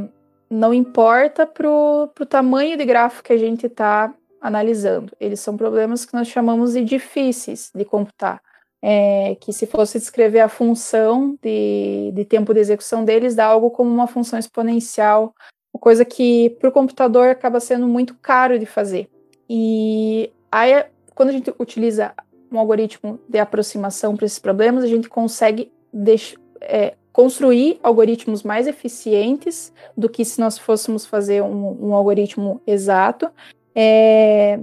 não 0.48 0.72
importa 0.72 1.46
para 1.46 1.68
o 1.68 2.26
tamanho 2.28 2.76
de 2.76 2.84
gráfico 2.84 3.24
que 3.24 3.32
a 3.32 3.38
gente 3.38 3.66
está 3.66 4.14
analisando. 4.40 5.12
Eles 5.18 5.40
são 5.40 5.56
problemas 5.56 6.04
que 6.04 6.14
nós 6.14 6.28
chamamos 6.28 6.74
de 6.74 6.84
difíceis 6.84 7.70
de 7.74 7.84
computar. 7.84 8.40
É, 8.86 9.34
que 9.40 9.50
se 9.50 9.66
fosse 9.66 9.98
descrever 9.98 10.40
a 10.40 10.48
função 10.48 11.38
de, 11.42 12.12
de 12.14 12.24
tempo 12.26 12.52
de 12.52 12.60
execução 12.60 13.02
deles, 13.02 13.34
dá 13.34 13.46
algo 13.46 13.70
como 13.70 13.90
uma 13.90 14.06
função 14.06 14.38
exponencial, 14.38 15.34
uma 15.72 15.80
coisa 15.80 16.04
que 16.04 16.50
para 16.60 16.68
o 16.68 16.72
computador 16.72 17.28
acaba 17.28 17.60
sendo 17.60 17.88
muito 17.88 18.14
caro 18.16 18.58
de 18.58 18.66
fazer. 18.66 19.08
E 19.48 20.30
aí, 20.52 20.84
quando 21.14 21.30
a 21.30 21.32
gente 21.32 21.50
utiliza 21.58 22.12
um 22.50 22.58
algoritmo 22.58 23.18
de 23.28 23.38
aproximação 23.38 24.16
para 24.16 24.26
esses 24.26 24.38
problemas, 24.38 24.84
a 24.84 24.88
gente 24.88 25.08
consegue 25.08 25.72
é, 26.60 26.94
construir 27.12 27.78
algoritmos 27.82 28.42
mais 28.42 28.66
eficientes 28.66 29.72
do 29.96 30.08
que 30.08 30.24
se 30.24 30.40
nós 30.40 30.58
fôssemos 30.58 31.06
fazer 31.06 31.42
um, 31.42 31.88
um 31.88 31.94
algoritmo 31.94 32.60
exato. 32.66 33.30
É, 33.74 34.58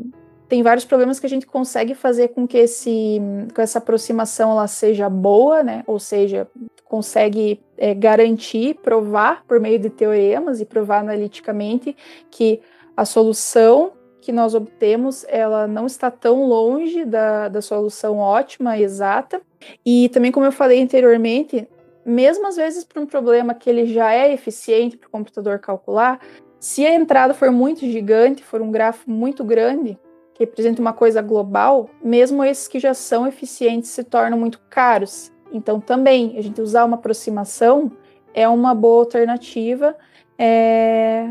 tem 0.49 0.61
vários 0.61 0.83
problemas 0.83 1.17
que 1.17 1.25
a 1.25 1.29
gente 1.29 1.47
consegue 1.47 1.95
fazer 1.95 2.27
com 2.29 2.45
que 2.45 2.57
esse, 2.57 3.21
com 3.55 3.61
essa 3.61 3.77
aproximação 3.77 4.51
ela 4.51 4.67
seja 4.67 5.09
boa, 5.09 5.63
né? 5.63 5.81
Ou 5.87 5.97
seja, 5.97 6.45
consegue 6.83 7.61
é, 7.77 7.93
garantir, 7.93 8.75
provar 8.83 9.45
por 9.47 9.61
meio 9.61 9.79
de 9.79 9.89
teoremas 9.89 10.59
e 10.59 10.65
provar 10.65 10.99
analiticamente 10.99 11.95
que 12.29 12.59
a 12.97 13.05
solução 13.05 13.93
que 14.21 14.31
nós 14.31 14.53
obtemos 14.53 15.25
ela 15.27 15.67
não 15.67 15.85
está 15.85 16.11
tão 16.11 16.45
longe 16.47 17.03
da, 17.03 17.49
da 17.49 17.61
solução 17.61 18.17
ótima, 18.17 18.77
exata. 18.77 19.41
E 19.85 20.07
também, 20.09 20.31
como 20.31 20.45
eu 20.45 20.51
falei 20.51 20.81
anteriormente, 20.81 21.67
mesmo 22.05 22.47
às 22.47 22.55
vezes 22.55 22.83
para 22.83 23.01
um 23.01 23.05
problema 23.05 23.53
que 23.53 23.69
ele 23.69 23.85
já 23.87 24.13
é 24.13 24.31
eficiente 24.31 24.95
para 24.95 25.07
o 25.07 25.11
computador 25.11 25.59
calcular, 25.59 26.19
se 26.59 26.85
a 26.85 26.93
entrada 26.93 27.33
for 27.33 27.51
muito 27.51 27.81
gigante, 27.81 28.43
for 28.43 28.61
um 28.61 28.71
grafo 28.71 29.09
muito 29.09 29.43
grande, 29.43 29.97
que 30.33 30.43
representa 30.43 30.79
uma 30.79 30.93
coisa 30.93 31.21
global, 31.21 31.89
mesmo 32.03 32.43
esses 32.43 32.67
que 32.67 32.79
já 32.79 32.93
são 32.93 33.27
eficientes 33.27 33.89
se 33.89 34.03
tornam 34.03 34.37
muito 34.37 34.61
caros. 34.69 35.31
Então, 35.51 35.79
também, 35.79 36.35
a 36.37 36.41
gente 36.41 36.61
usar 36.61 36.85
uma 36.85 36.95
aproximação 36.95 37.91
é 38.33 38.47
uma 38.47 38.73
boa 38.73 39.01
alternativa 39.01 39.95
é, 40.37 41.29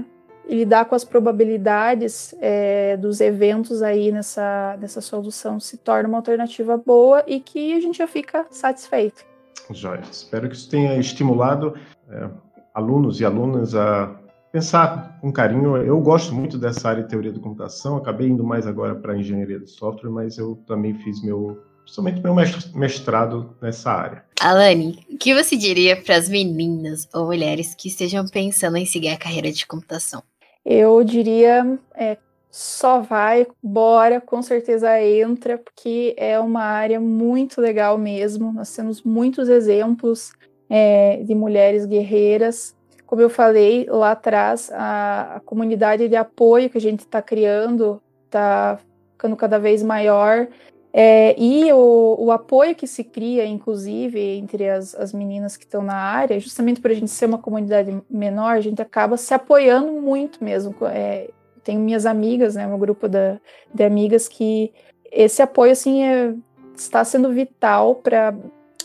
e 0.50 0.54
lidar 0.56 0.84
com 0.86 0.96
as 0.96 1.04
probabilidades 1.04 2.34
é, 2.40 2.96
dos 2.96 3.20
eventos 3.20 3.82
aí 3.82 4.10
nessa, 4.10 4.76
nessa 4.80 5.00
solução 5.00 5.60
se 5.60 5.76
torna 5.76 6.08
uma 6.08 6.18
alternativa 6.18 6.76
boa 6.76 7.22
e 7.24 7.38
que 7.38 7.72
a 7.72 7.80
gente 7.80 7.98
já 7.98 8.08
fica 8.08 8.44
satisfeito. 8.50 9.24
Jóia. 9.70 10.02
Espero 10.10 10.48
que 10.48 10.56
isso 10.56 10.68
tenha 10.68 10.98
estimulado 10.98 11.76
é, 12.10 12.28
alunos 12.74 13.20
e 13.20 13.24
alunas 13.24 13.76
a 13.76 14.18
pensar 14.50 15.20
com 15.20 15.32
carinho. 15.32 15.76
Eu 15.76 16.00
gosto 16.00 16.34
muito 16.34 16.58
dessa 16.58 16.88
área 16.88 17.04
de 17.04 17.08
teoria 17.08 17.32
da 17.32 17.38
computação, 17.38 17.96
acabei 17.96 18.26
indo 18.26 18.42
mais 18.42 18.66
agora 18.66 18.96
para 18.96 19.16
engenharia 19.16 19.60
de 19.60 19.70
software, 19.70 20.10
mas 20.10 20.36
eu 20.36 20.56
também 20.66 20.94
fiz 20.94 21.22
meu, 21.22 21.62
principalmente 21.84 22.20
meu 22.20 22.34
mestrado 22.74 23.54
nessa 23.62 23.92
área. 23.92 24.24
Alane, 24.40 25.06
o 25.08 25.16
que 25.16 25.32
você 25.32 25.56
diria 25.56 26.02
para 26.02 26.16
as 26.16 26.28
meninas 26.28 27.08
ou 27.14 27.26
mulheres 27.26 27.72
que 27.72 27.86
estejam 27.86 28.26
pensando 28.26 28.76
em 28.78 28.84
seguir 28.84 29.10
a 29.10 29.16
carreira 29.16 29.52
de 29.52 29.64
computação? 29.64 30.24
Eu 30.64 31.02
diria, 31.02 31.78
é, 31.94 32.16
só 32.50 33.00
vai, 33.00 33.46
bora, 33.62 34.20
com 34.20 34.42
certeza 34.42 35.00
entra, 35.00 35.56
porque 35.56 36.14
é 36.16 36.38
uma 36.38 36.62
área 36.62 36.98
muito 37.00 37.60
legal 37.60 37.96
mesmo. 37.96 38.52
Nós 38.52 38.74
temos 38.74 39.02
muitos 39.02 39.48
exemplos 39.48 40.32
é, 40.68 41.22
de 41.22 41.34
mulheres 41.34 41.86
guerreiras. 41.86 42.76
Como 43.06 43.22
eu 43.22 43.30
falei 43.30 43.86
lá 43.88 44.12
atrás, 44.12 44.70
a, 44.72 45.36
a 45.36 45.40
comunidade 45.40 46.08
de 46.08 46.16
apoio 46.16 46.68
que 46.68 46.78
a 46.78 46.80
gente 46.80 47.00
está 47.00 47.22
criando 47.22 48.02
está 48.26 48.78
ficando 49.12 49.36
cada 49.36 49.58
vez 49.58 49.82
maior. 49.82 50.48
É, 50.92 51.40
e 51.40 51.72
o, 51.72 52.16
o, 52.18 52.32
apoio 52.32 52.74
que 52.74 52.86
se 52.86 53.04
cria, 53.04 53.46
inclusive, 53.46 54.20
entre 54.20 54.68
as, 54.68 54.94
as 54.94 55.12
meninas 55.12 55.56
que 55.56 55.64
estão 55.64 55.82
na 55.82 55.94
área, 55.94 56.40
justamente 56.40 56.80
por 56.80 56.90
a 56.90 56.94
gente 56.94 57.10
ser 57.10 57.26
uma 57.26 57.38
comunidade 57.38 57.96
menor, 58.10 58.56
a 58.56 58.60
gente 58.60 58.82
acaba 58.82 59.16
se 59.16 59.32
apoiando 59.32 59.92
muito 59.92 60.42
mesmo. 60.42 60.74
É, 60.86 61.30
tenho 61.62 61.80
minhas 61.80 62.06
amigas, 62.06 62.56
né, 62.56 62.66
meu 62.66 62.78
grupo 62.78 63.08
da, 63.08 63.38
de 63.72 63.84
amigas 63.84 64.26
que 64.26 64.72
esse 65.12 65.40
apoio 65.40 65.72
assim 65.72 66.02
é, 66.02 66.34
está 66.76 67.04
sendo 67.04 67.30
vital 67.30 67.94
para 67.96 68.34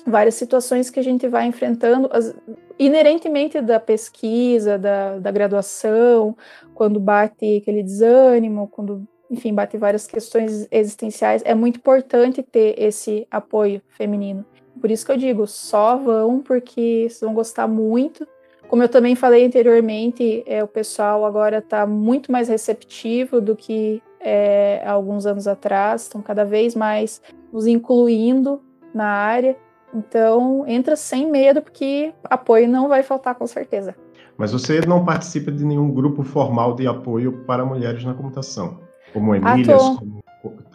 várias 0.05 0.35
situações 0.35 0.89
que 0.91 0.99
a 0.99 1.03
gente 1.03 1.27
vai 1.27 1.47
enfrentando, 1.47 2.07
as, 2.11 2.35
inerentemente 2.77 3.59
da 3.61 3.79
pesquisa, 3.79 4.77
da, 4.77 5.17
da 5.17 5.31
graduação, 5.31 6.37
quando 6.73 6.99
bate 6.99 7.57
aquele 7.57 7.81
desânimo, 7.81 8.67
quando, 8.67 9.07
enfim, 9.29 9.53
bate 9.53 9.77
várias 9.77 10.07
questões 10.07 10.67
existenciais, 10.71 11.41
é 11.45 11.53
muito 11.55 11.77
importante 11.77 12.43
ter 12.43 12.75
esse 12.77 13.27
apoio 13.29 13.81
feminino. 13.89 14.45
Por 14.79 14.91
isso 14.91 15.05
que 15.05 15.11
eu 15.11 15.17
digo, 15.17 15.47
só 15.47 15.97
vão 15.97 16.41
porque 16.41 17.07
vocês 17.09 17.21
vão 17.21 17.33
gostar 17.33 17.67
muito 17.67 18.27
como 18.67 18.81
eu 18.83 18.89
também 18.89 19.15
falei 19.15 19.45
anteriormente, 19.45 20.43
é, 20.45 20.63
o 20.63 20.67
pessoal 20.67 21.25
agora 21.25 21.59
está 21.59 21.85
muito 21.85 22.31
mais 22.31 22.49
receptivo 22.49 23.39
do 23.39 23.55
que 23.55 24.01
é, 24.19 24.83
alguns 24.85 25.25
anos 25.25 25.47
atrás, 25.47 26.03
estão 26.03 26.21
cada 26.21 26.43
vez 26.43 26.75
mais 26.75 27.21
nos 27.53 27.67
incluindo 27.67 28.61
na 28.93 29.05
área. 29.05 29.55
Então, 29.93 30.65
entra 30.67 30.95
sem 30.95 31.29
medo, 31.29 31.61
porque 31.61 32.13
apoio 32.23 32.67
não 32.67 32.89
vai 32.89 33.03
faltar, 33.03 33.35
com 33.35 33.47
certeza. 33.47 33.95
Mas 34.35 34.51
você 34.51 34.81
não 34.81 35.05
participa 35.05 35.51
de 35.51 35.63
nenhum 35.63 35.91
grupo 35.91 36.23
formal 36.23 36.75
de 36.75 36.87
apoio 36.87 37.43
para 37.45 37.63
mulheres 37.63 38.03
na 38.03 38.13
computação? 38.13 38.79
Como 39.15 39.33
Emílias? 39.33 39.81
Atu... 39.81 39.97
Como... 39.97 40.23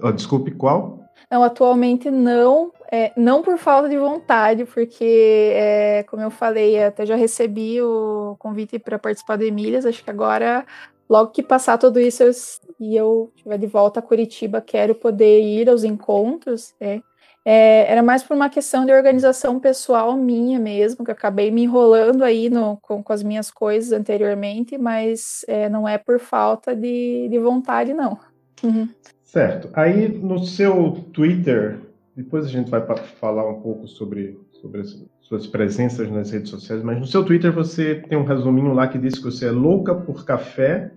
Oh, 0.03 0.11
desculpe, 0.11 0.51
qual? 0.53 1.05
Não, 1.31 1.43
atualmente 1.43 2.11
não, 2.11 2.73
é, 2.91 3.13
não 3.15 3.43
por 3.43 3.59
falta 3.59 3.87
de 3.87 3.99
vontade, 3.99 4.65
porque, 4.65 5.53
é, 5.55 6.05
como 6.05 6.23
eu 6.23 6.31
falei, 6.31 6.83
até 6.83 7.05
já 7.05 7.15
recebi 7.17 7.81
o 7.83 8.37
convite 8.39 8.79
para 8.79 8.99
participar 8.99 9.37
do 9.37 9.45
Emílias, 9.45 9.85
acho 9.85 10.03
que 10.03 10.09
agora, 10.09 10.65
logo 11.09 11.33
que 11.33 11.43
passar 11.43 11.77
tudo 11.77 12.01
isso 12.01 12.23
eu, 12.23 12.31
e 12.81 12.97
eu 12.97 13.31
estiver 13.37 13.59
de 13.59 13.67
volta 13.67 14.01
a 14.01 14.03
Curitiba, 14.03 14.63
quero 14.63 14.95
poder 14.95 15.43
ir 15.43 15.69
aos 15.69 15.85
encontros, 15.85 16.75
né? 16.81 17.03
É, 17.45 17.91
era 17.91 18.03
mais 18.03 18.23
por 18.23 18.37
uma 18.37 18.51
questão 18.51 18.85
de 18.85 18.93
organização 18.93 19.59
pessoal 19.59 20.15
minha 20.17 20.59
mesmo, 20.59 21.05
que 21.05 21.11
eu 21.11 21.15
acabei 21.15 21.51
me 21.51 21.63
enrolando 21.63 22.23
aí 22.23 22.51
no, 22.51 22.77
com, 22.79 23.03
com 23.03 23.13
as 23.13 23.23
minhas 23.23 23.51
coisas 23.51 23.93
anteriormente, 23.93 24.77
mas 24.77 25.43
é, 25.49 25.69
não 25.69 25.89
é 25.89 25.97
por 25.97 26.19
falta 26.19 26.77
de, 26.77 27.29
de 27.31 27.39
vontade, 27.39 27.95
não. 27.95 28.19
Uhum. 28.63 28.89
Certo. 29.25 29.69
Aí 29.75 30.09
no 30.09 30.45
seu 30.45 30.93
Twitter, 31.13 31.79
depois 32.17 32.45
a 32.45 32.49
gente 32.49 32.71
vai 32.71 32.85
falar 33.21 33.49
um 33.49 33.61
pouco 33.61 33.87
sobre, 33.87 34.39
sobre 34.61 34.81
as 34.81 35.05
suas 35.21 35.47
presenças 35.47 36.11
nas 36.11 36.31
redes 36.31 36.51
sociais, 36.51 36.83
mas 36.83 36.99
no 36.99 37.07
seu 37.07 37.25
Twitter 37.25 37.53
você 37.53 37.97
tem 38.09 38.19
um 38.19 38.25
resuminho 38.25 38.73
lá 38.73 38.89
que 38.89 38.99
diz 38.99 39.19
que 39.19 39.25
você 39.25 39.47
é 39.47 39.51
louca 39.51 39.95
por 39.95 40.25
café 40.25 40.91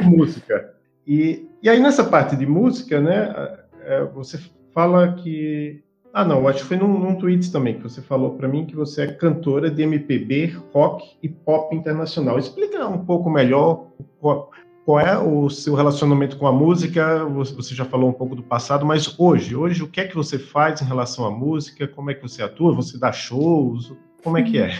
e 0.00 0.04
música. 0.08 0.74
E, 1.06 1.46
e 1.62 1.68
aí 1.68 1.80
nessa 1.80 2.04
parte 2.04 2.36
de 2.36 2.46
música, 2.46 3.00
né, 3.00 3.58
é, 3.84 4.04
você 4.04 4.38
fala 4.72 5.12
que 5.14 5.82
ah, 6.12 6.24
não, 6.24 6.48
acho 6.48 6.62
que 6.62 6.68
foi 6.68 6.76
num, 6.76 6.98
num 6.98 7.16
tweet 7.16 7.52
também 7.52 7.74
que 7.74 7.82
você 7.82 8.00
falou 8.00 8.34
para 8.34 8.48
mim 8.48 8.64
que 8.64 8.74
você 8.74 9.02
é 9.02 9.12
cantora 9.12 9.70
de 9.70 9.82
MPB, 9.82 10.56
rock 10.72 11.16
e 11.22 11.28
pop 11.28 11.74
internacional. 11.76 12.38
Explica 12.38 12.86
um 12.88 13.04
pouco 13.04 13.28
melhor 13.28 13.86
qual 14.88 14.98
é 14.98 15.18
o 15.18 15.50
seu 15.50 15.74
relacionamento 15.74 16.38
com 16.38 16.46
a 16.46 16.52
música? 16.52 17.22
Você 17.26 17.74
já 17.74 17.84
falou 17.84 18.08
um 18.08 18.12
pouco 18.14 18.34
do 18.34 18.42
passado, 18.42 18.86
mas 18.86 19.20
hoje, 19.20 19.54
hoje 19.54 19.82
o 19.82 19.86
que 19.86 20.00
é 20.00 20.06
que 20.06 20.16
você 20.16 20.38
faz 20.38 20.80
em 20.80 20.86
relação 20.86 21.26
à 21.26 21.30
música? 21.30 21.86
Como 21.86 22.10
é 22.10 22.14
que 22.14 22.22
você 22.22 22.42
atua? 22.42 22.74
Você 22.74 22.96
dá 22.96 23.12
shows? 23.12 23.92
Como 24.24 24.38
é 24.38 24.42
que 24.42 24.58
é? 24.58 24.70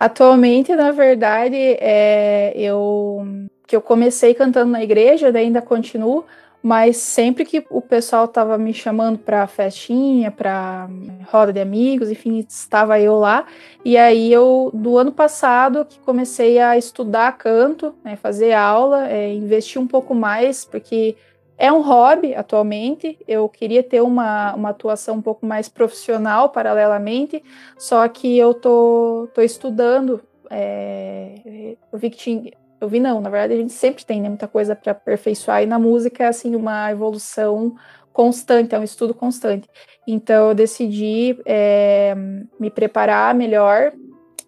Atualmente, 0.00 0.74
na 0.74 0.90
verdade, 0.90 1.56
é, 1.78 2.52
eu 2.56 3.24
que 3.64 3.76
eu 3.76 3.80
comecei 3.80 4.34
cantando 4.34 4.72
na 4.72 4.82
igreja, 4.82 5.28
ainda 5.28 5.62
continuo, 5.62 6.24
mas 6.62 6.96
sempre 6.98 7.44
que 7.44 7.64
o 7.68 7.82
pessoal 7.82 8.26
estava 8.26 8.56
me 8.56 8.72
chamando 8.72 9.18
para 9.18 9.46
festinha, 9.48 10.30
para 10.30 10.88
roda 11.26 11.52
de 11.52 11.60
amigos, 11.60 12.08
enfim, 12.08 12.38
estava 12.38 13.00
eu 13.00 13.18
lá. 13.18 13.46
E 13.84 13.96
aí 13.96 14.32
eu, 14.32 14.70
do 14.72 14.96
ano 14.96 15.10
passado, 15.10 15.84
que 15.84 15.98
comecei 15.98 16.60
a 16.60 16.78
estudar 16.78 17.36
canto, 17.36 17.94
né, 18.04 18.14
fazer 18.14 18.52
aula, 18.52 19.08
é, 19.08 19.34
investir 19.34 19.82
um 19.82 19.88
pouco 19.88 20.14
mais, 20.14 20.64
porque 20.64 21.16
é 21.58 21.72
um 21.72 21.80
hobby 21.80 22.32
atualmente. 22.32 23.18
Eu 23.26 23.48
queria 23.48 23.82
ter 23.82 24.00
uma, 24.00 24.54
uma 24.54 24.70
atuação 24.70 25.16
um 25.16 25.22
pouco 25.22 25.44
mais 25.44 25.68
profissional 25.68 26.48
paralelamente, 26.50 27.42
só 27.76 28.06
que 28.06 28.38
eu 28.38 28.54
tô, 28.54 29.28
tô 29.34 29.42
estudando. 29.42 30.22
É, 30.48 31.74
eu 31.92 31.98
vi 31.98 32.10
que 32.10 32.18
tinha, 32.18 32.52
eu 32.82 32.88
vi 32.88 32.98
não, 33.00 33.20
na 33.20 33.30
verdade 33.30 33.54
a 33.54 33.56
gente 33.56 33.72
sempre 33.72 34.04
tem 34.04 34.20
né, 34.20 34.28
muita 34.28 34.48
coisa 34.48 34.74
para 34.74 34.92
aperfeiçoar 34.92 35.62
e 35.62 35.66
na 35.66 35.78
música 35.78 36.24
é 36.24 36.26
assim 36.26 36.56
uma 36.56 36.90
evolução 36.90 37.76
constante, 38.12 38.74
é 38.74 38.78
um 38.78 38.82
estudo 38.82 39.14
constante. 39.14 39.68
Então 40.06 40.48
eu 40.48 40.54
decidi 40.54 41.38
é, 41.46 42.14
me 42.58 42.70
preparar 42.70 43.34
melhor. 43.34 43.92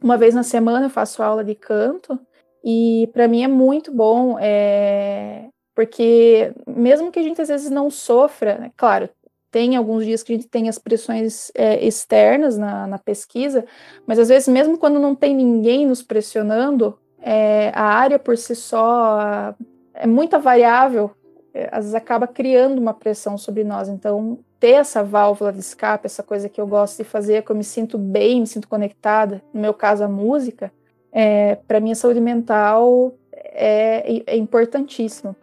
Uma 0.03 0.18
vez 0.18 0.35
na 0.35 0.43
semana 0.43 0.87
eu 0.87 0.91
faço 0.91 1.22
aula 1.22 1.43
de 1.43 1.55
canto 1.55 2.18
e 2.62 3.09
para 3.12 3.28
mim 3.28 3.43
é 3.43 3.49
muito 3.49 3.93
bom, 3.93 4.37
é, 4.39 5.49
porque 5.74 6.53
mesmo 6.66 7.12
que 7.12 7.18
a 7.18 7.22
gente 7.22 7.41
às 7.41 7.49
vezes 7.49 7.70
não 7.70 7.91
sofra, 7.91 8.59
né, 8.59 8.72
claro, 8.76 9.09
tem 9.51 9.76
alguns 9.76 10.05
dias 10.05 10.22
que 10.22 10.32
a 10.32 10.37
gente 10.37 10.49
tem 10.49 10.68
as 10.68 10.80
pressões 10.80 11.53
é, 11.55 11.87
externas 11.87 12.59
na, 12.59 12.89
na, 12.89 12.99
pesquisa, 12.99 13.64
mas 14.05 14.18
às 14.18 14.28
vezes 14.28 14.49
mesmo 14.49 14.76
quando 14.76 14.99
não 14.99 15.14
tem 15.14 15.32
ninguém 15.32 15.87
nos 15.87 16.03
pressionando, 16.03 16.99
é, 17.27 17.72
a 17.75 17.85
área 17.85 18.18
por 18.18 18.37
si 18.37 18.55
só 18.55 19.55
é 19.95 20.07
muita 20.07 20.39
variável, 20.39 21.11
é, 21.55 21.70
às 21.72 21.85
vezes 21.85 21.95
acaba 21.95 22.27
criando 22.27 22.79
uma 22.79 22.93
pressão 22.93 23.39
sobre 23.39 23.64
nós. 23.64 23.89
Então, 23.89 24.39
ter 24.61 24.72
essa 24.72 25.03
válvula 25.03 25.51
de 25.51 25.61
escape, 25.61 26.05
essa 26.05 26.22
coisa 26.22 26.51
que 26.51 26.61
eu 26.61 26.66
gosto 26.66 26.99
de 26.99 27.05
fazer, 27.05 27.43
que 27.43 27.51
eu 27.51 27.57
me 27.57 27.64
sinto 27.64 27.97
bem, 27.97 28.41
me 28.41 28.47
sinto 28.47 28.68
conectada, 28.68 29.43
no 29.55 29.61
meu 29.61 29.72
caso 29.72 30.05
a 30.05 30.09
música, 30.09 30.70
é, 31.11 31.55
para 31.66 31.81
minha 31.81 31.95
saúde 31.95 32.20
mental 32.20 33.14
é, 33.33 34.22
é 34.27 34.37
importantíssimo. 34.37 35.35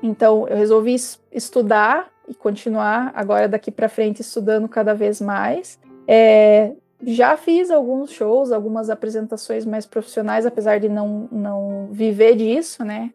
Então, 0.00 0.46
eu 0.46 0.56
resolvi 0.56 0.94
estudar 1.32 2.10
e 2.28 2.34
continuar 2.34 3.10
agora 3.14 3.48
daqui 3.48 3.72
para 3.72 3.88
frente 3.88 4.20
estudando 4.20 4.68
cada 4.68 4.94
vez 4.94 5.20
mais. 5.20 5.80
É, 6.06 6.72
já 7.06 7.36
fiz 7.36 7.70
alguns 7.70 8.10
shows, 8.10 8.52
algumas 8.52 8.90
apresentações 8.90 9.64
mais 9.64 9.86
profissionais, 9.86 10.46
apesar 10.46 10.78
de 10.78 10.88
não, 10.88 11.28
não 11.30 11.88
viver 11.90 12.36
disso, 12.36 12.84
né? 12.84 13.10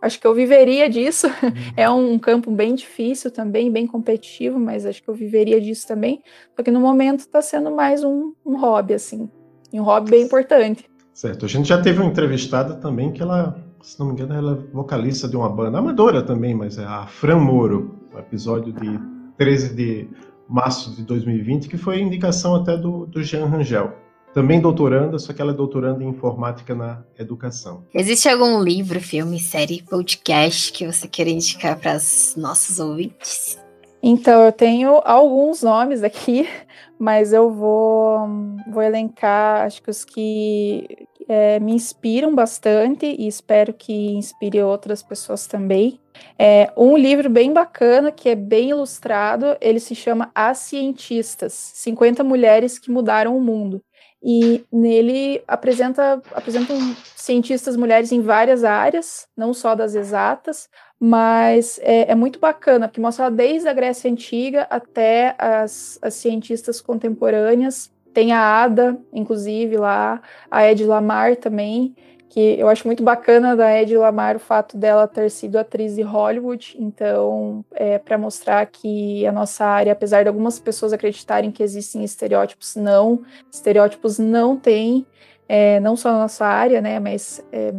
Acho 0.00 0.20
que 0.20 0.26
eu 0.26 0.34
viveria 0.34 0.90
disso. 0.90 1.28
É 1.76 1.88
um 1.88 2.18
campo 2.18 2.50
bem 2.50 2.74
difícil 2.74 3.30
também, 3.30 3.70
bem 3.70 3.86
competitivo, 3.86 4.58
mas 4.58 4.84
acho 4.84 5.02
que 5.02 5.08
eu 5.08 5.14
viveria 5.14 5.60
disso 5.60 5.86
também. 5.86 6.22
Só 6.56 6.62
que 6.62 6.70
no 6.70 6.80
momento 6.80 7.20
está 7.20 7.40
sendo 7.40 7.70
mais 7.70 8.02
um, 8.02 8.32
um 8.44 8.56
hobby, 8.58 8.94
assim. 8.94 9.30
E 9.72 9.80
um 9.80 9.84
hobby 9.84 10.10
bem 10.10 10.24
importante. 10.24 10.90
Certo. 11.14 11.44
A 11.46 11.48
gente 11.48 11.68
já 11.68 11.80
teve 11.80 12.00
uma 12.00 12.10
entrevistada 12.10 12.74
também 12.74 13.12
que 13.12 13.22
ela, 13.22 13.56
se 13.80 13.98
não 13.98 14.06
me 14.06 14.12
engano, 14.12 14.34
ela 14.34 14.52
é 14.52 14.74
vocalista 14.74 15.28
de 15.28 15.36
uma 15.36 15.48
banda 15.48 15.78
amadora 15.78 16.22
também, 16.22 16.54
mas 16.54 16.78
é 16.78 16.84
a 16.84 17.06
Fran 17.06 17.38
Moro, 17.38 18.00
episódio 18.18 18.72
de 18.72 19.00
13 19.38 19.74
de 19.74 20.08
março 20.52 20.94
de 20.94 21.02
2020, 21.02 21.68
que 21.68 21.78
foi 21.78 22.00
indicação 22.00 22.54
até 22.54 22.76
do, 22.76 23.06
do 23.06 23.22
Jean 23.22 23.46
Rangel. 23.46 23.92
Também 24.34 24.60
doutoranda, 24.60 25.18
só 25.18 25.32
que 25.32 25.42
ela 25.42 25.52
é 25.52 25.54
doutoranda 25.54 26.02
em 26.02 26.08
informática 26.08 26.74
na 26.74 27.02
educação. 27.18 27.84
Existe 27.92 28.28
algum 28.28 28.62
livro, 28.62 28.98
filme, 29.00 29.38
série, 29.38 29.82
podcast 29.82 30.72
que 30.72 30.86
você 30.86 31.06
queira 31.06 31.30
indicar 31.30 31.78
para 31.78 31.96
os 31.96 32.34
nossos 32.36 32.78
ouvintes? 32.78 33.58
Então, 34.02 34.42
eu 34.42 34.52
tenho 34.52 35.00
alguns 35.04 35.62
nomes 35.62 36.02
aqui, 36.02 36.48
mas 36.98 37.32
eu 37.32 37.50
vou, 37.52 38.26
vou 38.70 38.82
elencar, 38.82 39.66
acho 39.66 39.82
que 39.82 39.90
os 39.90 40.04
que 40.04 41.06
é, 41.32 41.58
me 41.58 41.72
inspiram 41.72 42.34
bastante 42.34 43.06
e 43.06 43.26
espero 43.26 43.72
que 43.72 43.92
inspire 43.92 44.62
outras 44.62 45.02
pessoas 45.02 45.46
também. 45.46 45.98
É 46.38 46.70
um 46.76 46.96
livro 46.96 47.30
bem 47.30 47.52
bacana, 47.52 48.12
que 48.12 48.28
é 48.28 48.34
bem 48.34 48.70
ilustrado, 48.70 49.56
ele 49.60 49.80
se 49.80 49.94
chama 49.94 50.30
As 50.34 50.58
Cientistas, 50.58 51.52
50 51.52 52.22
Mulheres 52.22 52.78
que 52.78 52.90
Mudaram 52.90 53.36
o 53.36 53.40
Mundo. 53.40 53.82
E 54.22 54.64
nele 54.70 55.42
apresenta, 55.48 56.22
apresentam 56.32 56.76
cientistas 57.16 57.76
mulheres 57.76 58.12
em 58.12 58.20
várias 58.20 58.62
áreas, 58.62 59.26
não 59.36 59.52
só 59.52 59.74
das 59.74 59.94
exatas, 59.96 60.68
mas 61.00 61.80
é, 61.82 62.12
é, 62.12 62.14
muito 62.14 62.38
bacana, 62.38 62.86
porque 62.86 63.00
mostra 63.00 63.28
desde 63.30 63.68
a 63.68 63.72
Grécia 63.72 64.08
Antiga 64.08 64.68
até 64.70 65.34
as, 65.36 65.98
as 66.00 66.14
cientistas 66.14 66.80
contemporâneas. 66.80 67.91
Tem 68.12 68.32
a 68.32 68.62
Ada, 68.62 68.98
inclusive, 69.12 69.76
lá, 69.76 70.20
a 70.50 70.70
Ed 70.70 70.84
Lamar 70.84 71.36
também, 71.36 71.94
que 72.32 72.58
eu 72.58 72.66
acho 72.68 72.86
muito 72.86 73.02
bacana 73.02 73.54
da 73.54 73.78
Ed 73.78 73.94
Lamar 73.94 74.36
o 74.36 74.40
fato 74.40 74.76
dela 74.78 75.06
ter 75.06 75.30
sido 75.30 75.58
atriz 75.58 75.96
de 75.96 76.02
Hollywood, 76.02 76.76
então, 76.78 77.62
é, 77.72 77.98
para 77.98 78.16
mostrar 78.16 78.64
que 78.66 79.26
a 79.26 79.32
nossa 79.32 79.66
área, 79.66 79.92
apesar 79.92 80.22
de 80.22 80.28
algumas 80.28 80.58
pessoas 80.58 80.94
acreditarem 80.94 81.50
que 81.50 81.62
existem 81.62 82.02
estereótipos, 82.02 82.74
não, 82.74 83.22
estereótipos 83.50 84.18
não 84.18 84.56
tem, 84.56 85.06
é, 85.46 85.78
não 85.80 85.94
só 85.94 86.10
na 86.10 86.20
nossa 86.20 86.46
área, 86.46 86.80
né, 86.80 86.98
mas, 86.98 87.44
é, 87.52 87.70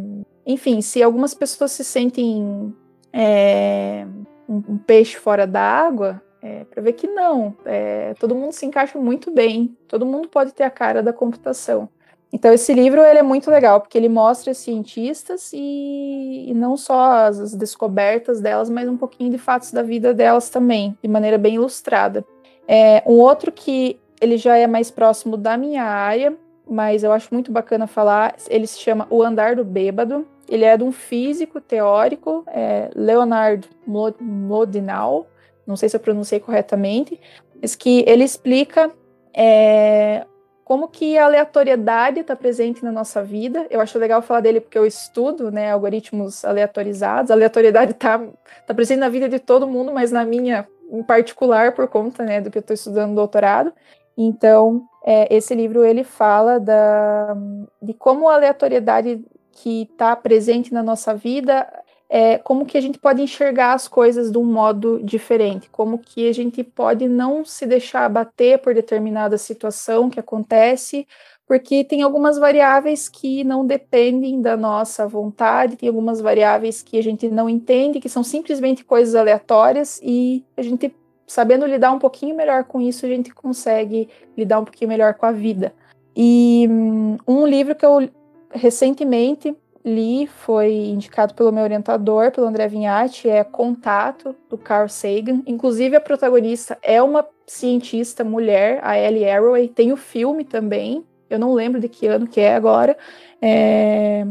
enfim, 0.46 0.80
se 0.80 1.02
algumas 1.02 1.34
pessoas 1.34 1.72
se 1.72 1.82
sentem 1.82 2.72
é, 3.12 4.06
um, 4.48 4.62
um, 4.68 4.78
peixe 4.78 5.16
fora 5.16 5.48
d'água, 5.48 6.22
é, 6.44 6.64
para 6.64 6.82
ver 6.82 6.92
que 6.92 7.06
não, 7.06 7.56
é, 7.64 8.12
todo 8.20 8.34
mundo 8.34 8.52
se 8.52 8.66
encaixa 8.66 8.98
muito 8.98 9.30
bem, 9.30 9.74
todo 9.88 10.04
mundo 10.04 10.28
pode 10.28 10.52
ter 10.52 10.64
a 10.64 10.70
cara 10.70 11.02
da 11.02 11.10
computação. 11.10 11.88
Então 12.30 12.52
esse 12.52 12.74
livro 12.74 13.00
ele 13.00 13.18
é 13.18 13.22
muito 13.22 13.50
legal 13.50 13.80
porque 13.80 13.96
ele 13.96 14.10
mostra 14.10 14.52
cientistas 14.52 15.52
e, 15.54 16.50
e 16.50 16.52
não 16.52 16.76
só 16.76 17.26
as, 17.26 17.40
as, 17.40 17.54
descobertas 17.54 18.40
delas, 18.42 18.68
mas 18.68 18.88
um 18.88 18.96
pouquinho 18.96 19.30
de 19.30 19.38
fatos 19.38 19.72
da 19.72 19.82
vida 19.82 20.12
delas 20.12 20.50
também, 20.50 20.98
de 21.02 21.08
maneira 21.08 21.38
bem 21.38 21.54
ilustrada. 21.54 22.22
É, 22.68 23.02
um 23.06 23.14
outro 23.14 23.50
que 23.50 23.98
ele 24.20 24.36
já 24.36 24.56
é 24.56 24.66
mais 24.66 24.90
próximo 24.90 25.38
da 25.38 25.56
minha 25.56 25.84
área, 25.84 26.36
mas 26.68 27.04
eu 27.04 27.12
acho 27.12 27.32
muito 27.32 27.50
bacana 27.50 27.86
falar, 27.86 28.34
ele 28.50 28.66
se 28.66 28.78
chama 28.80 29.06
O 29.08 29.22
Andar 29.22 29.56
do 29.56 29.64
Bêbado. 29.64 30.26
Ele 30.46 30.64
é 30.64 30.76
de 30.76 30.84
um 30.84 30.92
físico 30.92 31.58
teórico, 31.58 32.44
é, 32.48 32.90
Leonard 32.94 33.66
Mlodinow, 33.86 35.26
não 35.66 35.76
sei 35.76 35.88
se 35.88 35.96
eu 35.96 36.00
pronunciei 36.00 36.40
corretamente, 36.40 37.20
mas 37.60 37.74
que 37.74 38.04
ele 38.06 38.24
explica 38.24 38.90
é, 39.32 40.26
como 40.64 40.88
que 40.88 41.18
a 41.18 41.26
aleatoriedade 41.26 42.20
está 42.20 42.34
presente 42.34 42.82
na 42.82 42.90
nossa 42.90 43.22
vida. 43.22 43.66
Eu 43.70 43.80
acho 43.80 43.98
legal 43.98 44.22
falar 44.22 44.40
dele 44.40 44.60
porque 44.60 44.78
eu 44.78 44.86
estudo 44.86 45.50
né, 45.50 45.70
algoritmos 45.72 46.44
aleatorizados. 46.44 47.30
A 47.30 47.34
aleatoriedade 47.34 47.92
está 47.92 48.20
tá 48.66 48.74
presente 48.74 48.98
na 49.00 49.08
vida 49.08 49.28
de 49.28 49.38
todo 49.38 49.66
mundo, 49.66 49.92
mas 49.92 50.10
na 50.10 50.24
minha 50.24 50.66
em 50.90 51.02
particular 51.02 51.72
por 51.72 51.88
conta 51.88 52.24
né, 52.24 52.40
do 52.40 52.50
que 52.50 52.58
eu 52.58 52.60
estou 52.60 52.74
estudando 52.74 53.10
no 53.10 53.16
doutorado. 53.16 53.72
Então, 54.16 54.84
é, 55.04 55.34
esse 55.34 55.54
livro 55.54 55.84
ele 55.84 56.04
fala 56.04 56.58
da, 56.60 57.36
de 57.82 57.92
como 57.92 58.28
a 58.28 58.34
aleatoriedade 58.34 59.24
que 59.52 59.82
está 59.82 60.14
presente 60.16 60.72
na 60.72 60.82
nossa 60.82 61.14
vida, 61.14 61.66
é, 62.08 62.38
como 62.38 62.66
que 62.66 62.76
a 62.76 62.80
gente 62.80 62.98
pode 62.98 63.22
enxergar 63.22 63.72
as 63.72 63.88
coisas 63.88 64.30
de 64.30 64.38
um 64.38 64.44
modo 64.44 65.00
diferente, 65.02 65.68
como 65.70 65.98
que 65.98 66.28
a 66.28 66.32
gente 66.32 66.62
pode 66.62 67.08
não 67.08 67.44
se 67.44 67.66
deixar 67.66 68.04
abater 68.04 68.58
por 68.58 68.74
determinada 68.74 69.38
situação 69.38 70.10
que 70.10 70.20
acontece, 70.20 71.06
porque 71.46 71.84
tem 71.84 72.02
algumas 72.02 72.38
variáveis 72.38 73.08
que 73.08 73.44
não 73.44 73.66
dependem 73.66 74.40
da 74.40 74.56
nossa 74.56 75.06
vontade, 75.06 75.76
tem 75.76 75.88
algumas 75.88 76.20
variáveis 76.20 76.82
que 76.82 76.98
a 76.98 77.02
gente 77.02 77.28
não 77.28 77.48
entende, 77.48 78.00
que 78.00 78.08
são 78.08 78.22
simplesmente 78.22 78.84
coisas 78.84 79.14
aleatórias 79.14 80.00
e 80.02 80.44
a 80.56 80.62
gente 80.62 80.94
sabendo 81.26 81.66
lidar 81.66 81.92
um 81.92 81.98
pouquinho 81.98 82.36
melhor 82.36 82.64
com 82.64 82.80
isso, 82.80 83.06
a 83.06 83.08
gente 83.08 83.30
consegue 83.30 84.08
lidar 84.36 84.60
um 84.60 84.64
pouquinho 84.64 84.88
melhor 84.88 85.14
com 85.14 85.26
a 85.26 85.32
vida. 85.32 85.74
E 86.16 86.66
hum, 86.70 87.16
um 87.26 87.46
livro 87.46 87.74
que 87.74 87.84
eu 87.84 88.08
recentemente 88.50 89.54
li, 89.84 90.26
foi 90.26 90.72
indicado 90.72 91.34
pelo 91.34 91.52
meu 91.52 91.62
orientador, 91.62 92.30
pelo 92.30 92.46
André 92.46 92.66
Vignati, 92.66 93.28
é 93.28 93.44
Contato, 93.44 94.34
do 94.48 94.56
Carl 94.56 94.88
Sagan. 94.88 95.42
Inclusive, 95.46 95.94
a 95.96 96.00
protagonista 96.00 96.78
é 96.82 97.02
uma 97.02 97.26
cientista 97.46 98.24
mulher, 98.24 98.80
a 98.82 98.98
Ellie 98.98 99.28
Arroway. 99.28 99.68
Tem 99.68 99.92
o 99.92 99.96
filme 99.96 100.44
também, 100.44 101.04
eu 101.28 101.38
não 101.38 101.52
lembro 101.52 101.78
de 101.80 101.88
que 101.88 102.06
ano 102.06 102.26
que 102.26 102.40
é 102.40 102.54
agora, 102.54 102.96
é... 103.42 104.24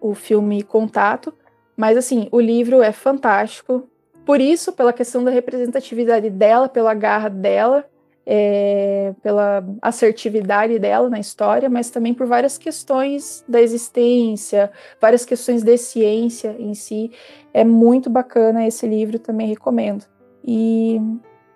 o 0.00 0.14
filme 0.14 0.62
Contato. 0.62 1.34
Mas, 1.76 1.96
assim, 1.96 2.28
o 2.30 2.40
livro 2.40 2.82
é 2.82 2.92
fantástico. 2.92 3.88
Por 4.24 4.40
isso, 4.40 4.72
pela 4.72 4.92
questão 4.92 5.24
da 5.24 5.32
representatividade 5.32 6.30
dela, 6.30 6.68
pela 6.68 6.94
garra 6.94 7.28
dela, 7.28 7.84
é, 8.26 9.14
pela 9.22 9.64
assertividade 9.80 10.78
dela 10.78 11.08
na 11.08 11.18
história, 11.18 11.68
mas 11.68 11.90
também 11.90 12.14
por 12.14 12.26
várias 12.26 12.56
questões 12.56 13.44
da 13.48 13.60
existência, 13.60 14.70
várias 15.00 15.24
questões 15.24 15.62
de 15.62 15.76
ciência 15.76 16.54
em 16.58 16.74
si. 16.74 17.10
É 17.52 17.64
muito 17.64 18.08
bacana 18.08 18.66
esse 18.66 18.86
livro, 18.86 19.18
também 19.18 19.48
recomendo. 19.48 20.04
E 20.44 21.00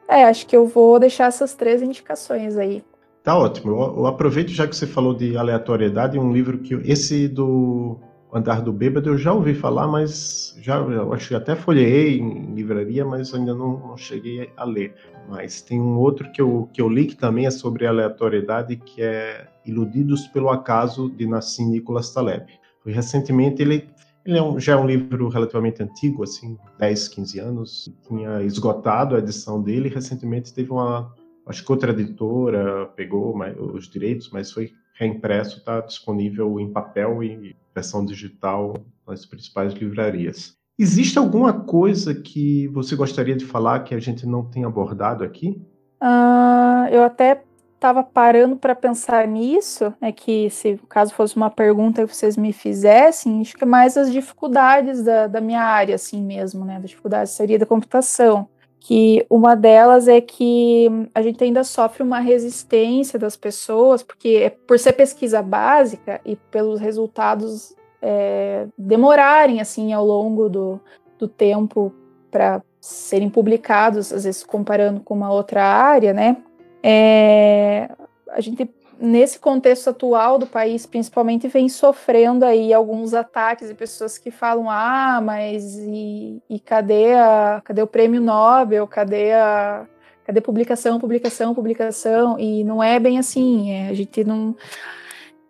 é, 0.08 0.24
acho 0.24 0.46
que 0.46 0.56
eu 0.56 0.66
vou 0.66 0.98
deixar 0.98 1.26
essas 1.26 1.54
três 1.54 1.82
indicações 1.82 2.56
aí. 2.56 2.82
Tá 3.22 3.36
ótimo. 3.36 3.72
Eu, 3.72 3.98
eu 3.98 4.06
aproveito 4.06 4.50
já 4.50 4.66
que 4.66 4.76
você 4.76 4.86
falou 4.86 5.14
de 5.14 5.36
aleatoriedade, 5.36 6.18
um 6.18 6.32
livro 6.32 6.58
que 6.58 6.74
esse 6.84 7.26
do 7.26 7.98
Andar 8.36 8.60
do 8.60 8.70
Bêbado 8.70 9.08
eu 9.08 9.16
já 9.16 9.32
ouvi 9.32 9.54
falar, 9.54 9.88
mas 9.88 10.54
já 10.60 10.76
eu 10.76 11.10
acho 11.14 11.28
que 11.28 11.34
até 11.34 11.56
folhei 11.56 12.18
em 12.18 12.54
livraria, 12.54 13.02
mas 13.02 13.32
ainda 13.32 13.54
não, 13.54 13.78
não, 13.78 13.96
cheguei 13.96 14.52
a 14.58 14.64
ler. 14.64 14.94
Mas 15.26 15.62
tem 15.62 15.80
um 15.80 15.96
outro 15.96 16.30
que 16.30 16.42
eu, 16.42 16.68
que 16.70 16.82
eu 16.82 16.86
li 16.86 17.06
que 17.06 17.16
também 17.16 17.46
é 17.46 17.50
sobre 17.50 17.86
aleatoriedade, 17.86 18.76
que 18.76 19.00
é 19.00 19.48
Iludidos 19.64 20.26
pelo 20.26 20.50
Acaso, 20.50 21.08
de 21.08 21.26
Nassim 21.26 21.70
Nicholas 21.70 22.12
Taleb. 22.12 22.46
Foi 22.82 22.92
recentemente 22.92 23.62
ele 23.62 23.88
Ele 24.26 24.36
é 24.36 24.42
um, 24.42 24.60
já 24.60 24.74
é 24.74 24.76
um 24.76 24.86
livro 24.86 25.30
relativamente 25.30 25.82
antigo, 25.82 26.22
assim, 26.22 26.58
10, 26.78 27.08
15 27.08 27.38
anos. 27.38 27.90
Tinha 28.06 28.42
esgotado 28.42 29.16
a 29.16 29.18
edição 29.18 29.62
dele. 29.62 29.88
Recentemente 29.88 30.52
teve 30.52 30.70
uma, 30.70 31.10
acho 31.46 31.64
que 31.64 31.72
outra 31.72 31.90
editora 31.90 32.84
pegou 32.94 33.34
os 33.72 33.88
direitos, 33.88 34.28
mas 34.30 34.52
foi 34.52 34.74
reimpresso, 34.98 35.58
está 35.58 35.80
disponível 35.80 36.58
em 36.58 36.72
papel 36.72 37.22
e 37.22 37.54
versão 37.74 38.04
digital 38.04 38.74
nas 39.06 39.24
principais 39.24 39.72
livrarias. 39.72 40.56
Existe 40.78 41.18
alguma 41.18 41.52
coisa 41.52 42.14
que 42.14 42.68
você 42.68 42.96
gostaria 42.96 43.36
de 43.36 43.44
falar 43.44 43.80
que 43.80 43.94
a 43.94 44.00
gente 44.00 44.26
não 44.26 44.44
tem 44.44 44.64
abordado 44.64 45.24
aqui? 45.24 45.60
Uh, 46.02 46.88
eu 46.90 47.02
até 47.02 47.42
estava 47.74 48.02
parando 48.02 48.56
para 48.56 48.74
pensar 48.74 49.26
nisso, 49.26 49.92
é 50.00 50.10
que 50.10 50.50
se 50.50 50.78
caso 50.88 51.14
fosse 51.14 51.36
uma 51.36 51.50
pergunta 51.50 52.06
que 52.06 52.14
vocês 52.14 52.36
me 52.36 52.52
fizessem, 52.52 53.40
acho 53.40 53.56
que 53.56 53.64
é 53.64 53.66
mais 53.66 53.96
as 53.96 54.10
dificuldades 54.10 55.02
da, 55.02 55.26
da 55.26 55.40
minha 55.40 55.62
área, 55.62 55.94
assim 55.94 56.22
mesmo, 56.22 56.64
né, 56.64 56.80
das 56.80 56.90
dificuldades 56.90 57.32
de 57.32 57.38
teoria 57.38 57.58
da 57.58 57.66
computação, 57.66 58.48
que 58.86 59.26
uma 59.28 59.56
delas 59.56 60.06
é 60.06 60.20
que 60.20 60.86
a 61.12 61.20
gente 61.20 61.42
ainda 61.42 61.64
sofre 61.64 62.04
uma 62.04 62.20
resistência 62.20 63.18
das 63.18 63.36
pessoas, 63.36 64.00
porque 64.00 64.42
é 64.44 64.50
por 64.50 64.78
ser 64.78 64.92
pesquisa 64.92 65.42
básica 65.42 66.20
e 66.24 66.36
pelos 66.36 66.78
resultados 66.78 67.74
é, 68.00 68.68
demorarem, 68.78 69.60
assim, 69.60 69.92
ao 69.92 70.06
longo 70.06 70.48
do, 70.48 70.80
do 71.18 71.26
tempo 71.26 71.92
para 72.30 72.62
serem 72.80 73.28
publicados, 73.28 74.12
às 74.12 74.22
vezes 74.22 74.44
comparando 74.44 75.00
com 75.00 75.14
uma 75.14 75.32
outra 75.32 75.64
área, 75.64 76.14
né, 76.14 76.36
é, 76.80 77.90
a 78.30 78.40
gente, 78.40 78.70
nesse 79.00 79.38
contexto 79.38 79.90
atual 79.90 80.38
do 80.38 80.46
país, 80.46 80.86
principalmente, 80.86 81.48
vem 81.48 81.68
sofrendo 81.68 82.44
aí 82.44 82.72
alguns 82.72 83.14
ataques 83.14 83.68
de 83.68 83.74
pessoas 83.74 84.18
que 84.18 84.30
falam: 84.30 84.70
ah, 84.70 85.20
mas 85.22 85.76
e, 85.78 86.42
e 86.48 86.58
cadê, 86.58 87.14
a, 87.14 87.60
cadê 87.64 87.82
o 87.82 87.86
prêmio 87.86 88.20
Nobel? 88.20 88.86
Cadê 88.86 89.32
a. 89.32 89.86
Cadê 90.24 90.40
publicação, 90.40 90.98
publicação, 90.98 91.54
publicação? 91.54 92.36
E 92.38 92.64
não 92.64 92.82
é 92.82 92.98
bem 92.98 93.16
assim. 93.16 93.70
É, 93.70 93.88
a 93.88 93.94
gente 93.94 94.24
não, 94.24 94.56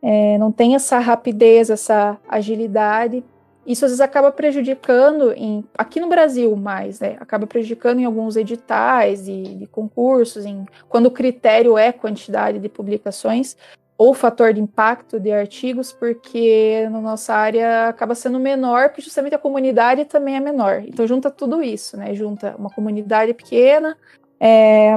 é, 0.03 0.37
não 0.37 0.53
tem 0.53 0.75
essa 0.75 0.99
rapidez, 0.99 1.71
essa 1.71 2.19
agilidade 2.29 3.25
isso 3.67 3.85
às 3.85 3.91
vezes 3.91 4.01
acaba 4.01 4.31
prejudicando 4.31 5.33
em, 5.33 5.65
aqui 5.77 5.99
no 5.99 6.09
Brasil 6.09 6.55
mais, 6.57 7.01
né? 7.01 7.17
Acaba 7.21 7.47
prejudicando 7.47 7.99
em 7.99 8.05
alguns 8.05 8.37
editais 8.37 9.25
de 9.25 9.69
concursos, 9.73 10.47
em, 10.47 10.65
quando 10.89 11.07
o 11.07 11.11
critério 11.11 11.77
é 11.77 11.91
quantidade 11.93 12.59
de 12.59 12.69
publicações 12.69 13.57
ou 13.99 14.13
fator 14.13 14.53
de 14.53 14.61
impacto 14.61 15.19
de 15.19 15.33
artigos, 15.33 15.91
porque 15.91 16.87
na 16.91 17.01
nossa 17.01 17.35
área 17.35 17.89
acaba 17.89 18.15
sendo 18.15 18.39
menor, 18.39 18.91
porque 18.91 19.03
justamente 19.03 19.35
a 19.35 19.39
comunidade 19.39 20.05
também 20.05 20.37
é 20.37 20.41
menor. 20.41 20.83
Então 20.87 21.07
junta 21.07 21.31
tudo 21.31 21.63
isso, 21.63 21.97
né? 21.97 22.15
Junta 22.15 22.55
uma 22.59 22.71
comunidade 22.71 23.33
pequena, 23.33 23.97
é, 24.39 24.95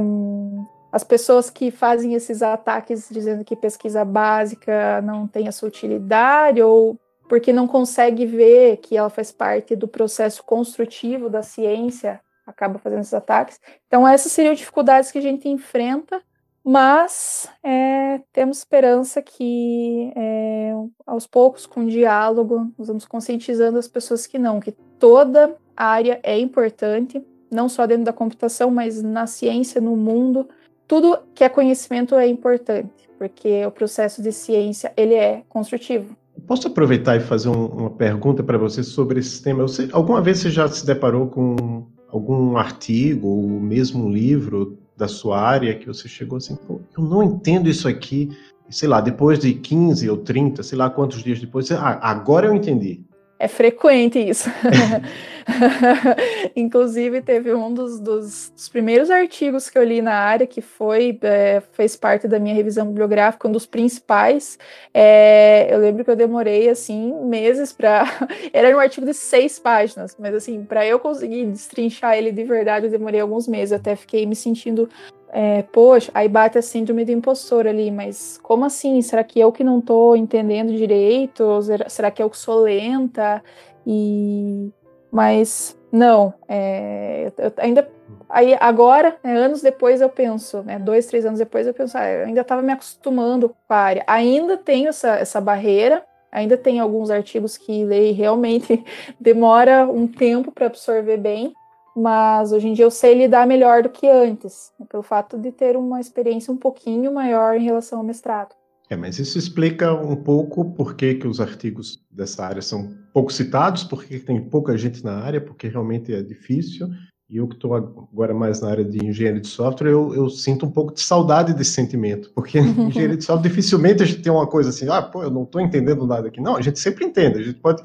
as 0.92 1.04
pessoas 1.04 1.50
que 1.50 1.72
fazem 1.72 2.14
esses 2.14 2.42
ataques 2.42 3.08
dizendo 3.10 3.46
que 3.46 3.56
pesquisa 3.56 4.04
básica 4.04 5.02
não 5.02 5.28
tem 5.28 5.48
essa 5.48 5.66
utilidade, 5.66 6.62
ou 6.62 6.98
porque 7.30 7.54
não 7.54 7.68
consegue 7.68 8.26
ver 8.26 8.78
que 8.78 8.98
ela 8.98 9.10
faz 9.10 9.32
parte 9.32 9.76
do 9.76 9.88
processo 9.88 10.44
construtivo 10.44 11.30
da 11.30 11.44
ciência, 11.44 12.20
acaba 12.46 12.80
fazendo 12.80 13.02
esses 13.02 13.14
ataques. 13.14 13.62
Então, 13.88 14.06
essas 14.06 14.32
seriam 14.32 14.56
dificuldades 14.56 15.12
que 15.12 15.20
a 15.20 15.22
gente 15.22 15.48
enfrenta, 15.48 16.22
mas 16.64 17.48
é, 17.64 18.20
temos 18.34 18.58
esperança 18.58 19.22
que, 19.22 20.12
é, 20.16 20.74
aos 21.06 21.28
poucos, 21.28 21.68
com 21.68 21.86
diálogo, 21.86 22.72
nós 22.76 22.88
vamos 22.88 23.06
conscientizando 23.06 23.78
as 23.78 23.88
pessoas 23.88 24.26
que 24.26 24.40
não, 24.40 24.60
que 24.60 24.72
toda 24.98 25.56
área 25.78 26.20
é 26.24 26.38
importante, 26.40 27.24
não 27.52 27.70
só 27.70 27.86
dentro 27.86 28.06
da 28.06 28.14
computação, 28.14 28.72
mas 28.72 29.04
na 29.04 29.28
ciência, 29.28 29.80
no 29.80 29.96
mundo. 29.96 30.50
Tudo 30.88 31.20
que 31.36 31.44
é 31.44 31.50
conhecimento 31.50 32.16
é 32.16 32.28
importante, 32.28 33.08
porque 33.20 33.64
o 33.68 33.72
processo 33.72 34.20
de 34.20 34.32
ciência 34.32 34.92
ele 34.98 35.14
é 35.14 35.44
construtivo. 35.48 36.18
Posso 36.50 36.68
aproveitar 36.68 37.16
e 37.16 37.20
fazer 37.20 37.48
um, 37.48 37.68
uma 37.68 37.92
pergunta 37.92 38.42
para 38.42 38.58
você 38.58 38.82
sobre 38.82 39.20
esse 39.20 39.40
tema? 39.44 39.62
Você, 39.62 39.88
alguma 39.92 40.20
vez 40.20 40.40
você 40.40 40.50
já 40.50 40.68
se 40.68 40.84
deparou 40.84 41.28
com 41.28 41.86
algum 42.08 42.58
artigo 42.58 43.28
ou 43.28 43.48
mesmo 43.48 44.10
livro 44.10 44.76
da 44.98 45.08
sua 45.08 45.40
área 45.40 45.76
que 45.76 45.86
você 45.86 46.08
chegou 46.08 46.38
assim, 46.38 46.58
eu 46.68 47.04
não 47.04 47.22
entendo 47.22 47.70
isso 47.70 47.88
aqui, 47.88 48.36
sei 48.68 48.90
lá, 48.90 49.00
depois 49.00 49.38
de 49.38 49.54
15 49.54 50.10
ou 50.10 50.18
30, 50.18 50.64
sei 50.64 50.76
lá 50.76 50.90
quantos 50.90 51.22
dias 51.22 51.40
depois, 51.40 51.72
ah, 51.72 52.00
agora 52.02 52.48
eu 52.48 52.56
entendi. 52.56 53.00
É 53.38 53.48
frequente 53.48 54.18
isso. 54.18 54.50
Inclusive, 56.56 57.22
teve 57.22 57.54
um 57.54 57.74
dos, 57.74 58.00
dos, 58.00 58.52
dos, 58.56 58.70
primeiros 58.70 59.10
artigos 59.10 59.70
que 59.70 59.78
eu 59.78 59.84
li 59.84 60.02
na 60.02 60.14
área, 60.14 60.48
que 60.48 60.62
foi 60.62 61.18
é, 61.22 61.62
fez 61.74 61.96
parte 61.96 62.28
da 62.28 62.40
minha 62.40 62.56
revisão 62.56 62.88
bibliográfica, 62.88 63.48
um 63.48 63.52
dos 63.52 63.66
principais. 63.66 64.58
É, 64.94 65.74
eu 65.74 65.80
lembro 65.80 66.04
que 66.04 66.12
eu 66.12 66.16
demorei 66.16 66.70
assim 66.70 67.14
meses 67.26 67.74
para. 67.74 68.04
Era 68.54 68.76
um 68.76 68.80
artigo 68.80 69.06
de 69.06 69.14
seis 69.14 69.60
páginas, 69.60 70.16
mas 70.20 70.34
assim, 70.34 70.64
para 70.64 70.86
eu 70.86 71.00
conseguir 71.00 71.46
destrinchar 71.46 72.18
ele 72.18 72.32
de 72.32 72.44
verdade, 72.44 72.86
eu 72.86 72.92
demorei 72.92 73.20
alguns 73.20 73.48
meses. 73.48 73.74
Até 73.74 73.96
fiquei 73.96 74.26
me 74.26 74.36
sentindo 74.36 74.90
é, 75.32 75.62
poxa, 75.62 76.12
aí 76.14 76.28
bate 76.28 76.58
a 76.58 76.62
síndrome 76.62 77.06
do 77.06 77.12
impostor 77.12 77.68
ali, 77.68 77.92
mas 77.92 78.40
como 78.42 78.66
assim? 78.66 79.02
Será 79.02 79.24
que 79.24 79.40
eu 79.40 79.52
que 79.52 79.64
não 79.64 79.80
tô 79.80 80.16
entendendo 80.16 80.76
direito? 80.76 81.44
Será 81.88 82.10
que 82.10 82.22
eu 82.22 82.30
que 82.30 82.38
sou 82.38 82.62
lenta? 82.62 83.44
E 83.86 84.72
mas 85.12 85.78
não, 85.92 86.34
é, 86.48 87.32
eu 87.38 87.54
ainda 87.58 87.90
aí 88.30 88.56
agora, 88.60 89.18
né, 89.24 89.36
anos 89.36 89.62
depois 89.62 90.02
eu 90.02 90.10
penso, 90.10 90.62
né, 90.62 90.78
dois, 90.78 91.08
três 91.08 91.26
anos 91.26 91.40
depois 91.40 91.66
eu 91.66 91.74
penso, 91.74 91.98
ah, 91.98 92.08
eu 92.08 92.28
ainda 92.28 92.42
estava 92.42 92.62
me 92.62 92.72
acostumando 92.72 93.50
com 93.50 93.74
a 93.74 93.78
área, 93.78 94.04
ainda 94.06 94.56
tenho 94.56 94.90
essa, 94.90 95.16
essa 95.16 95.42
barreira, 95.42 96.06
ainda 96.32 96.56
tem 96.56 96.80
alguns 96.80 97.10
artigos 97.10 97.58
que 97.58 97.84
leio 97.84 98.14
realmente 98.14 98.86
demora 99.20 99.88
um 99.88 100.08
tempo 100.08 100.52
para 100.52 100.68
absorver 100.68 101.18
bem, 101.18 101.54
mas 101.96 102.52
hoje 102.52 102.68
em 102.68 102.74
dia 102.74 102.86
eu 102.86 102.92
sei 102.92 103.16
lidar 103.16 103.48
melhor 103.48 103.82
do 103.82 103.90
que 103.90 104.08
antes, 104.08 104.72
né, 104.80 104.86
pelo 104.88 105.02
fato 105.02 105.38
de 105.38 105.52
ter 105.52 105.76
uma 105.76 106.00
experiência 106.00 106.54
um 106.54 106.58
pouquinho 106.58 107.12
maior 107.12 107.56
em 107.56 107.64
relação 107.64 107.98
ao 107.98 108.06
mestrado. 108.06 108.59
É, 108.90 108.96
mas 108.96 109.20
isso 109.20 109.38
explica 109.38 109.94
um 109.94 110.16
pouco 110.16 110.74
por 110.74 110.96
que, 110.96 111.16
que 111.16 111.28
os 111.28 111.40
artigos 111.40 112.04
dessa 112.10 112.44
área 112.44 112.62
são 112.62 112.96
pouco 113.14 113.32
citados, 113.32 113.84
por 113.84 114.04
que 114.04 114.20
tem 114.20 114.42
pouca 114.42 114.78
gente 114.78 115.04
na 115.04 115.14
área, 115.14 115.40
porque 115.40 115.68
realmente 115.68 116.14
é 116.14 116.24
difícil. 116.24 116.90
E 117.30 117.38
eu 117.38 117.48
que 117.48 117.54
estou 117.54 117.76
agora 117.76 118.34
mais 118.34 118.60
na 118.60 118.70
área 118.70 118.84
de 118.84 119.06
engenharia 119.06 119.40
de 119.40 119.48
software, 119.48 119.92
eu, 119.92 120.16
eu, 120.16 120.28
sinto 120.32 120.66
um 120.66 120.72
pouco 120.72 120.92
de 120.92 121.02
saudade 121.02 121.54
desse 121.54 121.74
sentimento, 121.74 122.32
porque 122.34 122.58
engenharia 122.58 123.16
de 123.16 123.24
software 123.24 123.48
dificilmente 123.48 124.02
a 124.02 124.06
gente 124.08 124.24
tem 124.24 124.32
uma 124.32 124.48
coisa 124.48 124.70
assim, 124.70 124.90
ah, 124.90 125.04
pô, 125.04 125.22
eu 125.22 125.30
não 125.30 125.44
estou 125.44 125.62
entendendo 125.62 126.08
nada 126.08 126.28
aqui. 126.28 126.42
Não, 126.42 126.56
a 126.56 126.62
gente 126.62 126.80
sempre 126.80 127.06
entende, 127.06 127.38
a 127.38 127.44
gente 127.44 127.60
pode 127.60 127.84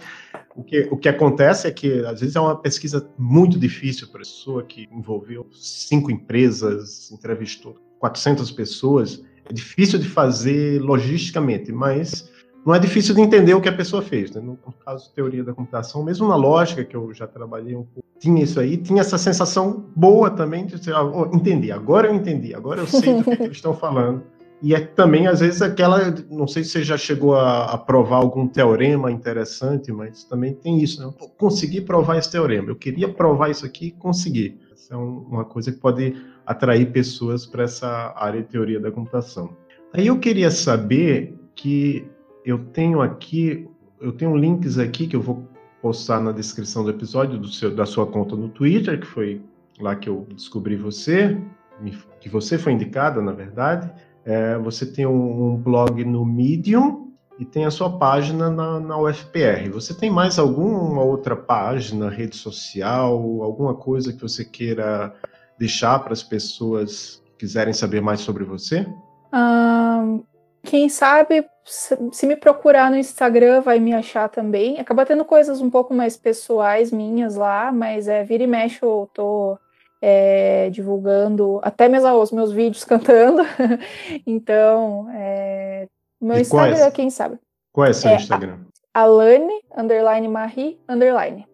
o 0.57 0.63
que, 0.63 0.89
o 0.91 0.97
que 0.97 1.09
acontece 1.09 1.67
é 1.67 1.71
que, 1.71 2.01
às 2.07 2.21
vezes, 2.21 2.37
é 2.37 2.41
uma 2.41 2.57
pesquisa 2.57 3.09
muito 3.19 3.59
difícil 3.59 4.07
para 4.09 4.19
a 4.19 4.25
pessoa 4.25 4.63
que 4.63 4.89
envolveu 4.93 5.47
cinco 5.53 6.11
empresas, 6.11 7.11
entrevistou 7.11 7.77
400 7.99 8.51
pessoas. 8.53 9.23
É 9.49 9.53
difícil 9.53 9.99
de 9.99 10.09
fazer 10.09 10.81
logisticamente, 10.81 11.71
mas 11.73 12.31
não 12.65 12.75
é 12.75 12.79
difícil 12.79 13.15
de 13.15 13.21
entender 13.21 13.55
o 13.55 13.61
que 13.61 13.69
a 13.69 13.77
pessoa 13.77 14.01
fez. 14.01 14.31
Né? 14.31 14.41
No 14.41 14.57
caso 14.85 15.13
teoria 15.15 15.45
da 15.45 15.53
computação, 15.53 16.03
mesmo 16.03 16.27
na 16.27 16.37
lógica, 16.37 16.85
que 16.85 16.97
eu 16.97 17.13
já 17.13 17.27
trabalhei 17.27 17.77
um 17.77 17.85
pouco, 17.85 18.09
tinha 18.19 18.43
isso 18.43 18.59
aí, 18.59 18.77
tinha 18.77 19.03
essa 19.03 19.19
sensação 19.19 19.85
boa 19.95 20.31
também 20.31 20.65
de 20.65 20.79
dizer, 20.79 20.95
ah, 20.95 21.05
oh, 21.05 21.27
entendi, 21.35 21.71
agora 21.71 22.09
eu 22.09 22.15
entendi, 22.15 22.55
agora 22.55 22.81
eu 22.81 22.87
sei 22.87 23.17
do 23.17 23.25
que, 23.25 23.37
que 23.37 23.43
eles 23.43 23.57
estão 23.57 23.75
falando. 23.75 24.23
E 24.63 24.75
é 24.75 24.81
também, 24.81 25.27
às 25.27 25.41
vezes, 25.41 25.61
aquela. 25.61 26.11
Não 26.31 26.47
sei 26.47 26.65
se 26.65 26.71
você 26.71 26.83
já 26.83 26.97
chegou 26.97 27.35
a, 27.35 27.67
a 27.67 27.77
provar 27.77 28.17
algum 28.17 28.49
teorema 28.49 29.13
interessante, 29.13 29.93
mas 29.93 30.25
também 30.25 30.55
tem 30.55 30.83
isso. 30.83 31.07
Né? 31.07 31.13
Consegui 31.37 31.83
provar 31.83 32.17
esse 32.17 32.31
teorema. 32.31 32.71
Eu 32.71 32.77
queria 32.77 33.13
provar 33.13 33.51
isso 33.51 33.67
aqui 33.67 33.89
e 33.89 33.91
consegui. 33.91 34.59
Essa 34.73 34.95
é 34.95 34.97
um, 34.97 35.19
uma 35.29 35.45
coisa 35.45 35.71
que 35.71 35.79
pode 35.79 36.17
atrair 36.47 36.91
pessoas 36.93 37.47
para 37.47 37.65
essa 37.65 38.13
área 38.17 38.43
de 38.43 38.49
teoria 38.49 38.81
da 38.81 38.91
computação. 38.91 39.57
Aí 39.93 40.07
eu 40.07 40.19
queria 40.19 40.51
saber 40.51 41.39
que 41.55 42.07
eu 42.45 42.59
tenho 42.59 43.01
aqui, 43.01 43.69
eu 44.01 44.13
tenho 44.13 44.37
links 44.37 44.79
aqui 44.79 45.07
que 45.07 45.17
eu 45.17 45.23
vou 45.23 45.49
postar 45.81 46.21
na 46.21 46.33
descrição 46.33 46.83
do 46.83 46.91
episódio 46.91 47.39
do 47.39 47.49
seu, 47.49 47.75
da 47.75 47.87
sua 47.87 48.07
conta 48.07 48.35
no 48.35 48.49
Twitter, 48.49 49.01
que 49.01 49.07
foi 49.07 49.41
lá 49.81 49.95
que 49.95 50.09
eu 50.09 50.27
descobri 50.35 50.77
você, 50.77 51.39
que 52.21 52.29
você 52.29 52.57
foi 52.59 52.73
indicada, 52.73 53.21
na 53.21 53.33
verdade. 53.33 53.91
É, 54.25 54.57
você 54.59 54.87
tem 54.87 55.07
um, 55.07 55.53
um, 55.53 55.57
blog 55.57 56.03
no 56.05 56.25
Medium 56.25 57.13
e 57.39 57.45
tem 57.45 57.67
a 57.67 57.71
sua 57.71 57.99
página 57.99 58.51
na, 58.51 58.81
na 58.81 58.99
UFPR. 58.99 59.71
Você 59.73 59.93
tem 59.93 60.11
mais 60.11 60.39
alguma 60.39 61.03
outra 61.03 61.37
página, 61.37 62.09
rede 62.09 62.37
social, 62.37 63.13
alguma 63.43 63.75
coisa 63.75 64.13
que 64.13 64.23
você 64.23 64.45
queira 64.45 65.15
deixar 65.59 65.99
para 66.01 66.13
as 66.13 66.23
pessoas 66.23 67.23
que 67.25 67.39
quiserem 67.39 67.73
saber 67.73 68.01
mais 68.01 68.21
sobre 68.21 68.45
você? 68.45 68.87
quem 70.65 70.89
sabe, 70.89 71.45
se 71.65 72.27
me 72.27 72.37
procurar 72.37 72.91
no 72.91 72.97
Instagram, 72.97 73.61
vai 73.61 73.79
me 73.79 73.93
achar 73.93 74.29
também. 74.29 74.81
Acaba 74.81 75.05
tendo 75.05 75.25
coisas 75.25 75.61
um 75.61 75.71
pouco 75.71 75.93
mais 75.93 76.17
pessoais 76.17 76.91
minhas 76.91 77.37
lá, 77.37 77.71
mas 77.71 78.09
é 78.09 78.25
vira 78.25 78.45
e 78.45 78.47
mexe 78.47 78.83
eu 78.83 79.09
tô 79.13 79.59
é, 80.01 80.71
divulgando 80.71 81.61
até 81.63 81.89
mesmo 81.89 82.11
os 82.21 82.33
meus 82.33 82.53
vídeos 82.53 82.85
cantando. 82.85 83.43
então, 84.27 85.09
é, 85.15 85.87
meu 86.21 86.39
e 86.39 86.41
Instagram, 86.41 86.77
é, 86.77 86.91
quem 86.91 87.11
sabe. 87.11 87.39
Qual 87.73 87.87
é 87.87 87.93
seu 87.93 88.11
é, 88.11 88.17
Instagram? 88.17 88.59
Alane, 88.93 89.61
underline 89.77 90.29
Marie, 90.29 90.79
underline. 90.89 91.47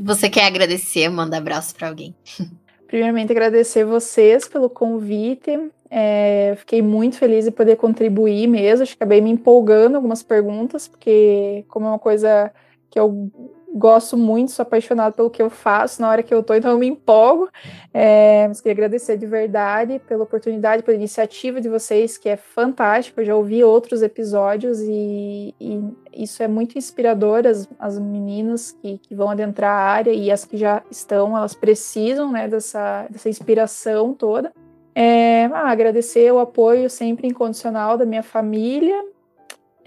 Você 0.00 0.28
quer 0.28 0.46
agradecer, 0.46 1.08
manda 1.08 1.38
abraço 1.38 1.74
para 1.74 1.88
alguém. 1.88 2.14
Primeiramente, 2.88 3.30
agradecer 3.30 3.84
vocês 3.84 4.48
pelo 4.48 4.70
convite. 4.70 5.70
É, 5.90 6.54
fiquei 6.56 6.80
muito 6.80 7.16
feliz 7.16 7.44
de 7.44 7.50
poder 7.50 7.76
contribuir 7.76 8.46
mesmo. 8.48 8.82
Acho 8.82 8.96
que 8.96 9.02
acabei 9.02 9.20
me 9.20 9.30
empolgando 9.30 9.96
algumas 9.96 10.22
perguntas, 10.22 10.88
porque, 10.88 11.66
como 11.68 11.86
é 11.86 11.90
uma 11.90 11.98
coisa 11.98 12.50
que 12.90 12.98
eu 12.98 13.30
gosto 13.78 14.16
muito, 14.16 14.50
sou 14.50 14.62
apaixonada 14.62 15.12
pelo 15.12 15.30
que 15.30 15.40
eu 15.40 15.48
faço 15.48 16.02
na 16.02 16.10
hora 16.10 16.22
que 16.22 16.34
eu 16.34 16.42
tô, 16.42 16.54
então 16.54 16.72
eu 16.72 16.78
me 16.78 16.86
empolgo. 16.86 17.48
É, 17.94 18.46
mas 18.48 18.60
queria 18.60 18.74
agradecer 18.74 19.16
de 19.16 19.26
verdade 19.26 20.00
pela 20.06 20.24
oportunidade, 20.24 20.82
pela 20.82 20.96
iniciativa 20.96 21.60
de 21.60 21.68
vocês, 21.68 22.18
que 22.18 22.28
é 22.28 22.36
fantástico. 22.36 23.20
Eu 23.20 23.24
já 23.24 23.36
ouvi 23.36 23.62
outros 23.62 24.02
episódios 24.02 24.80
e, 24.80 25.54
e 25.60 25.82
isso 26.12 26.42
é 26.42 26.48
muito 26.48 26.76
inspirador. 26.76 27.46
As, 27.46 27.68
as 27.78 27.98
meninas 27.98 28.72
que, 28.72 28.98
que, 28.98 29.14
vão 29.14 29.30
adentrar 29.30 29.72
a 29.72 29.90
área 29.90 30.10
e 30.12 30.30
as 30.30 30.44
que 30.44 30.56
já 30.56 30.82
estão, 30.90 31.36
elas 31.36 31.54
precisam 31.54 32.30
né, 32.32 32.48
dessa, 32.48 33.06
dessa 33.08 33.28
inspiração 33.28 34.12
toda. 34.12 34.52
É, 34.94 35.44
ah, 35.46 35.70
agradecer 35.70 36.32
o 36.32 36.40
apoio 36.40 36.90
sempre 36.90 37.28
incondicional 37.28 37.96
da 37.96 38.04
minha 38.04 38.22
família, 38.22 39.00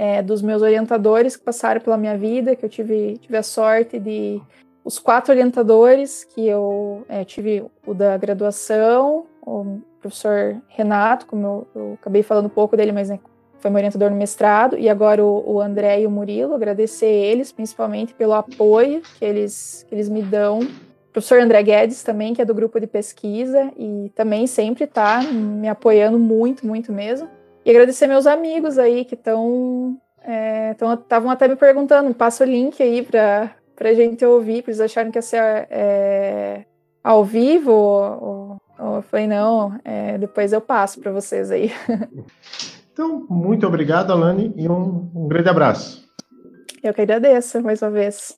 é, 0.01 0.19
dos 0.19 0.41
meus 0.41 0.63
orientadores 0.63 1.37
que 1.37 1.43
passaram 1.43 1.79
pela 1.79 1.95
minha 1.95 2.17
vida, 2.17 2.55
que 2.55 2.65
eu 2.65 2.69
tive, 2.69 3.19
tive 3.19 3.37
a 3.37 3.43
sorte 3.43 3.99
de. 3.99 4.41
Os 4.83 4.97
quatro 4.97 5.31
orientadores 5.31 6.23
que 6.23 6.47
eu 6.47 7.05
é, 7.07 7.23
tive, 7.23 7.63
o 7.85 7.93
da 7.93 8.17
graduação, 8.17 9.27
o 9.45 9.79
professor 9.99 10.59
Renato, 10.69 11.27
como 11.27 11.45
eu, 11.45 11.67
eu 11.75 11.97
acabei 12.01 12.23
falando 12.23 12.47
um 12.47 12.49
pouco 12.49 12.75
dele, 12.75 12.91
mas 12.91 13.09
né, 13.09 13.19
foi 13.59 13.69
meu 13.69 13.77
orientador 13.77 14.09
no 14.09 14.15
mestrado, 14.15 14.75
e 14.75 14.89
agora 14.89 15.23
o, 15.23 15.43
o, 15.45 15.61
André 15.61 16.01
e 16.01 16.07
o 16.07 16.09
Murilo, 16.09 16.55
agradecer 16.55 17.05
eles, 17.05 17.51
principalmente 17.51 18.15
pelo 18.15 18.33
apoio 18.33 19.03
que 19.19 19.23
eles, 19.23 19.85
que 19.87 19.93
eles 19.93 20.09
me 20.09 20.23
dão. 20.23 20.61
O 20.61 21.11
professor 21.13 21.39
André 21.39 21.61
Guedes 21.61 22.01
também, 22.01 22.33
que 22.33 22.41
é 22.41 22.45
do 22.45 22.55
grupo 22.55 22.79
de 22.79 22.87
pesquisa, 22.87 23.71
e 23.77 24.11
também 24.15 24.47
sempre 24.47 24.85
está 24.85 25.21
me 25.21 25.69
apoiando 25.69 26.17
muito, 26.17 26.65
muito 26.65 26.91
mesmo. 26.91 27.29
E 27.65 27.69
agradecer 27.69 28.07
meus 28.07 28.25
amigos 28.25 28.77
aí 28.77 29.05
que 29.05 29.15
estão. 29.15 29.97
Estavam 30.71 31.31
é, 31.31 31.33
até 31.33 31.47
me 31.47 31.55
perguntando, 31.55 32.13
passa 32.13 32.43
o 32.43 32.47
link 32.47 32.81
aí 32.81 33.01
para 33.01 33.55
a 33.79 33.93
gente 33.93 34.23
ouvir, 34.25 34.61
para 34.61 34.71
eles 34.71 34.81
acharem 34.81 35.11
que 35.11 35.17
ia 35.17 35.21
ser 35.21 35.67
é, 35.69 36.65
ao 37.03 37.23
vivo. 37.23 37.71
Ou, 37.71 38.57
ou, 38.79 38.95
eu 38.95 39.01
falei, 39.01 39.27
não, 39.27 39.79
é, 39.83 40.17
depois 40.17 40.53
eu 40.53 40.61
passo 40.61 40.99
para 40.99 41.11
vocês 41.11 41.51
aí. 41.51 41.71
Então, 42.93 43.25
muito 43.29 43.65
obrigado, 43.65 44.11
Alane, 44.11 44.53
e 44.55 44.67
um, 44.67 45.09
um 45.15 45.27
grande 45.27 45.47
abraço. 45.47 46.05
Eu 46.83 46.93
que 46.93 47.01
agradeço 47.01 47.61
mais 47.61 47.81
uma 47.81 47.89
vez. 47.89 48.37